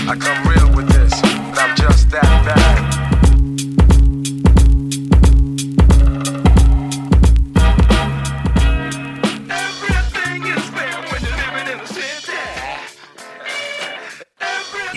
I 0.09 0.15
come 0.15 0.47
real 0.47 0.73
with 0.73 0.87
this, 0.87 1.19
but 1.21 1.59
I'm 1.59 1.75
just 1.75 2.09
that 2.11 2.23
bad. 2.45 2.93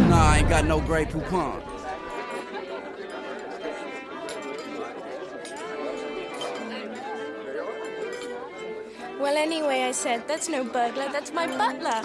Nah, 0.09 0.32
I 0.32 0.38
ain't 0.39 0.49
got 0.49 0.66
no 0.66 0.82
Grey 0.82 1.05
Poupon. 1.05 1.72
Well, 9.24 9.38
anyway, 9.38 9.84
I 9.84 9.93
said, 9.93 10.28
that's 10.28 10.49
no 10.49 10.65
burglar, 10.65 11.07
that's 11.09 11.32
my 11.32 11.47
butler. 11.47 11.91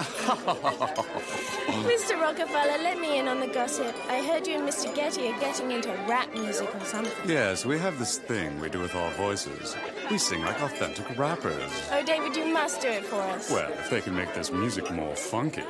Mr. 1.82 2.20
Rockefeller, 2.20 2.78
let 2.80 3.00
me 3.00 3.18
in 3.18 3.26
on 3.26 3.40
the 3.40 3.48
gossip. 3.48 3.92
I 4.08 4.22
heard 4.22 4.46
you 4.46 4.54
and 4.54 4.68
Mr. 4.68 4.94
Getty 4.94 5.26
are 5.26 5.40
getting 5.40 5.72
into 5.72 5.88
rap 6.06 6.32
music 6.32 6.72
or 6.72 6.84
something. 6.84 7.28
Yes, 7.28 7.66
we 7.66 7.76
have 7.76 7.98
this 7.98 8.18
thing 8.18 8.60
we 8.60 8.68
do 8.68 8.78
with 8.78 8.94
our 8.94 9.10
voices. 9.14 9.74
We 10.12 10.18
sing 10.18 10.42
like 10.42 10.62
authentic 10.62 11.18
rappers. 11.18 11.72
Oh, 11.90 12.04
David, 12.04 12.36
you 12.36 12.52
must 12.52 12.82
do 12.82 12.88
it 12.88 13.04
for 13.04 13.20
us. 13.20 13.50
Well, 13.50 13.72
if 13.72 13.90
they 13.90 14.00
can 14.00 14.14
make 14.14 14.32
this 14.34 14.52
music 14.52 14.88
more 14.92 15.16
funky. 15.16 15.64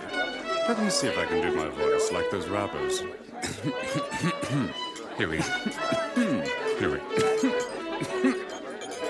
Let 0.68 0.78
me 0.82 0.90
see 0.90 1.07
if 1.07 1.16
I 1.16 1.24
can 1.24 1.40
do 1.40 1.51
my 1.57 1.70
voice 1.70 2.12
like 2.12 2.30
those 2.30 2.46
rappers. 2.49 3.01
Here 5.16 5.30
we 5.30 5.38
go. 5.38 5.44
Here 6.78 6.92
we 6.92 6.99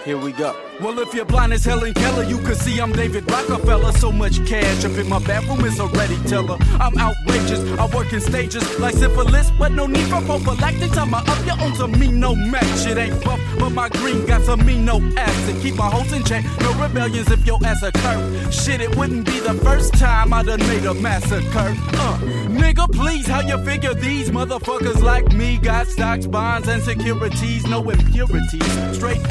Here 0.04 0.16
we 0.16 0.32
go. 0.32 0.56
Well, 0.80 0.98
if 1.00 1.12
you're 1.12 1.24
blind 1.24 1.52
as 1.52 1.64
Helen 1.64 1.92
Keller, 1.92 2.22
you 2.22 2.38
can 2.38 2.54
see 2.54 2.80
I'm 2.80 2.92
David 2.92 3.28
Rockefeller. 3.30 3.92
So 3.92 4.12
much 4.12 4.46
cash 4.46 4.84
up 4.84 4.92
in 4.92 5.08
my 5.08 5.18
bathroom 5.18 5.64
is 5.64 5.80
already 5.80 6.16
teller. 6.22 6.56
I'm 6.80 6.96
outrageous. 6.96 7.60
I 7.78 7.86
work 7.94 8.12
in 8.12 8.20
stages 8.20 8.78
like 8.78 8.94
syphilis, 8.94 9.50
but 9.58 9.72
no 9.72 9.86
need 9.86 10.06
for 10.06 10.22
prophylactics. 10.22 10.96
I'm 10.96 11.12
a 11.12 11.16
up 11.16 11.44
your 11.44 11.60
own 11.60 11.74
to 11.74 11.88
me, 11.88 12.12
no 12.12 12.34
match. 12.34 12.86
It 12.86 12.96
ain't 12.96 13.22
buff, 13.24 13.40
but 13.58 13.70
my 13.70 13.88
green 13.88 14.24
got 14.24 14.42
some 14.42 14.60
amino 14.60 15.16
acid. 15.16 15.60
Keep 15.60 15.74
my 15.74 15.90
hoes 15.90 16.12
in 16.12 16.22
check. 16.22 16.44
No 16.60 16.72
rebellions 16.80 17.30
if 17.30 17.44
your 17.44 17.58
ass 17.66 17.82
occur. 17.82 18.50
Shit, 18.52 18.80
it 18.80 18.96
wouldn't 18.96 19.26
be 19.26 19.40
the 19.40 19.54
first 19.54 19.94
time 19.94 20.32
I 20.32 20.44
done 20.44 20.60
made 20.60 20.84
a 20.84 20.94
massacre. 20.94 21.74
Uh, 21.98 22.18
nigga, 22.46 22.90
please, 22.92 23.26
how 23.26 23.40
you 23.40 23.58
figure 23.64 23.94
these 23.94 24.30
motherfuckers 24.30 25.02
like 25.02 25.32
me 25.32 25.58
got 25.58 25.88
stocks, 25.88 26.26
bonds, 26.26 26.68
and 26.68 26.82
securities, 26.82 27.66
no 27.66 27.90
impurities. 27.90 28.96
Straight 28.96 29.28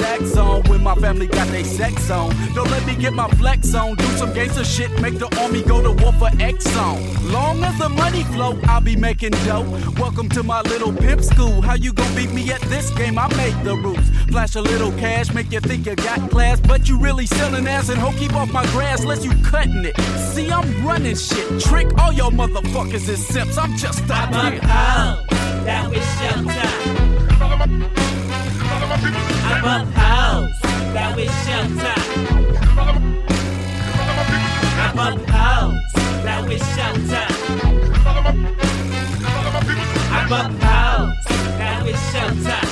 Anglo-Saxon 0.00 0.70
when 0.70 0.82
my 0.82 0.94
family 0.96 1.26
got 1.26 1.48
they 1.48 1.62
sex 1.62 2.10
on. 2.10 2.34
Don't 2.54 2.70
let 2.70 2.86
me 2.86 2.94
get 2.94 3.12
my 3.12 3.28
flex 3.30 3.74
on. 3.74 3.96
Do 3.96 4.04
some 4.16 4.32
gangster 4.32 4.64
shit, 4.64 4.90
make 5.00 5.18
the 5.18 5.28
army 5.40 5.62
go 5.62 5.82
to 5.82 5.92
war 6.02 6.12
for 6.14 6.30
X 6.40 6.66
on. 6.76 7.30
Long 7.30 7.62
as 7.62 7.78
the 7.78 7.88
money 7.88 8.24
flow, 8.24 8.58
I'll 8.64 8.80
be 8.80 8.96
making 8.96 9.32
dough. 9.46 9.66
Welcome 9.98 10.28
to 10.30 10.42
my 10.42 10.62
little 10.62 10.92
pimp 10.92 11.22
school. 11.22 11.60
How 11.60 11.74
you 11.74 11.92
gon' 11.92 12.14
beat 12.14 12.32
me 12.32 12.50
at 12.52 12.60
this 12.62 12.90
game? 12.90 13.18
I 13.18 13.28
made 13.36 13.64
the 13.64 13.76
rules. 13.76 14.10
Flash 14.28 14.54
a 14.56 14.62
little 14.62 14.92
cash, 14.92 15.32
make 15.32 15.52
you 15.52 15.60
think 15.60 15.86
you 15.86 15.94
got 15.96 16.30
class, 16.30 16.60
but 16.60 16.88
you 16.88 16.98
really 16.98 17.26
selling 17.26 17.66
ass 17.66 17.88
and 17.88 17.98
hoe 17.98 18.12
keep 18.18 18.34
off 18.34 18.52
my 18.52 18.64
grass, 18.66 19.02
unless 19.02 19.24
you 19.24 19.32
cutting 19.42 19.84
it. 19.84 19.96
See, 20.32 20.50
I'm 20.50 20.86
running 20.86 21.16
shit. 21.16 21.60
Trick 21.60 21.96
all 21.98 22.12
your 22.12 22.30
motherfuckers 22.30 23.08
is 23.08 23.26
simps. 23.26 23.58
I'm 23.58 23.76
just 23.76 24.08
out 24.10 24.34
here. 24.34 24.60
That 25.64 25.88
was 25.88 25.98
showtime. 25.98 27.03
I'm 28.96 29.86
house. 29.92 30.60
That 30.94 31.16
was 31.16 31.26
showtime. 31.44 32.10
I'm 34.78 35.18
house. 35.26 35.92
That 36.22 36.44
was 36.48 36.60
showtime. 36.62 37.34
I'm 40.12 40.30
house. 40.60 41.24
That 41.58 41.82
was 41.84 41.96
showtime. 42.12 42.70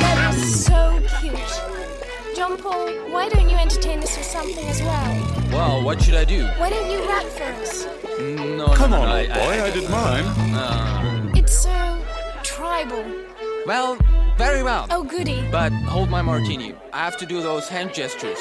That 0.00 0.34
is 0.34 0.64
so 0.64 1.00
cute. 1.20 2.36
John 2.36 2.56
Paul, 2.58 2.86
why 3.10 3.28
don't 3.28 3.48
you 3.50 3.56
entertain 3.56 3.98
us 3.98 4.16
with 4.16 4.26
something 4.26 4.64
as 4.68 4.80
well? 4.80 5.50
Well, 5.50 5.82
what 5.84 6.00
should 6.02 6.14
I 6.14 6.24
do? 6.24 6.44
Why 6.58 6.70
don't 6.70 6.88
you 6.88 7.00
rap 7.08 7.24
for 7.24 7.42
us? 7.62 7.86
No, 8.20 8.68
Come 8.74 8.92
no, 8.92 9.00
on, 9.02 9.08
no, 9.08 9.16
old 9.18 9.28
boy, 9.28 9.62
I 9.64 9.70
did 9.72 9.90
mine. 9.90 10.24
Uh, 10.54 11.32
It's 11.34 11.52
so 11.58 11.98
tribal. 12.44 13.04
Well, 13.66 13.98
very 14.36 14.62
well. 14.62 14.86
Oh, 14.90 15.04
goody. 15.04 15.46
But 15.50 15.72
hold 15.72 16.08
my 16.08 16.22
martini. 16.22 16.74
I 16.92 17.04
have 17.04 17.16
to 17.18 17.26
do 17.26 17.42
those 17.42 17.68
hand 17.68 17.92
gestures. 17.92 18.38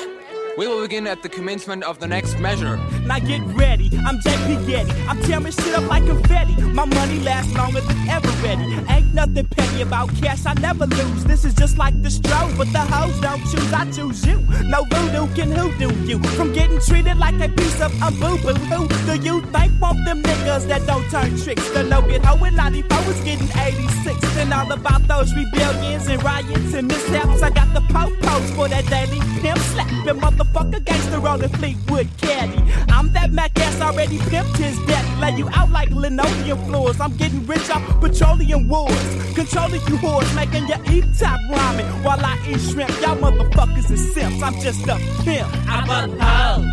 We 0.58 0.68
will 0.68 0.82
begin 0.82 1.06
at 1.06 1.22
the 1.22 1.28
commencement 1.28 1.84
of 1.84 1.99
the 1.99 2.08
next 2.08 2.39
measure. 2.39 2.78
Now 3.06 3.20
get 3.20 3.41
ready, 3.58 3.89
I'm 4.06 4.20
JP 4.20 4.66
Getty. 4.66 4.91
I'm 5.10 5.22
tearing 5.24 5.51
shit 5.51 5.76
up 5.76 5.89
like 5.89 6.06
confetti. 6.06 6.56
My 6.62 6.86
money 6.86 7.20
lasts 7.20 7.53
longer 7.53 7.82
than 7.82 8.08
ever 8.08 8.30
ready. 8.41 8.64
Ain't 8.89 9.14
nothing 9.14 9.45
petty 9.47 9.82
about 9.82 10.16
cash, 10.16 10.45
I 10.45 10.53
never 10.53 10.86
lose. 10.86 11.26
This 11.26 11.43
is 11.43 11.53
just 11.56 11.78
like 11.78 12.01
the 12.01 12.10
stroke, 12.10 12.56
but 12.58 12.72
the 12.72 12.80
hoes 12.80 13.20
don't 13.20 13.41
choose, 13.51 13.74
I 13.74 13.91
choose 13.91 14.26
you. 14.26 14.39
No 14.64 14.86
voodoo 14.86 15.28
can 15.36 15.51
hoodoo 15.51 15.93
you 16.06 16.20
from 16.38 16.53
getting 16.53 16.80
treated 16.80 17.18
like 17.18 17.36
a 17.41 17.49
piece 17.49 17.82
of 17.82 17.91
a 18.01 18.12
boo 18.12 18.38
boo. 18.38 18.53
Who 18.53 18.88
do 19.06 19.22
you 19.22 19.41
think 19.51 19.74
want 19.82 20.06
them 20.06 20.24
niggas 20.24 20.68
that 20.70 20.86
don't 20.88 21.10
turn 21.12 21.38
tricks? 21.38 21.68
The 21.72 21.84
no 21.84 22.01
get 22.01 22.24
hoe 22.24 22.43
in 22.45 22.56
94 22.56 22.97
is 23.12 23.20
getting 23.26 23.49
86. 23.58 24.38
And 24.38 24.53
all 24.53 24.72
about 24.72 25.06
those 25.08 25.34
rebellions 25.36 26.08
and 26.08 26.24
riots 26.24 26.74
and 26.74 26.88
mishaps. 26.88 27.41
I 27.41 27.49
got 27.49 27.74
the 27.74 27.82
po-pos 27.93 28.51
for 28.51 28.68
that 28.70 28.86
daily 28.88 29.20
pimp 29.41 29.60
slap. 29.60 29.89
And 30.08 30.22
motherfucker 30.46 30.84
gangster 30.84 31.28
on 31.28 31.39
the 31.39 31.50
Fleetwood 31.50 32.08
caddy. 32.18 32.62
I'm 32.89 33.12
that 33.14 33.32
Mac 33.32 33.58
ass 33.60 33.80
already 33.82 34.18
pimped 34.18 34.58
his 34.58 34.78
daddy. 34.86 35.08
Lay 35.22 35.36
you 35.38 35.48
out 35.50 35.70
like 35.72 35.89
linoleum 35.89 36.58
floors. 36.66 37.00
I'm 37.00 37.16
getting 37.18 37.46
rich 37.46 37.70
off 37.70 37.84
petroleum 38.02 38.68
wars. 38.68 38.93
Controlling 39.36 39.82
you 39.88 39.98
whores, 39.98 40.34
making 40.36 40.68
you 40.68 40.76
eat 40.91 41.06
top 41.18 41.39
ramen 41.52 41.86
while 42.04 42.20
I 42.24 42.38
eat 42.50 42.60
shrimp. 42.60 42.89
Y'all 43.02 43.16
motherfuckers 43.18 43.91
is 43.91 44.14
simps. 44.14 44.41
I'm 44.41 44.56
just 44.60 44.88
a 44.88 44.98
pimp. 45.24 45.48
I'm 45.68 45.89
up 45.89 46.10
house. 46.20 46.66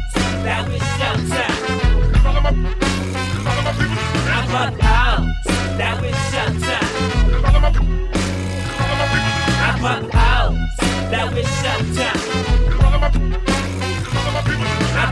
That 0.44 0.68
was 0.68 0.80
showtime. 0.80 2.22
I'm 2.24 2.36
up 4.54 4.80
house. 4.80 5.44
That 5.78 6.00
was 6.00 6.14
showtime. 6.32 6.90
I'm 9.64 9.84
up 9.84 10.10
house. 10.12 10.76
That 11.10 11.32
was 11.32 11.44
showtime. 11.44 13.51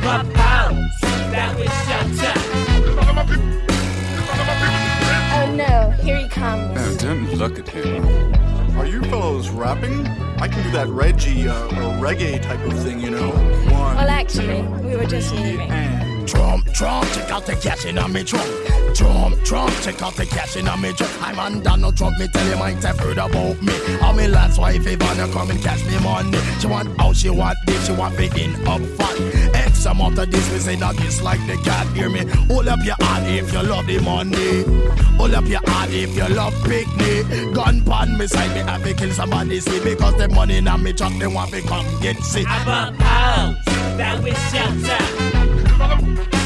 I'm. 0.03 0.77
That 1.31 1.57
was 1.57 1.69
showtime. 1.87 2.51
Oh 5.33 5.55
no, 5.55 5.91
here 6.03 6.17
he 6.17 6.29
comes. 6.29 6.79
Oh, 6.79 6.97
don't 6.99 7.35
look 7.35 7.59
at 7.59 7.69
him. 7.69 8.05
Are 8.79 8.87
you 8.87 9.03
fellows 9.03 9.51
rapping? 9.51 10.07
I 10.41 10.49
can 10.49 10.63
do 10.63 10.71
that 10.71 10.89
Reggie 10.89 11.49
uh, 11.49 11.67
or 11.67 11.99
reggae 12.03 12.41
type 12.41 12.65
of 12.65 12.79
thing, 12.83 12.99
you 13.01 13.11
know. 13.11 13.31
One. 13.31 13.97
Well, 13.97 14.09
actually, 14.09 14.63
we 14.83 14.97
were 14.97 15.05
just 15.05 15.35
leaving. 15.35 15.69
Trump, 16.27 16.73
Trump, 16.73 17.07
check 17.13 17.31
out 17.31 17.45
the 17.45 17.57
cash 17.57 17.85
in 17.85 17.99
on 17.99 18.13
me 18.13 18.25
trunk. 18.25 18.49
Trump, 18.95 19.43
Trump, 19.45 19.73
check 19.83 20.01
out 20.01 20.15
the 20.15 20.25
cash 20.25 20.57
in 20.57 20.69
on 20.69 20.81
me 20.81 20.93
trunk. 20.93 21.13
I'm 21.23 21.39
on 21.39 21.61
Donald 21.63 21.97
Trump, 21.97 22.19
me 22.19 22.29
tell 22.29 22.49
you 22.49 22.57
might 22.57 22.83
have 22.83 22.99
heard 22.99 23.19
about 23.19 23.61
me. 23.61 23.75
All 24.01 24.15
me 24.15 24.29
last 24.29 24.59
wife, 24.59 24.83
Ivana, 24.85 25.31
come 25.33 25.51
and 25.51 25.61
cash 25.63 25.85
me 25.87 25.99
money. 26.03 26.39
She 26.61 26.67
want 26.67 26.99
out, 27.01 27.17
she 27.17 27.31
want 27.31 27.59
this, 27.67 27.87
she 27.87 27.93
want 27.93 28.17
begin 28.17 28.55
up 28.67 28.81
front. 28.81 29.60
Amount 29.87 30.18
of 30.18 30.31
this, 30.31 30.51
we 30.53 30.59
say 30.59 30.76
that 30.76 30.97
this 30.97 31.22
like 31.22 31.41
the 31.47 31.57
cat, 31.64 31.87
hear 31.97 32.11
me. 32.11 32.24
Hold 32.49 32.68
up 32.68 32.81
your 32.85 32.97
hand 33.01 33.26
if 33.26 33.53
you 33.53 33.62
love 33.62 33.87
the 33.87 33.99
money. 34.01 34.62
Hold 35.16 35.35
up 35.35 35.47
your 35.47 35.61
hand 35.66 35.93
if 35.93 36.14
you 36.14 36.28
love 36.35 36.55
picnic. 36.64 37.55
Gun 37.55 37.85
pan 37.85 38.16
me 38.16 38.26
side, 38.26 38.55
me 38.55 38.61
have 38.61 38.83
to 38.85 38.95
kill 38.95 39.11
somebody, 39.12 39.61
see, 39.61 39.83
because 39.83 40.16
the 40.16 40.28
money 40.28 40.59
in 40.59 40.64
me 40.83 40.93
truck, 40.93 41.12
they 41.18 41.26
want 41.26 41.51
to 41.51 41.62
come 41.62 41.87
get 42.01 42.16
sick. 42.18 42.47
I'm 42.49 42.68
up 42.68 42.95
house. 43.01 43.64
That 43.97 44.22
was 44.22 44.35
showtime. 44.35 46.39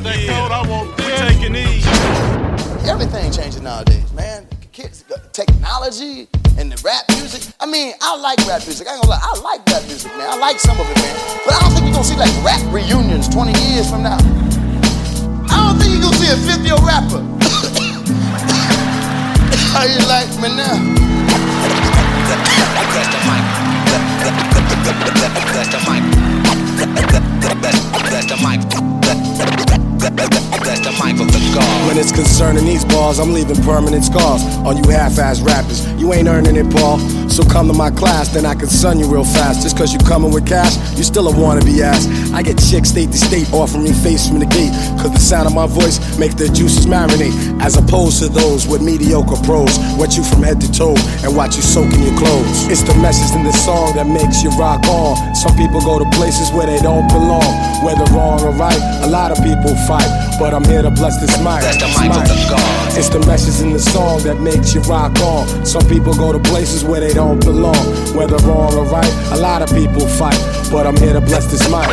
Out 0.00 0.12
that 0.12 0.18
cold. 0.28 0.52
I 0.52 0.62
won't. 0.68 0.96
We 0.96 1.04
taking 1.16 1.52
these. 1.52 1.86
Everything 2.88 3.30
changing 3.32 3.64
nowadays, 3.64 4.12
man. 4.12 4.46
Kids, 4.72 5.04
technology 5.32 6.28
and 6.58 6.72
the 6.72 6.80
rap 6.84 7.04
music. 7.10 7.42
I 7.60 7.66
mean, 7.66 7.94
I 8.00 8.16
like 8.16 8.38
rap 8.46 8.62
music. 8.64 8.88
I 8.88 8.94
ain't 8.94 9.02
gonna 9.02 9.14
lie, 9.14 9.20
I 9.22 9.38
like 9.40 9.66
rap 9.66 9.82
music, 9.84 10.12
man. 10.16 10.30
I 10.30 10.36
like 10.36 10.58
some 10.58 10.78
of 10.80 10.88
it, 10.88 10.96
man. 10.96 11.16
But 11.44 11.54
I 11.54 11.60
don't 11.60 11.72
think 11.72 11.84
you're 11.86 11.94
gonna 11.94 12.04
see 12.04 12.16
like 12.16 12.32
rap 12.44 12.60
reunions 12.72 13.28
20 13.28 13.52
years 13.68 13.90
from 13.90 14.02
now. 14.02 14.18
I 15.50 15.68
don't 15.68 15.78
think 15.78 15.92
you're 15.92 16.02
gonna 16.02 16.16
see 16.16 16.30
a 16.32 16.36
50 16.36 16.64
year 16.64 16.80
rapper. 16.80 17.20
How 19.74 19.84
you 19.84 20.00
like 20.08 20.30
me 20.40 20.48
now? 20.56 20.78
That's 22.30 23.10
the 23.12 23.20
mic. 23.28 23.44
That's 25.50 25.68
the 25.68 25.80
mic. 25.84 26.02
That's 28.10 28.26
the 28.28 28.36
mic. 29.68 29.79
When 31.86 31.98
it's 31.98 32.12
concerning 32.12 32.64
these 32.64 32.84
bars, 32.84 33.18
I'm 33.18 33.32
leaving 33.32 33.56
permanent 33.62 34.04
scars 34.04 34.42
on 34.66 34.76
you 34.76 34.90
half-ass 34.90 35.40
rappers. 35.40 35.86
You 36.00 36.12
ain't 36.12 36.28
earning 36.28 36.56
it, 36.56 36.70
Paul. 36.70 36.98
So 37.28 37.42
come 37.44 37.66
to 37.68 37.72
my 37.72 37.90
class, 37.90 38.28
then 38.28 38.44
I 38.44 38.54
can 38.54 38.68
sun 38.68 38.98
you 38.98 39.06
real 39.06 39.24
fast. 39.24 39.62
Just 39.62 39.76
cause 39.76 39.92
you 39.92 39.98
coming 40.00 40.32
with 40.32 40.46
cash, 40.46 40.76
you 40.96 41.04
still 41.04 41.28
a 41.28 41.32
wannabe 41.32 41.80
ass. 41.80 42.06
I 42.32 42.42
get 42.42 42.58
chicks 42.58 42.90
state 42.90 43.10
to 43.12 43.18
state 43.18 43.52
offering 43.52 43.84
me 43.84 43.92
face 43.92 44.28
from 44.28 44.38
the 44.38 44.46
gate. 44.46 44.70
Cause 45.00 45.12
the 45.12 45.18
sound 45.18 45.46
of 45.46 45.54
my 45.54 45.66
voice 45.66 45.98
make 46.18 46.32
their 46.36 46.48
juices 46.48 46.86
marinate. 46.86 47.34
As 47.60 47.76
opposed 47.76 48.22
to 48.22 48.28
those 48.28 48.66
with 48.66 48.82
mediocre 48.82 49.36
pros. 49.42 49.78
Wet 49.98 50.16
you 50.16 50.22
from 50.22 50.42
head 50.42 50.60
to 50.60 50.70
toe 50.70 50.94
and 51.24 51.34
watch 51.36 51.56
you 51.56 51.62
soak 51.62 51.90
in 51.92 52.02
your 52.02 52.16
clothes. 52.16 52.68
It's 52.70 52.82
the 52.82 52.94
message 53.02 53.34
in 53.36 53.44
the 53.44 53.52
song 53.52 53.94
that 53.96 54.06
makes 54.06 54.42
you 54.42 54.50
rock 54.54 54.86
on. 54.86 55.16
Some 55.34 55.56
people 55.56 55.80
go 55.80 55.98
to 55.98 56.08
places 56.16 56.50
where 56.52 56.66
they 56.66 56.78
don't 56.78 57.08
belong. 57.08 57.46
Whether 57.84 58.04
wrong 58.12 58.40
or 58.42 58.52
right, 58.52 58.80
a 59.02 59.08
lot 59.08 59.32
of 59.32 59.38
people 59.42 59.74
fight. 59.86 60.08
But 60.38 60.54
I'm 60.54 60.64
here 60.64 60.82
to 60.82 60.90
bless 60.90 61.20
this 61.20 61.36
mic. 61.38 61.60
That's 61.60 61.82
the 61.82 61.90
mic 61.98 62.14
of 62.14 62.28
the 62.28 62.46
God. 62.48 62.98
It's 62.98 63.08
the 63.08 63.20
message 63.26 63.64
in 63.64 63.72
the 63.72 63.78
song 63.78 64.22
that 64.22 64.40
makes 64.40 64.74
you 64.74 64.80
rock 64.82 65.18
on. 65.20 65.66
Some 65.66 65.86
people 65.88 66.14
go 66.14 66.32
to 66.32 66.40
places 66.50 66.84
where 66.84 67.00
they 67.00 67.12
don't 67.12 67.40
belong. 67.40 67.76
Whether 68.16 68.36
wrong 68.46 68.72
or 68.74 68.84
right, 68.86 69.12
a 69.32 69.36
lot 69.36 69.62
of 69.62 69.68
people 69.74 70.06
fight. 70.06 70.38
But 70.70 70.86
I'm 70.86 70.96
here 70.96 71.12
to 71.12 71.20
bless 71.20 71.50
this 71.50 71.64
mic. 71.68 71.90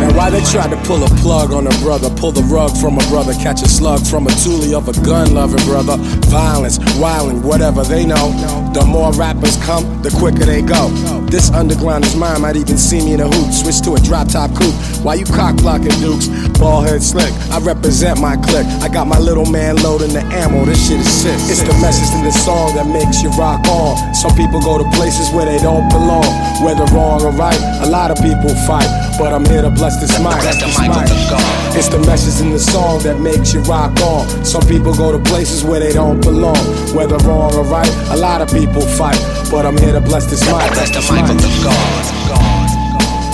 Now, 0.00 0.16
why 0.16 0.30
they 0.30 0.42
try 0.44 0.68
to 0.68 0.76
pull 0.84 1.02
a 1.02 1.08
plug 1.20 1.52
on 1.52 1.66
a 1.66 1.70
brother, 1.80 2.08
pull 2.10 2.30
the 2.30 2.42
rug 2.42 2.70
from 2.76 2.96
a 2.98 3.04
brother, 3.08 3.32
catch 3.34 3.62
a 3.62 3.68
slug 3.68 4.06
from 4.06 4.26
a 4.26 4.30
toolie 4.30 4.74
of 4.74 4.88
a 4.88 4.92
gun 5.04 5.34
loving 5.34 5.64
brother. 5.64 5.96
Violence, 6.30 6.78
wilding, 6.98 7.42
whatever 7.42 7.82
they 7.82 8.06
know. 8.06 8.30
The 8.74 8.84
more 8.84 9.12
rappers 9.12 9.56
come, 9.64 10.02
the 10.02 10.10
quicker 10.10 10.44
they 10.44 10.62
go. 10.62 11.21
This 11.32 11.50
underground 11.50 12.04
is 12.04 12.14
mine, 12.14 12.42
might 12.42 12.56
even 12.56 12.76
see 12.76 13.00
me 13.00 13.14
in 13.14 13.20
a 13.20 13.24
hoop. 13.24 13.50
Switch 13.54 13.80
to 13.88 13.94
a 13.94 14.00
drop 14.04 14.28
top 14.28 14.52
coupe. 14.52 14.76
Why 15.00 15.14
you 15.14 15.24
cock 15.24 15.56
blocking 15.56 15.96
dukes? 15.96 16.28
Ball 16.60 16.82
head 16.82 17.02
slick. 17.02 17.32
I 17.48 17.58
represent 17.58 18.20
my 18.20 18.36
clique. 18.36 18.68
I 18.84 18.88
got 18.92 19.06
my 19.06 19.18
little 19.18 19.46
man 19.46 19.76
loading 19.76 20.12
the 20.12 20.20
ammo. 20.28 20.66
This 20.66 20.86
shit 20.86 21.00
is 21.00 21.08
sick. 21.08 21.32
It's 21.48 21.64
the 21.64 21.72
message 21.80 22.12
in 22.18 22.22
the 22.22 22.32
song 22.32 22.76
that 22.76 22.84
makes 22.84 23.22
you 23.22 23.30
rock 23.40 23.66
on. 23.72 23.96
Some 24.14 24.36
people 24.36 24.60
go 24.60 24.76
to 24.76 24.84
places 24.92 25.32
where 25.32 25.46
they 25.46 25.56
don't 25.56 25.88
belong. 25.88 26.28
Whether 26.60 26.84
wrong 26.92 27.24
or 27.24 27.32
right, 27.32 27.58
a 27.80 27.88
lot 27.88 28.10
of 28.10 28.18
people 28.20 28.52
fight. 28.68 28.84
But 29.16 29.32
I'm 29.32 29.46
here 29.46 29.62
to 29.62 29.70
bless 29.70 29.96
this 30.04 30.12
mic. 30.20 30.36
That's 30.44 30.60
the 30.60 30.68
mic 30.68 30.92
of 30.92 31.08
the 31.08 31.16
God. 31.32 31.76
It's 31.76 31.88
the 31.88 31.98
message 32.04 32.44
in 32.44 32.52
the 32.52 32.60
song 32.60 33.02
that 33.08 33.18
makes 33.20 33.54
you 33.54 33.60
rock 33.64 33.96
on. 34.04 34.28
Some 34.44 34.68
people 34.68 34.92
go 34.94 35.16
to 35.16 35.18
places 35.30 35.64
where 35.64 35.80
they 35.80 35.92
don't 35.96 36.20
belong. 36.20 36.60
Whether 36.92 37.16
wrong 37.24 37.54
or 37.56 37.64
right, 37.64 37.88
a 38.12 38.16
lot 38.20 38.42
of 38.42 38.52
people 38.52 38.82
fight. 38.84 39.16
But 39.50 39.64
I'm 39.64 39.76
here 39.76 39.92
to 39.92 40.00
bless 40.00 40.28
this 40.28 40.44
mic. 40.44 40.72
That's 40.76 40.92
the 40.92 41.00
mic 41.12 41.21
of 41.30 41.36
the 41.36 41.50
God. 41.62 42.68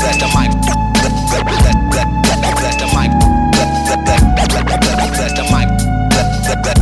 That's 0.01 0.19
the 0.19 0.29
mic. 0.37 0.51
That's 1.03 2.77
the 2.77 2.89
mic. 2.95 3.11
That's 5.21 6.55
the 6.55 6.65
mic. 6.65 6.78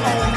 Please, 0.00 0.33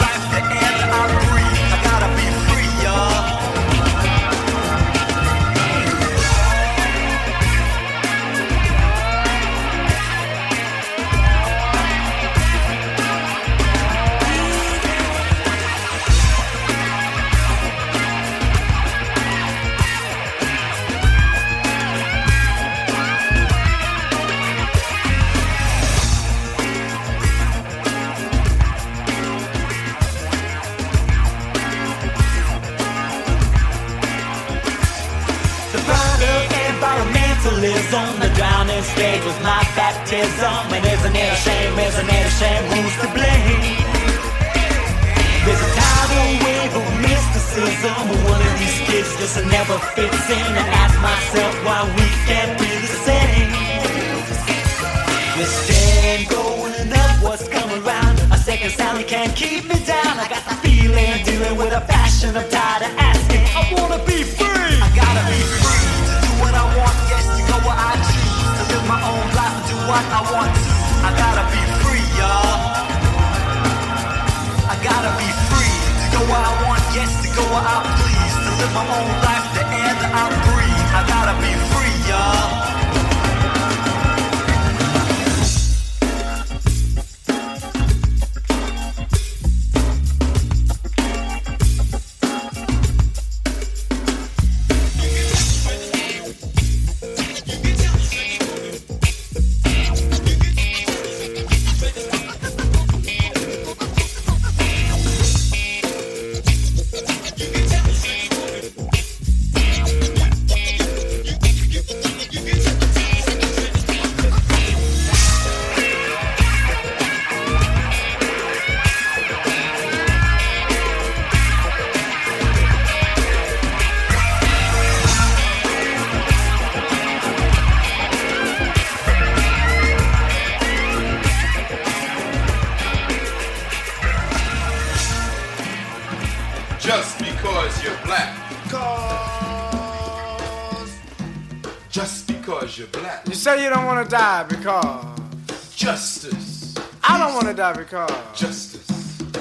die 144.37 144.43
because. 144.43 145.75
Justice. 145.75 146.75
I 147.03 147.17
don't 147.17 147.33
want 147.33 147.47
to 147.47 147.53
die 147.53 147.73
because. 147.73 148.11
Justice. 148.35 148.87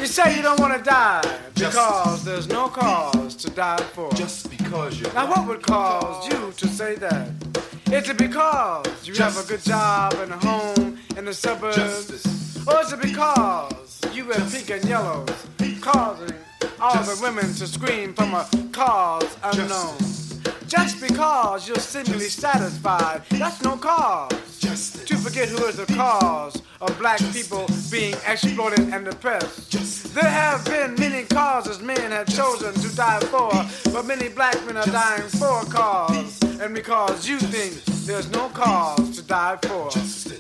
You 0.00 0.06
say 0.06 0.36
you 0.36 0.42
don't 0.42 0.60
want 0.60 0.76
to 0.76 0.82
die 0.82 1.22
Justice. 1.54 1.68
because 1.68 2.24
there's 2.24 2.48
no 2.48 2.68
cause 2.68 3.34
to 3.36 3.50
die 3.50 3.82
for. 3.94 4.10
Just 4.12 4.50
because 4.50 5.00
you're 5.00 5.12
Now, 5.12 5.28
what 5.28 5.46
would 5.48 5.62
cause 5.62 6.28
you 6.28 6.52
to 6.56 6.68
say 6.68 6.94
that? 6.96 7.28
Is 7.90 8.08
it 8.08 8.18
because 8.18 8.86
you 9.06 9.14
have 9.14 9.36
a 9.38 9.46
good 9.46 9.62
job 9.62 10.14
and 10.14 10.32
a 10.32 10.38
home 10.38 10.98
in 11.16 11.24
the 11.24 11.34
suburbs? 11.34 11.76
Justice. 11.76 12.66
Or 12.66 12.80
is 12.80 12.92
it 12.92 13.00
because 13.02 14.00
you 14.12 14.26
wear 14.26 14.40
pink 14.50 14.70
and 14.70 14.84
yellows, 14.84 15.28
causing 15.80 16.34
all 16.80 17.02
the 17.02 17.18
women 17.22 17.44
to 17.44 17.66
scream 17.66 18.14
from 18.14 18.34
a 18.34 18.46
cause 18.72 19.36
unknown? 19.42 20.15
Just 20.68 21.00
because 21.00 21.68
you're 21.68 21.76
seemingly 21.76 22.28
satisfied, 22.28 23.22
that's 23.30 23.62
no 23.62 23.76
cause 23.76 24.32
to 25.06 25.16
forget 25.16 25.48
who 25.48 25.64
is 25.66 25.76
the 25.76 25.86
cause 25.94 26.60
of 26.80 26.98
black 26.98 27.20
people 27.32 27.66
being 27.90 28.14
exploited 28.26 28.80
and 28.92 29.06
oppressed. 29.06 30.12
There 30.12 30.28
have 30.28 30.64
been 30.64 30.96
many 30.98 31.24
causes 31.24 31.80
men 31.80 32.10
have 32.10 32.26
chosen 32.26 32.74
to 32.74 32.96
die 32.96 33.20
for, 33.20 33.50
but 33.92 34.06
many 34.06 34.28
black 34.28 34.56
men 34.66 34.76
are 34.76 34.86
dying 34.86 35.28
for 35.28 35.60
a 35.60 35.66
cause, 35.66 36.42
and 36.60 36.74
because 36.74 37.28
you 37.28 37.38
think 37.38 37.84
there's 38.06 38.30
no 38.30 38.48
cause 38.48 39.16
to 39.16 39.22
die 39.22 39.58
for. 39.62 39.90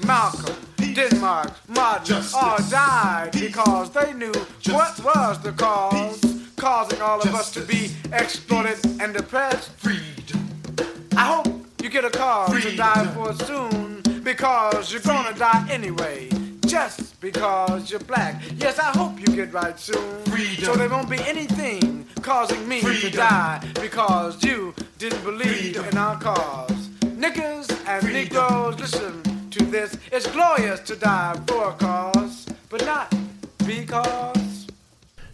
Malcolm, 0.06 0.56
Denmark, 0.94 1.52
Martin 1.68 2.22
all 2.34 2.58
died 2.68 3.30
because 3.32 3.90
they 3.90 4.12
knew 4.12 4.32
what 4.70 4.98
was 5.04 5.38
the 5.42 5.52
cause, 5.52 6.35
causing 6.66 7.00
all 7.00 7.20
of 7.20 7.32
us 7.32 7.52
to 7.52 7.60
be 7.60 7.92
exploited 8.12 8.76
and 9.00 9.14
oppressed. 9.14 9.70
Freedom. 9.78 10.42
I 11.16 11.24
hope 11.34 11.64
you 11.80 11.88
get 11.88 12.04
a 12.04 12.10
cause 12.10 12.60
to 12.60 12.74
die 12.74 13.06
for 13.14 13.32
soon 13.44 14.02
because 14.24 14.90
you're 14.90 15.00
gonna 15.02 15.32
die 15.38 15.64
anyway. 15.70 16.28
Just 16.66 17.20
because 17.20 17.88
you're 17.88 18.00
black. 18.00 18.42
Yes, 18.56 18.80
I 18.80 18.90
hope 18.98 19.20
you 19.20 19.26
get 19.26 19.52
right 19.52 19.78
soon. 19.78 20.26
So 20.58 20.74
there 20.74 20.88
won't 20.88 21.08
be 21.08 21.20
anything 21.20 22.04
causing 22.20 22.66
me 22.66 22.80
to 22.80 23.10
die 23.10 23.62
because 23.80 24.42
you 24.42 24.74
didn't 24.98 25.22
believe 25.22 25.76
in 25.76 25.96
our 25.96 26.18
cause. 26.18 26.88
Niggas 27.24 27.70
and 27.86 28.12
Negroes, 28.12 28.74
listen 28.80 29.22
to 29.52 29.64
this. 29.66 29.96
It's 30.10 30.26
glorious 30.26 30.80
to 30.80 30.96
die 30.96 31.40
for 31.46 31.70
a 31.70 31.74
cause, 31.74 32.46
but 32.68 32.84
not 32.84 33.14
because. 33.64 34.45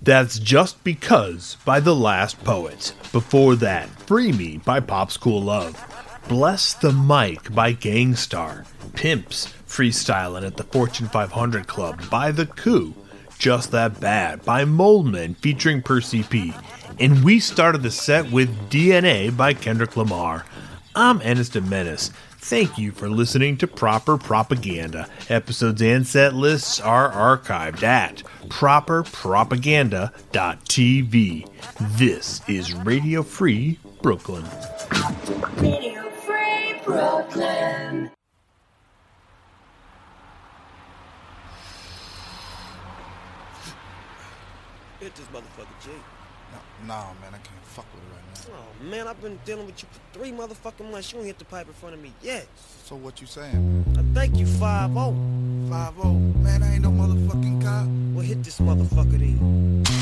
That's 0.04 0.40
Just 0.40 0.82
Because 0.82 1.58
by 1.64 1.78
The 1.78 1.94
Last 1.94 2.42
Poets. 2.42 2.90
Before 3.12 3.54
that, 3.56 3.88
Free 3.88 4.32
Me 4.32 4.56
by 4.56 4.80
Pop's 4.80 5.16
Cool 5.16 5.40
Love. 5.40 5.80
Bless 6.28 6.74
the 6.74 6.92
Mic 6.92 7.54
by 7.54 7.70
Gang 7.70 8.16
Starr. 8.16 8.64
Pimps 8.94 9.46
freestyling 9.64 10.44
at 10.44 10.56
the 10.56 10.64
Fortune 10.64 11.06
500 11.06 11.68
Club 11.68 12.10
by 12.10 12.32
The 12.32 12.46
Coup. 12.46 12.94
Just 13.38 13.70
That 13.70 14.00
Bad 14.00 14.44
by 14.44 14.64
Molemen 14.64 15.36
featuring 15.36 15.82
Percee 15.82 16.24
P. 16.24 16.52
And 16.98 17.22
we 17.22 17.38
started 17.38 17.84
the 17.84 17.92
set 17.92 18.28
with 18.32 18.50
DNA 18.70 19.36
by 19.36 19.54
Kendrick 19.54 19.96
Lamar. 19.96 20.44
I'm 20.96 21.18
de 21.20 21.60
Menace. 21.60 22.10
Thank 22.44 22.76
you 22.76 22.90
for 22.90 23.08
listening 23.08 23.56
to 23.58 23.68
Proper 23.68 24.18
Propaganda. 24.18 25.08
Episodes 25.28 25.80
and 25.80 26.04
set 26.04 26.34
lists 26.34 26.80
are 26.80 27.08
archived 27.12 27.84
at 27.84 28.24
properpropaganda.tv. 28.48 31.48
This 31.96 32.40
is 32.48 32.74
Radio 32.74 33.22
Free 33.22 33.78
Brooklyn. 34.02 34.44
Radio 35.58 36.10
Free 36.10 36.74
Brooklyn. 36.84 38.10
Hit 44.98 45.14
this 45.14 45.26
motherfucker, 45.26 45.84
G. 45.84 45.90
No, 46.50 46.58
nah, 46.88 47.12
man, 47.20 47.34
I 47.34 47.38
can't 47.38 47.62
fuck 47.62 47.86
with 47.94 48.02
it 48.02 48.06
right 48.12 48.24
now. 48.34 48.40
Oh 48.58 48.71
man, 48.82 49.06
I've 49.06 49.20
been 49.22 49.38
dealing 49.44 49.66
with 49.66 49.82
you 49.82 49.88
for 49.90 50.18
three 50.18 50.32
motherfucking 50.32 50.90
months. 50.90 51.12
You 51.12 51.18
ain't 51.18 51.28
hit 51.28 51.38
the 51.38 51.44
pipe 51.44 51.66
in 51.66 51.72
front 51.74 51.94
of 51.94 52.02
me 52.02 52.12
yet. 52.22 52.46
So 52.84 52.96
what 52.96 53.20
you 53.20 53.26
saying? 53.26 53.84
I 53.98 54.02
thank 54.14 54.36
you, 54.36 54.46
5 54.46 54.92
0. 54.92 55.16
5 55.70 55.94
0. 55.94 56.12
Man, 56.42 56.62
I 56.62 56.74
ain't 56.74 56.82
no 56.82 56.90
motherfucking 56.90 57.62
cop. 57.62 57.86
Well, 58.14 58.24
hit 58.24 58.42
this 58.42 58.58
motherfucker 58.60 59.18
then. 59.18 60.01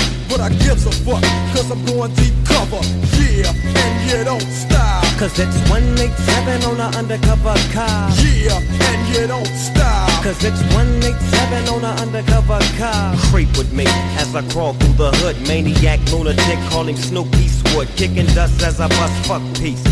But 0.31 0.39
I 0.39 0.49
gives 0.63 0.85
a 0.85 0.91
fuck, 1.03 1.21
cause 1.51 1.69
I'm 1.69 1.83
going 1.85 2.13
deep 2.15 2.33
cover. 2.45 2.79
Yeah, 3.19 3.51
and 3.51 3.95
you 4.09 4.23
don't 4.23 4.41
stop. 4.41 5.03
Cause 5.19 5.37
it's 5.37 5.59
187 5.69 6.63
on 6.63 6.79
an 6.79 6.95
undercover 6.95 7.53
car. 7.75 8.09
Yeah, 8.23 8.57
and 8.57 9.01
you 9.13 9.27
don't 9.27 9.45
stop. 9.45 10.23
Cause 10.23 10.41
it's 10.43 10.61
187 10.73 11.67
on 11.67 11.83
an 11.83 11.99
undercover 11.99 12.59
car. 12.79 13.13
Creep 13.29 13.51
with 13.57 13.73
me 13.73 13.83
as 14.17 14.33
I 14.33 14.41
crawl 14.49 14.73
through 14.73 14.93
the 14.93 15.11
hood. 15.19 15.35
Maniac, 15.47 15.99
lunatic, 16.11 16.59
calling 16.69 16.95
Snoop 16.95 17.27
Eastwood. 17.35 17.89
Kicking 17.97 18.27
dust 18.27 18.63
as 18.63 18.79
I 18.79 18.87
bust 18.87 19.27
fuck 19.27 19.43
peace. 19.59 19.83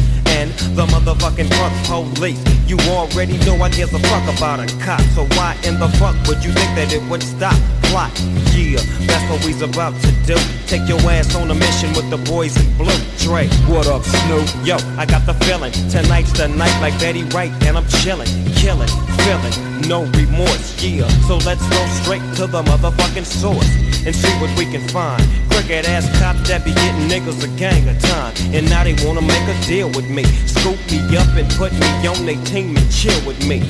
The 0.47 0.85
motherfucking 0.85 1.49
fuck 1.59 2.15
police. 2.15 2.39
You 2.65 2.77
already 2.87 3.37
know 3.39 3.55
I 3.61 3.69
give 3.69 3.93
a 3.93 3.99
fuck 3.99 4.37
about 4.37 4.59
a 4.61 4.67
cop. 4.79 5.01
So 5.13 5.25
why 5.35 5.57
in 5.65 5.77
the 5.77 5.89
fuck 5.99 6.15
would 6.27 6.41
you 6.45 6.53
think 6.53 6.71
that 6.75 6.93
it 6.93 7.03
would 7.09 7.21
stop? 7.21 7.59
Plot. 7.91 8.09
Yeah, 8.55 8.79
that's 9.03 9.29
what 9.29 9.43
we's 9.43 9.61
about 9.61 9.99
to 10.01 10.11
do. 10.25 10.37
Take 10.67 10.87
your 10.87 10.99
ass 11.11 11.35
on 11.35 11.51
a 11.51 11.55
mission 11.55 11.91
with 11.91 12.09
the 12.09 12.17
boys 12.29 12.55
in 12.55 12.77
blue. 12.77 12.95
Dre, 13.17 13.47
what 13.67 13.87
up, 13.87 14.03
Snoop? 14.03 14.47
Yo, 14.63 14.77
I 14.97 15.05
got 15.05 15.25
the 15.25 15.33
feeling. 15.45 15.73
Tonight's 15.89 16.31
the 16.31 16.47
night 16.47 16.75
like 16.79 16.97
Betty 16.99 17.23
Wright, 17.35 17.51
and 17.65 17.75
I'm 17.75 17.87
chilling, 17.99 18.29
killing, 18.55 18.87
feeling, 19.27 19.55
no 19.89 20.05
remorse. 20.15 20.81
Yeah, 20.81 21.07
so 21.27 21.35
let's 21.43 21.67
go 21.67 21.85
straight 22.01 22.23
to 22.37 22.47
the 22.47 22.63
motherfucking 22.63 23.25
source 23.25 23.67
and 24.05 24.15
see 24.15 24.31
what 24.39 24.57
we 24.57 24.65
can 24.71 24.87
find. 24.87 25.48
Crooked 25.69 25.85
ass 25.85 26.09
cops 26.17 26.49
that 26.49 26.65
be 26.65 26.73
getting 26.73 27.05
niggas 27.05 27.45
a 27.45 27.47
gang 27.53 27.87
of 27.87 27.93
time, 28.01 28.33
and 28.57 28.67
now 28.71 28.83
they 28.83 28.97
wanna 29.05 29.21
make 29.21 29.45
a 29.45 29.53
deal 29.69 29.85
with 29.93 30.09
me. 30.09 30.23
Scoop 30.49 30.81
me 30.89 30.97
up 31.15 31.29
and 31.37 31.45
put 31.61 31.71
me 31.73 31.85
on 32.09 32.25
they 32.25 32.41
team 32.49 32.75
and 32.75 32.89
chill 32.91 33.13
with 33.21 33.37
me. 33.45 33.61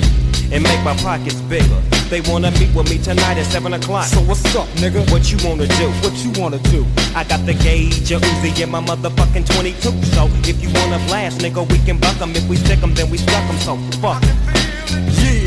And 0.50 0.64
make 0.64 0.80
my 0.82 0.96
pockets 1.04 1.42
bigger. 1.44 1.76
They 2.08 2.22
wanna 2.22 2.52
meet 2.52 2.72
with 2.72 2.88
me 2.88 2.96
tonight 2.96 3.36
at 3.36 3.44
7 3.52 3.74
o'clock. 3.74 4.06
So 4.06 4.20
what's 4.22 4.40
up, 4.56 4.66
nigga? 4.80 5.04
What 5.12 5.30
you 5.30 5.36
wanna 5.46 5.66
do? 5.76 5.92
What 6.00 6.16
you 6.24 6.32
wanna 6.40 6.58
do? 6.72 6.86
I 7.14 7.22
got 7.24 7.44
the 7.44 7.52
gauge, 7.52 8.10
a 8.12 8.18
Uzi, 8.18 8.62
and 8.62 8.72
my 8.72 8.80
motherfucking 8.80 9.44
22. 9.52 9.92
So 10.16 10.30
if 10.48 10.56
you 10.62 10.70
wanna 10.80 11.04
blast, 11.04 11.40
nigga, 11.40 11.68
we 11.68 11.78
can 11.84 11.98
buck 11.98 12.18
'em. 12.22 12.34
If 12.34 12.48
we 12.48 12.56
stick 12.56 12.82
'em, 12.82 12.94
then 12.94 13.10
we 13.10 13.18
stuck 13.18 13.44
'em. 13.44 13.58
So 13.60 13.76
fuck. 14.00 14.24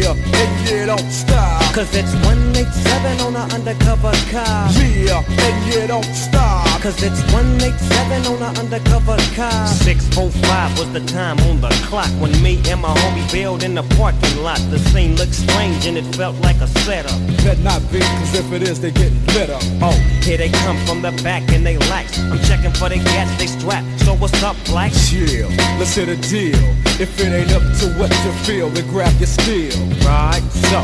Yeah, 0.04 0.12
and 0.12 0.70
you 0.70 0.86
don't 0.86 1.12
stop. 1.12 1.74
Cause 1.74 1.96
it's 1.96 2.14
187 2.14 3.22
on 3.22 3.38
an 3.38 3.50
undercover 3.54 4.12
car. 4.30 4.70
Yeah, 4.74 5.24
and 5.26 5.74
you 5.74 5.88
don't 5.88 6.04
stop. 6.14 6.63
Cause 6.84 7.02
it's 7.02 7.24
187 7.32 8.28
on 8.28 8.44
an 8.44 8.60
undercover 8.60 9.16
car. 9.40 9.68
645 9.68 10.78
was 10.78 10.92
the 10.92 11.00
time 11.08 11.40
on 11.48 11.62
the 11.62 11.70
clock 11.88 12.10
when 12.20 12.30
me 12.44 12.62
and 12.68 12.82
my 12.82 12.94
homie 12.94 13.32
bailed 13.32 13.64
in 13.64 13.74
the 13.74 13.84
parking 13.96 14.44
lot. 14.44 14.60
The 14.70 14.80
scene 14.92 15.16
looked 15.16 15.34
strange 15.34 15.86
and 15.86 15.98
it 15.98 16.04
felt 16.14 16.36
like 16.42 16.58
a 16.58 16.68
setup. 16.84 17.16
Bet 17.38 17.58
not 17.60 17.80
be, 17.90 18.00
cause 18.02 18.36
if 18.36 18.52
it 18.52 18.64
is, 18.64 18.82
they 18.82 18.92
get 18.92 19.14
lit 19.32 19.50
up. 19.50 19.64
Oh, 19.82 19.96
here 20.24 20.36
they 20.36 20.50
come 20.50 20.76
from 20.86 21.02
the 21.02 21.12
back 21.24 21.50
and 21.54 21.66
they 21.66 21.78
lax. 21.88 22.20
I'm 22.20 22.38
checking 22.40 22.72
for 22.72 22.90
the 22.90 22.98
gas, 22.98 23.32
they 23.40 23.48
strap. 23.48 23.86
So 24.00 24.16
what's 24.16 24.44
up, 24.44 24.58
black? 24.66 24.92
Chill, 25.08 25.48
let's 25.80 25.96
hit 25.96 26.10
a 26.10 26.18
deal. 26.18 26.60
If 27.00 27.18
it 27.18 27.32
ain't 27.32 27.54
up 27.54 27.64
to 27.80 27.96
what 27.96 28.12
you 28.26 28.32
feel, 28.44 28.70
then 28.70 28.86
grab 28.90 29.18
your 29.22 29.28
steel. 29.28 29.72
Right, 30.04 30.44
so 30.68 30.82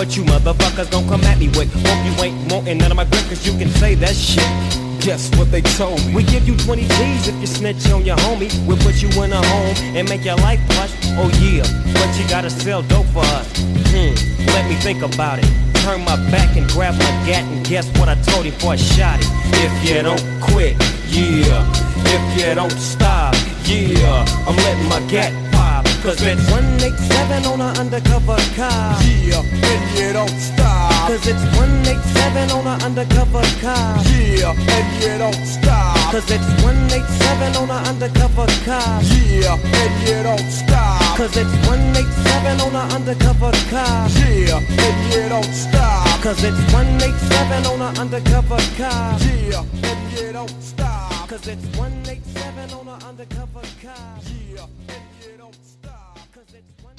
what 0.00 0.16
you 0.16 0.24
motherfuckers 0.24 0.90
gon' 0.90 1.06
come 1.08 1.20
at 1.24 1.38
me 1.38 1.48
with? 1.48 1.70
Hope 1.84 2.00
you 2.08 2.24
ain't 2.24 2.50
wantin' 2.50 2.78
none 2.78 2.90
of 2.90 2.96
my 2.96 3.04
grip, 3.04 3.28
cause 3.28 3.46
you 3.46 3.52
can 3.58 3.68
say 3.68 3.94
that 3.96 4.16
shit. 4.16 4.48
Guess 5.02 5.36
what 5.36 5.50
they 5.50 5.62
told 5.62 5.98
me? 6.06 6.14
We 6.14 6.22
give 6.22 6.46
you 6.46 6.56
20 6.56 6.82
G's 6.82 7.26
if 7.26 7.34
you 7.40 7.46
snitch 7.48 7.90
on 7.90 8.06
your 8.06 8.14
homie. 8.18 8.48
We'll 8.68 8.76
put 8.78 9.02
you 9.02 9.08
in 9.20 9.32
a 9.32 9.44
home 9.44 9.74
and 9.96 10.08
make 10.08 10.24
your 10.24 10.36
life 10.36 10.60
plush. 10.70 10.92
Oh 11.18 11.28
yeah, 11.42 11.66
but 11.92 12.08
you 12.16 12.28
gotta 12.28 12.48
sell 12.48 12.82
dope 12.82 13.06
for 13.06 13.18
us. 13.18 13.48
Hmm, 13.90 14.14
let 14.54 14.68
me 14.68 14.76
think 14.76 15.02
about 15.02 15.40
it. 15.40 15.50
Turn 15.82 16.04
my 16.04 16.14
back 16.30 16.56
and 16.56 16.70
grab 16.70 16.94
my 16.94 17.10
gat 17.26 17.42
and 17.42 17.66
guess 17.66 17.88
what 17.98 18.08
I 18.08 18.14
told 18.22 18.46
him 18.46 18.54
before 18.54 18.74
I 18.74 18.76
shot 18.76 19.18
it. 19.18 19.26
If 19.66 19.90
you 19.90 20.02
don't 20.02 20.22
quit, 20.40 20.76
yeah. 21.08 21.66
If 22.06 22.38
you 22.38 22.54
don't 22.54 22.70
stop, 22.70 23.34
yeah. 23.64 24.24
I'm 24.46 24.54
letting 24.54 24.88
my 24.88 25.00
gat 25.10 25.32
pop. 25.52 25.84
Cause 26.04 26.22
it's 26.22 26.48
187 26.48 27.44
on 27.46 27.60
an 27.60 27.76
undercover 27.76 28.36
car. 28.54 29.02
Yeah, 29.02 29.42
and 29.42 29.98
you 29.98 30.12
don't 30.12 30.30
stop. 30.38 30.81
Cause 31.02 31.26
it's 31.26 31.42
187 31.58 32.50
on 32.52 32.66
an 32.66 32.82
undercover 32.82 33.42
car. 33.60 33.98
Yeah, 34.06 34.54
and 34.54 35.02
you 35.02 35.18
don't 35.18 35.44
stop. 35.44 36.12
Cause 36.12 36.30
it's 36.30 36.46
187 36.62 37.56
on 37.56 37.70
an 37.70 37.86
undercover 37.86 38.46
car. 38.64 39.02
Yeah, 39.02 39.58
and 39.58 40.08
you 40.08 40.22
don't 40.22 40.50
stop. 40.50 41.16
Cause 41.18 41.36
it's 41.36 41.50
187 41.66 42.60
on 42.60 42.76
an 42.76 42.92
undercover 42.94 43.50
car. 43.68 44.08
Yeah, 44.14 44.62
and 44.62 45.12
you 45.12 45.28
don't 45.28 45.52
stop. 45.52 46.22
Cause 46.22 46.44
it's 46.44 46.72
187 46.72 47.66
on 47.66 47.82
an 47.82 47.98
undercover 47.98 48.62
car. 48.78 49.18
Yeah, 49.20 49.64
and 49.82 50.12
you 50.16 50.32
don't 50.32 50.62
stop. 50.62 51.28
Cause 51.28 51.48
it's 51.48 51.66
187 51.76 52.78
on 52.78 52.88
an 52.88 53.02
undercover 53.02 53.66
car. 53.82 54.20
Yeah, 54.54 54.66